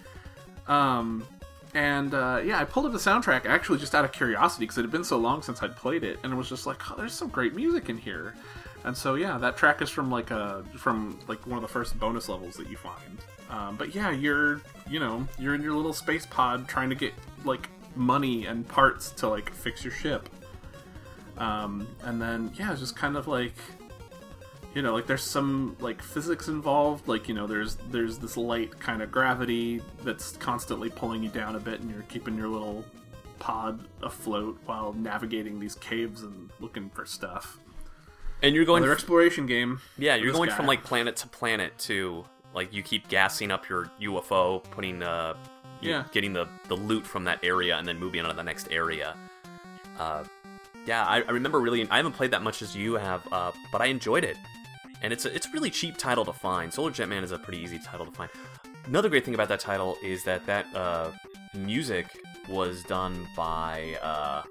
Um, 0.68 1.26
and 1.74 2.14
uh, 2.14 2.42
yeah, 2.44 2.60
I 2.60 2.64
pulled 2.66 2.86
up 2.86 2.92
the 2.94 2.98
soundtrack 3.00 3.46
actually 3.46 3.80
just 3.80 3.94
out 3.96 4.06
of 4.06 4.12
curiosity 4.12 4.64
because 4.66 4.78
it 4.78 4.82
had 4.82 4.92
been 4.92 5.04
so 5.04 5.18
long 5.18 5.42
since 5.42 5.62
I'd 5.62 5.76
played 5.76 6.04
it, 6.04 6.20
and 6.24 6.32
it 6.32 6.36
was 6.36 6.48
just 6.50 6.66
like, 6.66 6.80
"Oh, 6.92 6.96
there's 6.96 7.14
some 7.14 7.30
great 7.30 7.56
music 7.56 7.90
in 7.90 7.98
here." 7.98 8.34
And 8.84 8.96
so 8.96 9.16
yeah, 9.16 9.38
that 9.38 9.58
track 9.58 9.82
is 9.82 9.90
from 9.90 10.10
like 10.10 10.32
a 10.32 10.64
from 10.78 11.20
like 11.28 11.46
one 11.46 11.58
of 11.58 11.62
the 11.62 11.68
first 11.68 12.00
bonus 12.00 12.30
levels 12.30 12.56
that 12.56 12.70
you 12.70 12.78
find. 12.78 13.18
Um, 13.50 13.76
but 13.76 13.96
yeah, 13.96 14.12
you're 14.12 14.62
you 14.90 15.00
know 15.00 15.28
you're 15.40 15.56
in 15.56 15.62
your 15.62 15.74
little 15.74 15.94
space 15.94 16.26
pod 16.26 16.68
trying 16.68 16.90
to 16.90 16.96
get 16.96 17.14
like 17.44 17.70
money 17.96 18.46
and 18.46 18.68
parts 18.68 19.12
to 19.12 19.28
like 19.28 19.54
fix 19.54 19.84
your 19.84 19.94
ship. 19.94 20.30
Um, 21.38 21.88
and 22.04 22.22
then 22.22 22.52
yeah, 22.58 22.72
it's 22.72 22.82
just 22.82 22.96
kind 22.96 23.18
of 23.18 23.28
like 23.28 23.56
you 24.74 24.82
know 24.82 24.94
like 24.94 25.08
there's 25.08 25.24
some 25.24 25.76
like 25.80 26.02
physics 26.02 26.50
involved 26.50 27.08
like 27.08 27.28
you 27.28 27.34
know 27.34 27.48
there's 27.48 27.78
there's 27.90 28.20
this 28.20 28.38
light 28.38 28.78
kind 28.80 29.02
of 29.02 29.12
gravity 29.12 29.82
that's 30.04 30.38
constantly 30.38 30.90
pulling 30.90 31.24
you 31.24 31.30
down 31.30 31.56
a 31.56 31.60
bit 31.60 31.80
and 31.80 31.90
you're 31.90 32.04
keeping 32.04 32.38
your 32.38 32.48
little 32.48 32.86
pod 33.40 33.80
afloat 34.04 34.58
while 34.66 34.94
navigating 34.94 35.60
these 35.60 35.76
caves 35.76 36.22
and 36.22 36.52
looking 36.60 36.90
for 36.90 37.06
stuff 37.06 37.58
and 38.44 38.56
you're 38.56 38.66
going 38.66 38.84
another 38.84 38.94
exploration 38.94 39.46
game 39.46 39.80
Yeah, 39.98 40.16
you're 40.16 40.32
going 40.32 40.50
guy. 40.50 40.56
from 40.56 40.66
like 40.68 40.84
planet 40.84 41.16
to 41.18 41.28
planet 41.28 41.78
too. 41.78 42.26
Like 42.54 42.74
you 42.74 42.82
keep 42.84 43.08
gassing 43.08 43.52
up 43.52 43.68
your 43.70 43.92
UFO, 44.02 44.64
putting 44.72 45.04
uh, 45.04 45.36
Yeah. 45.82 46.06
getting 46.12 46.34
the 46.34 46.48
the 46.68 46.76
loot 46.76 47.06
from 47.06 47.24
that 47.26 47.40
area, 47.44 47.78
and 47.78 47.88
then 47.88 48.00
moving 48.00 48.22
on 48.22 48.30
to 48.30 48.36
the 48.36 48.44
next 48.44 48.68
area. 48.72 49.16
Uh, 50.00 50.24
yeah, 50.86 51.06
I, 51.06 51.18
I 51.22 51.32
remember 51.32 51.60
really. 51.60 51.88
I 51.90 51.98
haven't 51.98 52.14
played 52.14 52.32
that 52.32 52.42
much 52.44 52.62
as 52.62 52.76
you 52.76 52.94
have, 52.96 53.22
uh, 53.32 53.52
but 53.72 53.82
I 53.82 53.88
enjoyed 53.88 54.24
it, 54.24 54.38
and 55.02 55.12
it's 55.12 55.26
a, 55.26 55.36
it's 55.36 55.46
a 55.48 55.52
really 55.52 55.70
cheap 55.70 55.98
title 55.98 56.24
to 56.26 56.34
find. 56.34 56.74
Solar 56.74 56.92
Jetman 56.92 57.24
is 57.24 57.32
a 57.32 57.38
pretty 57.38 57.60
easy 57.62 57.78
title 57.80 58.06
to 58.06 58.12
find. 58.12 58.30
Another 58.86 59.10
great 59.10 59.26
thing 59.26 59.34
about 59.36 59.50
that 59.50 59.60
title 59.60 59.98
is 60.02 60.24
that 60.24 60.46
that 60.46 60.66
uh, 60.76 61.12
music 61.54 62.08
was 62.48 62.84
done 62.84 63.28
by 63.36 63.98
uh, 64.02 64.44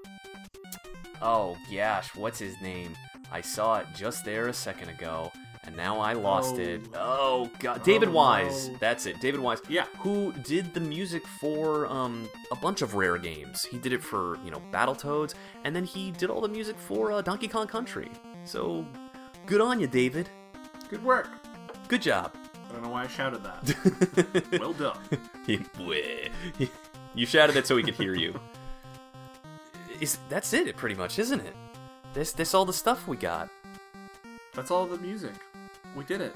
oh 1.21 1.57
gosh, 1.73 2.15
what's 2.15 2.39
his 2.39 2.59
name? 2.61 2.95
I 3.31 3.41
saw 3.41 3.77
it 3.79 3.87
just 3.95 4.23
there 4.25 4.47
a 4.47 4.53
second 4.53 4.89
ago, 4.89 5.31
and 5.65 5.75
now 5.75 5.99
I 5.99 6.13
lost 6.13 6.55
Oh. 6.55 6.59
it. 6.59 6.81
Oh 6.95 7.51
god, 7.59 7.83
David 7.83 8.09
Oh, 8.09 8.13
Wise. 8.13 8.69
no. 8.69 8.77
That's 8.79 9.05
it, 9.05 9.19
David 9.19 9.39
Wise. 9.41 9.59
Yeah. 9.69 9.85
who 9.99 10.31
did 10.43 10.73
the 10.73 10.79
music 10.79 11.25
for 11.41 11.87
um, 11.87 12.29
a 12.51 12.55
bunch 12.55 12.81
of 12.81 12.93
Rare 12.95 13.17
games. 13.17 13.63
He 13.65 13.77
did 13.77 13.91
it 13.93 14.01
for 14.03 14.37
you 14.45 14.51
know 14.51 14.61
Battletoads, 14.71 15.33
and 15.63 15.75
then 15.75 15.83
he 15.83 16.11
did 16.11 16.29
all 16.29 16.41
the 16.41 16.47
music 16.47 16.77
for 16.77 17.11
uh, 17.11 17.21
Donkey 17.21 17.47
Kong 17.47 17.67
Country. 17.67 18.09
So 18.45 18.85
good 19.45 19.59
on 19.61 19.79
you, 19.79 19.87
David. 19.87 20.29
good 20.89 21.03
work 21.03 21.27
Good 21.89 22.01
job. 22.01 22.33
i 22.69 22.73
don't 22.73 22.81
know 22.83 22.89
why 22.89 23.03
i 23.03 23.07
shouted 23.07 23.41
that 23.43 24.59
well 24.59 24.73
done 24.73 24.97
You- 27.15 27.25
shouted 27.25 27.55
it 27.55 27.65
so 27.67 27.75
we 27.75 27.83
could 27.83 27.95
hear 27.95 28.13
you. 28.13 28.39
Is 29.99 30.17
that's 30.29 30.53
it? 30.53 30.75
Pretty 30.77 30.95
much, 30.95 31.17
isn't 31.19 31.39
it? 31.41 31.55
This 32.17 32.31
this 32.31 32.55
all 32.55 32.65
the 32.65 32.73
stuff 32.73 33.07
we 33.07 33.15
got. 33.15 33.47
that's 34.55 34.71
all 34.71 34.87
the 34.87 34.97
music 34.97 35.35
we 35.95 36.03
did 36.03 36.19
it 36.19 36.35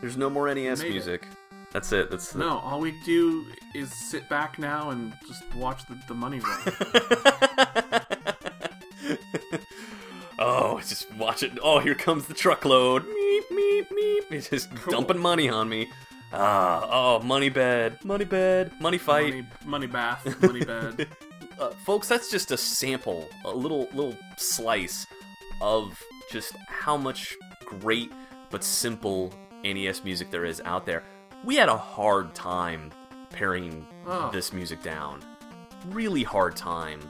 There's 0.00 0.16
no 0.16 0.30
more 0.30 0.46
NES 0.54 0.82
Made 0.82 0.86
it. 0.86 0.90
music. 0.92 1.26
That's 1.72 1.90
it. 1.90 2.12
That's 2.12 2.30
the- 2.30 2.38
no 2.38 2.58
all 2.58 2.78
we 2.78 2.92
do 3.04 3.44
is 3.74 3.92
sit 3.92 4.28
back 4.28 4.56
now 4.56 4.90
and 4.90 5.12
just 5.26 5.42
watch 5.56 5.84
the, 5.86 5.98
the 6.06 6.14
money 6.14 6.38
roll 6.38 6.58
oh, 10.38 10.78
just 10.86 11.12
watch 11.14 11.42
it. 11.42 11.58
Oh, 11.60 11.80
here 11.80 11.96
comes 11.96 12.26
the 12.26 12.34
truckload. 12.34 13.04
Meep, 13.04 13.42
meep, 13.50 13.86
meep. 13.90 14.30
It's 14.30 14.48
just 14.48 14.68
dumping 14.88 15.18
money 15.18 15.48
on 15.48 15.68
me. 15.68 15.90
Ah, 16.32 16.86
oh, 16.90 17.18
money 17.20 17.48
bed, 17.48 17.98
money 18.04 18.24
bed, 18.24 18.72
money 18.80 18.98
fight. 18.98 19.30
money, 19.34 19.46
money 19.64 19.86
bath 19.88 20.42
money 20.42 20.64
bed 20.64 21.08
uh, 21.58 21.70
folks, 21.84 22.08
that's 22.08 22.30
just 22.30 22.50
a 22.50 22.56
sample, 22.56 23.28
a 23.44 23.50
little 23.54 23.88
little 23.92 24.16
slice 24.36 25.06
of 25.60 26.00
just 26.30 26.52
how 26.68 26.96
much 26.96 27.36
great 27.64 28.12
but 28.50 28.62
simple 28.64 29.32
NES 29.64 30.04
music 30.04 30.30
there 30.30 30.44
is 30.44 30.60
out 30.64 30.84
there. 30.86 31.02
We 31.44 31.56
had 31.56 31.68
a 31.68 31.76
hard 31.76 32.34
time 32.34 32.90
paring 33.30 33.86
Oh. 34.06 34.30
this 34.32 34.52
music 34.52 34.82
down. 34.82 35.22
Really 35.88 36.22
hard 36.22 36.56
time. 36.56 37.00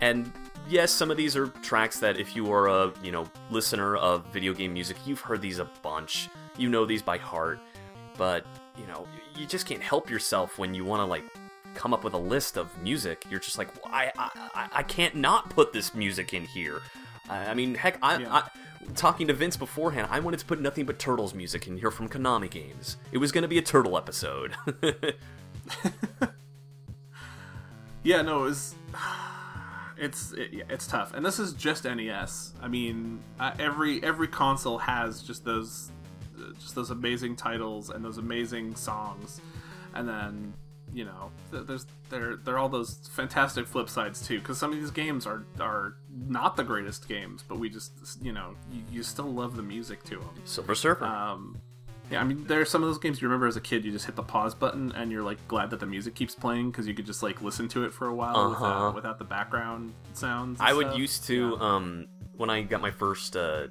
And 0.00 0.32
yes, 0.68 0.90
some 0.92 1.10
of 1.10 1.16
these 1.16 1.36
are 1.36 1.48
tracks 1.48 1.98
that 2.00 2.18
if 2.18 2.34
you 2.36 2.50
are 2.52 2.68
a, 2.68 2.92
you 3.02 3.12
know, 3.12 3.26
listener 3.50 3.96
of 3.96 4.26
video 4.32 4.52
game 4.54 4.72
music, 4.72 4.96
you've 5.06 5.20
heard 5.20 5.40
these 5.42 5.58
a 5.58 5.68
bunch. 5.82 6.28
You 6.56 6.68
know 6.68 6.84
these 6.86 7.02
by 7.02 7.18
heart. 7.18 7.60
But, 8.16 8.44
you 8.76 8.86
know, 8.86 9.06
you 9.36 9.46
just 9.46 9.66
can't 9.66 9.82
help 9.82 10.10
yourself 10.10 10.58
when 10.58 10.74
you 10.74 10.84
want 10.84 11.00
to 11.00 11.04
like 11.04 11.24
come 11.74 11.92
up 11.94 12.04
with 12.04 12.14
a 12.14 12.18
list 12.18 12.56
of 12.56 12.76
music. 12.82 13.24
You're 13.30 13.40
just 13.40 13.58
like, 13.58 13.68
well, 13.84 13.92
I, 13.94 14.10
I, 14.16 14.68
I- 14.72 14.82
can't 14.82 15.14
not 15.14 15.50
put 15.50 15.72
this 15.72 15.94
music 15.94 16.34
in 16.34 16.44
here. 16.44 16.80
I 17.28 17.54
mean, 17.54 17.74
heck, 17.74 17.98
I, 18.02 18.18
Yeah. 18.18 18.34
I, 18.34 18.48
talking 18.94 19.26
to 19.28 19.34
Vince 19.34 19.56
beforehand, 19.56 20.08
I 20.10 20.20
wanted 20.20 20.40
to 20.40 20.46
put 20.46 20.60
nothing 20.60 20.86
but 20.86 20.98
Turtles 20.98 21.34
music 21.34 21.66
in 21.66 21.76
here 21.76 21.90
from 21.90 22.08
Konami 22.08 22.50
games. 22.50 22.96
It 23.12 23.18
was 23.18 23.32
going 23.32 23.42
to 23.42 23.48
be 23.48 23.58
a 23.58 23.62
Turtle 23.62 23.96
episode. 23.98 24.54
Yeah, 28.04 28.22
no, 28.22 28.40
it 28.42 28.44
was. 28.44 28.74
It's 30.00 30.30
it, 30.34 30.50
yeah, 30.52 30.62
it's 30.70 30.86
tough, 30.86 31.12
and 31.12 31.26
this 31.26 31.40
is 31.40 31.52
just 31.54 31.82
NES. 31.82 32.52
I 32.62 32.68
mean, 32.68 33.18
uh, 33.40 33.50
every 33.58 34.00
every 34.04 34.28
console 34.28 34.78
has 34.78 35.24
just 35.24 35.44
those 35.44 35.90
just 36.60 36.76
those 36.76 36.90
amazing 36.90 37.34
titles 37.34 37.90
and 37.90 38.04
those 38.04 38.18
amazing 38.18 38.76
songs, 38.76 39.40
and 39.94 40.08
then 40.08 40.54
you 40.94 41.04
know 41.04 41.30
there's 41.50 41.86
there 42.10 42.36
there 42.36 42.54
are 42.54 42.58
all 42.58 42.68
those 42.68 43.08
fantastic 43.12 43.66
flip 43.66 43.88
sides 43.88 44.26
too. 44.26 44.38
Because 44.38 44.58
some 44.58 44.72
of 44.72 44.78
these 44.78 44.90
games 44.90 45.26
are 45.26 45.44
are 45.60 45.96
not 46.10 46.56
the 46.56 46.64
greatest 46.64 47.08
games, 47.08 47.44
but 47.46 47.58
we 47.58 47.68
just 47.68 47.92
you 48.22 48.32
know 48.32 48.54
you, 48.72 48.82
you 48.90 49.02
still 49.02 49.26
love 49.32 49.56
the 49.56 49.62
music 49.62 50.02
to 50.04 50.16
them. 50.18 50.30
Silver 50.44 50.74
Surfer. 50.74 51.04
Um, 51.04 51.60
yeah, 52.10 52.22
I 52.22 52.24
mean, 52.24 52.44
there 52.46 52.58
are 52.58 52.64
some 52.64 52.82
of 52.82 52.88
those 52.88 52.96
games 52.98 53.20
you 53.20 53.28
remember 53.28 53.46
as 53.46 53.56
a 53.56 53.60
kid. 53.60 53.84
You 53.84 53.92
just 53.92 54.06
hit 54.06 54.16
the 54.16 54.22
pause 54.22 54.54
button, 54.54 54.92
and 54.92 55.12
you're 55.12 55.22
like 55.22 55.36
glad 55.46 55.68
that 55.70 55.80
the 55.80 55.84
music 55.86 56.14
keeps 56.14 56.34
playing 56.34 56.70
because 56.70 56.88
you 56.88 56.94
could 56.94 57.04
just 57.04 57.22
like 57.22 57.42
listen 57.42 57.68
to 57.68 57.84
it 57.84 57.92
for 57.92 58.06
a 58.08 58.14
while 58.14 58.34
Uh-huh. 58.34 58.50
without, 58.64 58.94
without 58.94 59.18
the 59.18 59.24
background 59.26 59.92
sounds. 60.14 60.58
I 60.60 60.72
would 60.72 60.94
used 60.96 61.24
to 61.24 61.56
Yeah. 61.60 61.66
um 61.66 62.06
when 62.38 62.48
I 62.48 62.62
got 62.62 62.80
my 62.80 62.90
first 62.90 63.36
uh 63.36 63.66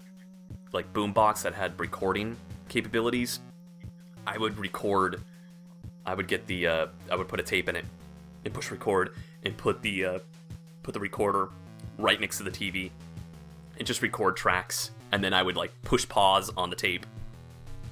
like 0.71 0.93
boombox 0.93 1.41
that 1.43 1.55
had 1.55 1.79
recording 1.79 2.37
capabilities. 2.69 3.39
I 4.27 4.37
would 4.37 4.59
record. 4.59 5.23
I 6.07 6.13
would 6.15 6.27
get 6.27 6.47
the 6.47 6.65
uh 6.67 6.87
I 7.11 7.15
would 7.15 7.27
put 7.27 7.39
a 7.39 7.43
tape 7.43 7.69
in 7.69 7.75
it 7.75 7.85
and 8.45 8.53
push 8.53 8.71
record 8.71 9.13
and 9.43 9.55
put 9.55 9.81
the 9.83 10.05
uh 10.05 10.19
put 10.81 10.93
the 10.93 10.99
recorder 10.99 11.49
right 11.99 12.19
next 12.19 12.37
to 12.37 12.43
the 12.43 12.51
TV 12.51 12.89
and 13.77 13.85
just 13.85 14.01
record 14.01 14.35
tracks 14.37 14.91
and 15.11 15.23
then 15.23 15.33
I 15.33 15.43
would 15.43 15.55
like 15.57 15.71
push 15.83 16.07
pause 16.07 16.49
on 16.57 16.69
the 16.69 16.75
tape 16.75 17.05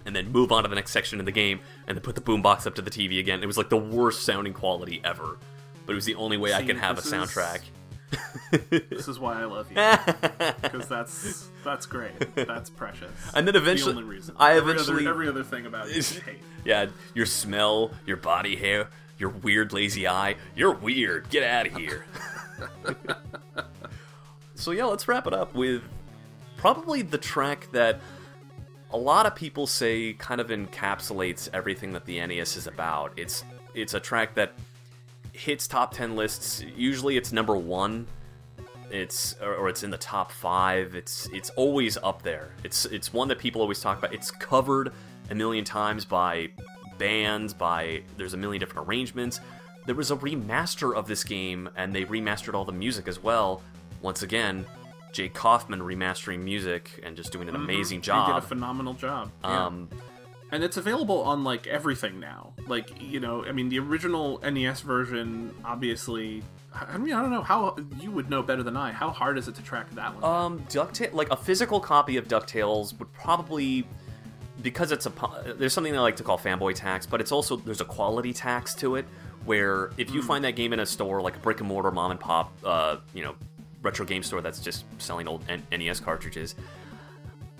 and 0.06 0.16
then 0.16 0.32
move 0.32 0.52
on 0.52 0.64
to 0.64 0.70
the 0.70 0.76
next 0.76 0.92
section 0.92 1.20
of 1.20 1.26
the 1.26 1.32
game 1.32 1.60
and 1.88 1.98
then 1.98 2.02
put 2.04 2.16
the 2.16 2.22
boombox 2.22 2.66
up 2.68 2.76
to 2.76 2.82
the 2.82 2.92
TV 2.92 3.20
again. 3.20 3.42
It 3.44 3.48
was 3.48 3.58
like 3.58 3.70
the 3.70 3.78
worst 3.78 4.24
sounding 4.24 4.54
quality 4.54 5.02
ever. 5.04 5.38
But 5.86 5.94
it 5.94 5.96
was 5.96 6.06
the 6.06 6.16
only 6.16 6.38
way 6.38 6.54
I 6.54 6.62
See, 6.62 6.68
could 6.68 6.78
have 6.78 6.98
a 6.98 7.02
this 7.02 7.06
is- 7.08 7.14
soundtrack. 7.14 7.62
This 8.90 9.08
is 9.08 9.20
why 9.20 9.42
I 9.42 9.46
love 9.46 9.68
you 9.70 9.76
because 10.62 10.88
that's 10.88 11.50
that's 11.66 11.86
great. 11.86 12.14
That's 12.36 12.70
precious. 12.70 13.12
And 13.34 13.46
then 13.46 13.56
eventually- 13.58 13.92
the 13.94 14.00
only 14.00 14.10
reason. 14.16 14.36
I 14.40 14.54
every 14.56 14.72
eventually- 14.74 15.02
other, 15.06 15.10
every 15.10 15.28
other 15.28 15.44
thing 15.44 15.66
about 15.66 15.90
it 15.90 15.98
is 15.98 16.18
hate. 16.20 16.38
Yeah, 16.64 16.86
your 17.14 17.26
smell, 17.26 17.92
your 18.06 18.18
body 18.18 18.56
hair, 18.56 18.88
your 19.18 19.30
weird 19.30 19.74
lazy 19.74 20.08
eye. 20.08 20.36
You're 20.56 20.74
weird. 20.74 21.30
Get 21.30 21.44
out 21.44 21.68
of 21.68 21.76
here. 21.76 22.06
so 24.56 24.72
yeah, 24.72 24.86
let's 24.86 25.08
wrap 25.08 25.28
it 25.28 25.34
up 25.34 25.54
with 25.54 25.82
probably 26.58 27.02
the 27.02 27.18
track 27.18 27.68
that 27.72 28.00
a 28.92 28.98
lot 28.98 29.26
of 29.26 29.36
people 29.36 29.68
say 29.68 30.14
kind 30.14 30.40
of 30.40 30.48
encapsulates 30.48 31.50
everything 31.54 31.92
that 31.94 32.06
the 32.06 32.26
NES 32.26 32.56
is 32.58 32.68
about. 32.68 33.12
It's 33.18 33.44
it's 33.74 33.94
a 33.94 34.00
track 34.00 34.36
that 34.36 34.54
hits 35.34 35.68
top 35.68 35.94
10 35.94 36.16
lists. 36.16 36.64
Usually 36.78 37.18
it's 37.18 37.34
number 37.34 37.58
1. 37.58 38.08
It's 38.91 39.36
or, 39.41 39.68
it's 39.70 39.84
in 39.84 39.90
the 39.90 39.98
top 39.98 40.32
5. 40.32 40.95
It's 40.95 41.28
it's 41.34 41.49
always 41.52 41.98
up 41.98 42.22
there. 42.22 42.52
It's 42.64 42.86
it's 42.86 43.14
one 43.14 43.28
that 43.30 43.40
people 43.40 43.62
always 43.62 43.82
talk 43.82 43.98
about. 43.98 44.14
It's 44.14 44.32
covered 44.32 44.94
a 45.30 45.36
million 45.36 45.66
times 45.66 46.06
by 46.06 46.49
bands, 46.98 47.53
by 47.53 48.03
there's 48.18 48.34
a 48.34 48.38
million 48.38 48.60
different 48.60 48.88
arrangements. 48.88 49.40
There 49.86 49.95
was 49.95 50.12
a 50.12 50.16
remaster 50.16 50.95
of 50.95 51.07
this 51.07 51.24
game 51.24 51.70
and 51.76 51.94
they 51.94 52.06
remastered 52.06 52.53
all 52.53 52.66
the 52.66 52.72
music 52.72 53.07
as 53.07 53.22
well. 53.22 53.62
Once 54.02 54.24
again, 54.24 54.66
Jake 55.12 55.34
Kaufman 55.34 55.80
remastering 55.80 56.44
music 56.44 56.99
and 57.03 57.16
just 57.16 57.32
doing 57.32 57.48
an 57.49 57.56
amazing 57.56 58.02
job. 58.02 58.28
He 58.28 58.34
did 58.34 58.44
a 58.44 58.48
phenomenal 58.48 58.94
job. 58.94 59.32
yeah. 59.44 59.66
Um, 59.66 59.90
and 60.52 60.64
it's 60.64 60.78
available 60.78 61.22
on 61.24 61.44
like 61.44 61.68
everything 61.68 62.20
now. 62.20 62.53
Like 62.68 63.02
you 63.02 63.20
know, 63.20 63.45
I 63.45 63.52
mean, 63.52 63.70
the 63.70 63.80
original 63.80 64.40
NES 64.40 64.82
version, 64.82 65.53
obviously. 65.64 66.44
I 66.76 66.98
mean, 66.98 67.14
I 67.14 67.22
don't 67.22 67.32
know 67.32 67.42
how 67.42 67.78
you 68.00 68.12
would 68.12 68.30
know 68.30 68.44
better 68.44 68.64
than 68.64 68.76
I. 68.76 68.92
How 68.92 69.10
hard 69.10 69.38
is 69.38 69.48
it 69.48 69.56
to 69.56 69.62
track 69.62 69.90
that 69.92 70.14
one? 70.16 70.24
Um, 70.24 70.60
Ducktail, 70.70 71.14
like 71.14 71.30
a 71.32 71.38
physical 71.38 71.80
copy 71.80 72.18
of 72.18 72.28
DuckTales 72.28 72.98
would 73.00 73.12
probably, 73.14 73.88
because 74.62 74.92
it's 74.92 75.06
a, 75.06 75.12
there's 75.58 75.74
something 75.74 75.96
I 75.96 76.02
like 76.02 76.18
to 76.18 76.24
call 76.24 76.38
fanboy 76.38 76.76
tax, 76.76 77.06
but 77.06 77.22
it's 77.22 77.32
also 77.32 77.56
there's 77.56 77.82
a 77.82 77.86
quality 77.86 78.34
tax 78.34 78.76
to 78.76 78.96
it, 78.96 79.06
where 79.46 79.92
if 79.98 80.12
you 80.12 80.22
find 80.22 80.44
that 80.44 80.56
game 80.56 80.74
in 80.74 80.80
a 80.80 80.86
store 80.86 81.22
like 81.22 81.38
a 81.38 81.40
brick 81.40 81.60
and 81.60 81.70
mortar 81.70 81.92
mom 81.92 82.12
and 82.12 82.20
pop, 82.20 82.52
uh, 82.64 82.98
you 83.14 83.24
know, 83.24 83.36
retro 83.82 84.06
game 84.06 84.24
store 84.24 84.42
that's 84.42 84.60
just 84.60 84.84
selling 84.98 85.28
old 85.28 85.44
N- 85.48 85.64
NES 85.72 86.00
cartridges, 86.00 86.56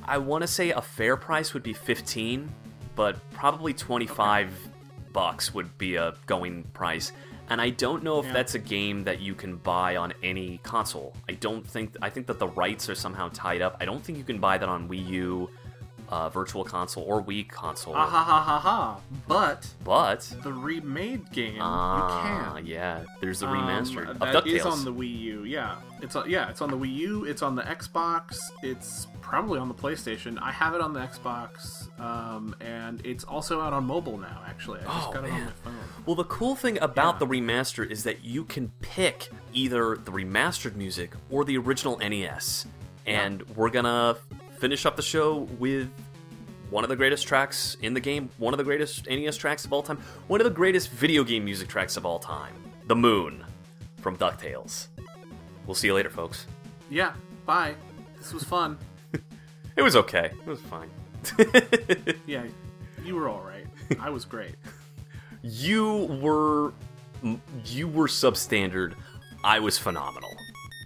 I 0.04 0.18
want 0.18 0.42
to 0.42 0.48
say 0.48 0.72
a 0.72 0.82
fair 0.82 1.16
price 1.16 1.54
would 1.54 1.64
be 1.64 1.74
15, 1.74 2.50
but 2.96 3.18
probably 3.32 3.74
25 3.74 4.52
bucks 5.14 5.54
would 5.54 5.78
be 5.78 5.96
a 5.96 6.16
going 6.26 6.64
price. 6.74 7.12
And 7.50 7.62
I 7.62 7.70
don't 7.70 8.04
know 8.04 8.20
if 8.20 8.26
Yeah. 8.26 8.34
that's 8.34 8.56
a 8.56 8.60
game 8.60 9.04
that 9.04 9.20
you 9.22 9.36
can 9.36 9.58
buy 9.58 9.98
on 9.98 10.14
any 10.24 10.60
console. 10.64 11.14
I 11.30 11.34
don't 11.34 11.66
think 11.66 11.96
I 12.02 12.10
think 12.10 12.26
that 12.28 12.40
the 12.40 12.48
rights 12.48 12.90
are 12.90 12.96
somehow 12.96 13.30
tied 13.34 13.62
up. 13.62 13.78
I 13.80 13.86
don't 13.86 14.04
think 14.04 14.18
you 14.18 14.24
can 14.24 14.40
buy 14.40 14.58
that 14.58 14.68
on 14.68 14.90
Wii 14.90 15.08
U, 15.10 15.50
uh, 16.16 16.30
Virtual 16.30 16.64
Console, 16.64 17.04
or 17.04 17.22
Wii 17.22 17.48
Console. 17.50 17.94
Ah 17.96 18.06
ha 18.08 18.24
ha 18.24 18.42
ha 18.42 18.60
ha! 18.60 18.98
But 19.28 19.68
But 19.84 20.22
the 20.44 20.54
remade 20.54 21.30
game, 21.32 21.58
ah, 21.60 22.56
you 22.58 22.64
can. 22.64 22.66
yeah, 22.68 23.04
there's 23.20 23.40
the 23.42 23.48
Um, 23.48 23.58
remastered 23.58 24.10
of 24.10 24.20
that 24.20 24.34
DuckTales. 24.46 24.56
is 24.56 24.66
on 24.66 24.86
the 24.86 24.94
Wii 24.94 25.20
U. 25.20 25.44
Yeah, 25.44 25.76
it's 26.02 26.16
on, 26.16 26.30
yeah, 26.30 26.50
it's 26.50 26.62
on 26.62 26.72
the 26.72 26.78
Wii 26.78 26.94
U. 26.96 27.26
It's 27.26 27.42
on 27.42 27.56
the 27.56 27.64
Xbox. 27.64 28.38
It's 28.64 29.08
probably 29.22 29.60
on 29.60 29.68
the 29.68 29.74
PlayStation. 29.74 30.40
I 30.42 30.52
have 30.52 30.74
it 30.74 30.80
on 30.82 30.94
the 30.94 31.02
Xbox, 31.02 31.88
um, 32.00 32.56
and 32.62 33.06
it's 33.06 33.24
also 33.26 33.60
out 33.60 33.74
on 33.74 33.84
mobile 33.86 34.18
now. 34.18 34.42
Actually, 34.48 34.80
I 34.82 34.84
just 34.94 35.08
Oh, 35.10 35.12
got 35.12 35.26
it 35.26 35.32
on 35.32 35.46
my 35.46 35.52
phone. 35.64 35.76
Well, 36.06 36.16
the 36.16 36.24
cool 36.26 36.56
thing 36.56 36.80
about 36.80 37.16
Yeah. 37.16 37.20
the 37.20 37.28
remaster 37.28 37.86
is 37.90 38.04
that 38.04 38.24
you 38.24 38.46
can 38.46 38.72
pick 38.82 39.30
either 39.54 39.98
the 39.98 40.12
remastered 40.12 40.76
music 40.76 41.12
or 41.30 41.44
the 41.44 41.58
original 41.58 41.98
NES. 42.00 42.68
And 43.08 43.44
we're 43.56 43.70
gonna 43.70 44.16
finish 44.60 44.86
up 44.86 44.96
the 44.96 45.02
show 45.04 45.48
with 45.60 45.90
one 46.70 46.84
of 46.84 46.90
the 46.90 46.96
greatest 46.96 47.28
tracks 47.28 47.78
in 47.82 47.94
the 47.94 48.00
game, 48.00 48.30
one 48.38 48.54
of 48.54 48.58
the 48.58 48.64
greatest 48.64 49.08
NES 49.08 49.38
tracks 49.38 49.66
of 49.66 49.74
all 49.74 49.84
time, 49.84 50.00
one 50.28 50.40
of 50.42 50.46
the 50.46 50.52
greatest 50.54 50.90
video 50.92 51.24
game 51.24 51.46
music 51.46 51.68
tracks 51.68 51.98
of 51.98 52.06
all 52.06 52.20
time 52.20 52.54
The 52.88 52.96
Moon 52.96 53.44
from 54.02 54.18
DuckTales. 54.18 54.88
We'll 55.66 55.76
see 55.76 55.88
you 55.88 55.94
later, 55.94 56.10
folks. 56.10 56.46
Yeah. 56.90 57.14
Bye. 57.46 57.76
This 58.18 58.34
was 58.34 58.44
fun. 58.44 58.78
It 59.78 59.82
was 59.82 59.98
okay. 59.98 60.32
It 60.32 60.48
was 60.48 60.62
fine. 60.62 60.90
Yeah, 62.26 62.46
you 63.04 63.16
were 63.16 63.28
all 63.28 63.42
right. 63.42 63.66
I 64.00 64.10
was 64.10 64.24
great. 64.24 64.56
you 65.44 66.06
were 66.22 66.72
you 67.66 67.88
were 67.90 68.08
substandard. 68.08 68.94
I 69.44 69.60
was 69.60 69.78
phenomenal. 69.78 70.32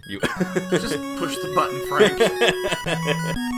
You 0.08 0.18
Just 0.72 0.96
push 1.18 1.36
the 1.36 1.52
button, 1.54 1.86
Frank. 1.86 3.50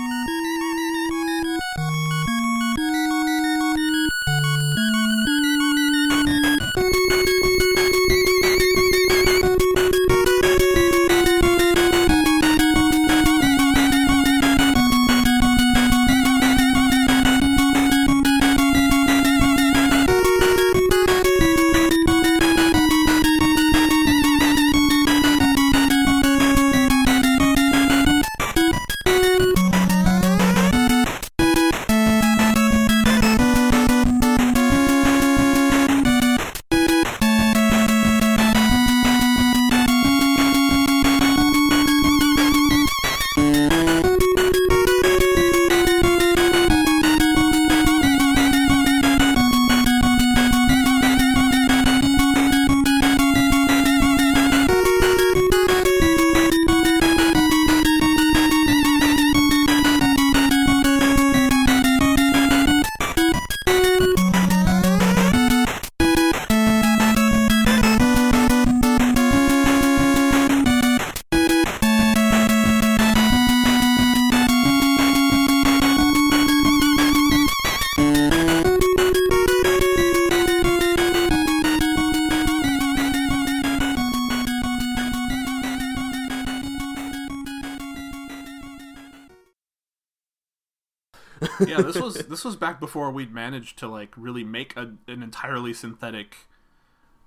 Back 92.73 92.81
before 92.81 93.11
we'd 93.11 93.33
managed 93.33 93.79
to 93.79 93.89
like 93.89 94.15
really 94.17 94.45
make 94.45 94.77
a, 94.77 94.95
an 95.07 95.23
entirely 95.23 95.73
synthetic 95.73 96.37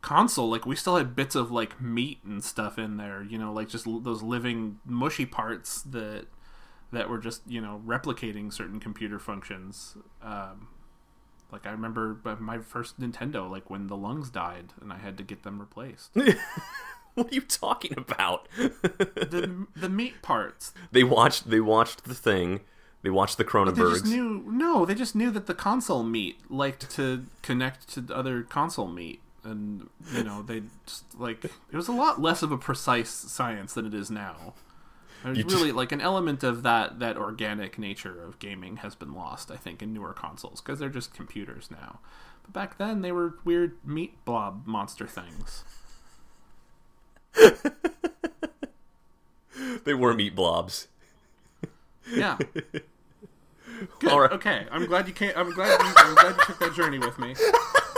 console. 0.01 0.49
Like 0.49 0.65
we 0.65 0.75
still 0.75 0.97
had 0.97 1.15
bits 1.15 1.35
of 1.35 1.51
like 1.51 1.79
meat 1.79 2.19
and 2.25 2.43
stuff 2.43 2.77
in 2.77 2.97
there, 2.97 3.23
you 3.23 3.37
know, 3.37 3.53
like 3.53 3.69
just 3.69 3.85
l- 3.85 3.99
those 3.99 4.23
living 4.23 4.79
mushy 4.85 5.25
parts 5.25 5.81
that 5.83 6.25
that 6.91 7.09
were 7.09 7.17
just 7.17 7.41
you 7.47 7.61
know 7.61 7.81
replicating 7.85 8.51
certain 8.51 8.79
computer 8.79 9.19
functions. 9.19 9.97
Um, 10.21 10.69
like 11.51 11.67
I 11.67 11.71
remember 11.71 12.19
my 12.39 12.59
first 12.59 12.99
Nintendo, 12.99 13.49
like 13.49 13.69
when 13.69 13.87
the 13.87 13.97
lungs 13.97 14.29
died 14.29 14.73
and 14.81 14.91
I 14.91 14.97
had 14.97 15.17
to 15.17 15.23
get 15.23 15.43
them 15.43 15.59
replaced. 15.59 16.15
What 17.15 17.31
are 17.31 17.35
you 17.35 17.41
talking 17.41 17.93
about? 17.97 18.49
the 18.57 19.67
the 19.73 19.87
meat 19.87 20.21
parts. 20.21 20.73
they 20.91 21.05
watched. 21.05 21.49
They 21.49 21.61
watched 21.61 22.03
the 22.03 22.13
thing. 22.13 22.59
They 23.05 23.11
watched 23.11 23.37
the 23.37 23.43
They 23.43 23.49
Cronenbergs. 23.51 23.91
just 24.01 24.05
knew 24.07 24.43
no, 24.47 24.83
they 24.83 24.95
just 24.95 25.13
knew 25.15 25.29
that 25.29 25.45
the 25.45 25.53
console 25.53 26.01
meat 26.01 26.39
liked 26.49 26.89
to 26.95 27.27
connect 27.43 27.87
to 27.93 28.03
other 28.11 28.41
console 28.41 28.87
meat. 28.87 29.21
And 29.43 29.91
you 30.11 30.23
know, 30.23 30.41
they 30.41 30.63
just 30.87 31.03
like 31.19 31.45
it 31.45 31.51
was 31.71 31.87
a 31.87 31.91
lot 31.91 32.19
less 32.19 32.41
of 32.41 32.51
a 32.51 32.57
precise 32.57 33.11
science 33.11 33.75
than 33.75 33.85
it 33.85 33.93
is 33.93 34.09
now. 34.09 34.55
There's 35.23 35.37
You 35.37 35.43
really 35.45 35.71
like 35.71 35.91
an 35.91 36.01
element 36.01 36.43
of 36.43 36.63
that 36.63 36.97
that 36.97 37.15
organic 37.15 37.77
nature 37.77 38.23
of 38.23 38.39
gaming 38.39 38.77
has 38.77 38.95
been 38.95 39.13
lost, 39.13 39.51
I 39.51 39.55
think, 39.57 39.83
in 39.83 39.93
newer 39.93 40.13
consoles 40.13 40.61
because 40.61 40.79
they're 40.79 40.89
just 40.89 41.13
computers 41.13 41.69
now. 41.69 41.99
But 42.41 42.53
back 42.53 42.79
then, 42.79 43.03
they 43.03 43.11
were 43.11 43.35
weird 43.43 43.73
meat 43.85 44.15
blob 44.25 44.65
monster 44.65 45.05
things. 45.05 45.63
they 49.83 49.93
were 49.93 50.15
meat 50.15 50.35
blobs. 50.35 50.87
Yeah. 52.11 52.37
Good. 53.99 54.11
All 54.11 54.19
right. 54.19 54.31
Okay. 54.31 54.65
I'm 54.71 54.85
glad 54.85 55.07
you 55.07 55.13
came. 55.13 55.31
I'm 55.35 55.51
glad. 55.51 55.79
You, 55.79 55.93
I'm 55.97 56.15
glad 56.15 56.35
you 56.35 56.43
took 56.45 56.59
that 56.59 56.73
journey 56.73 56.99
with 56.99 57.17
me. 57.19 57.35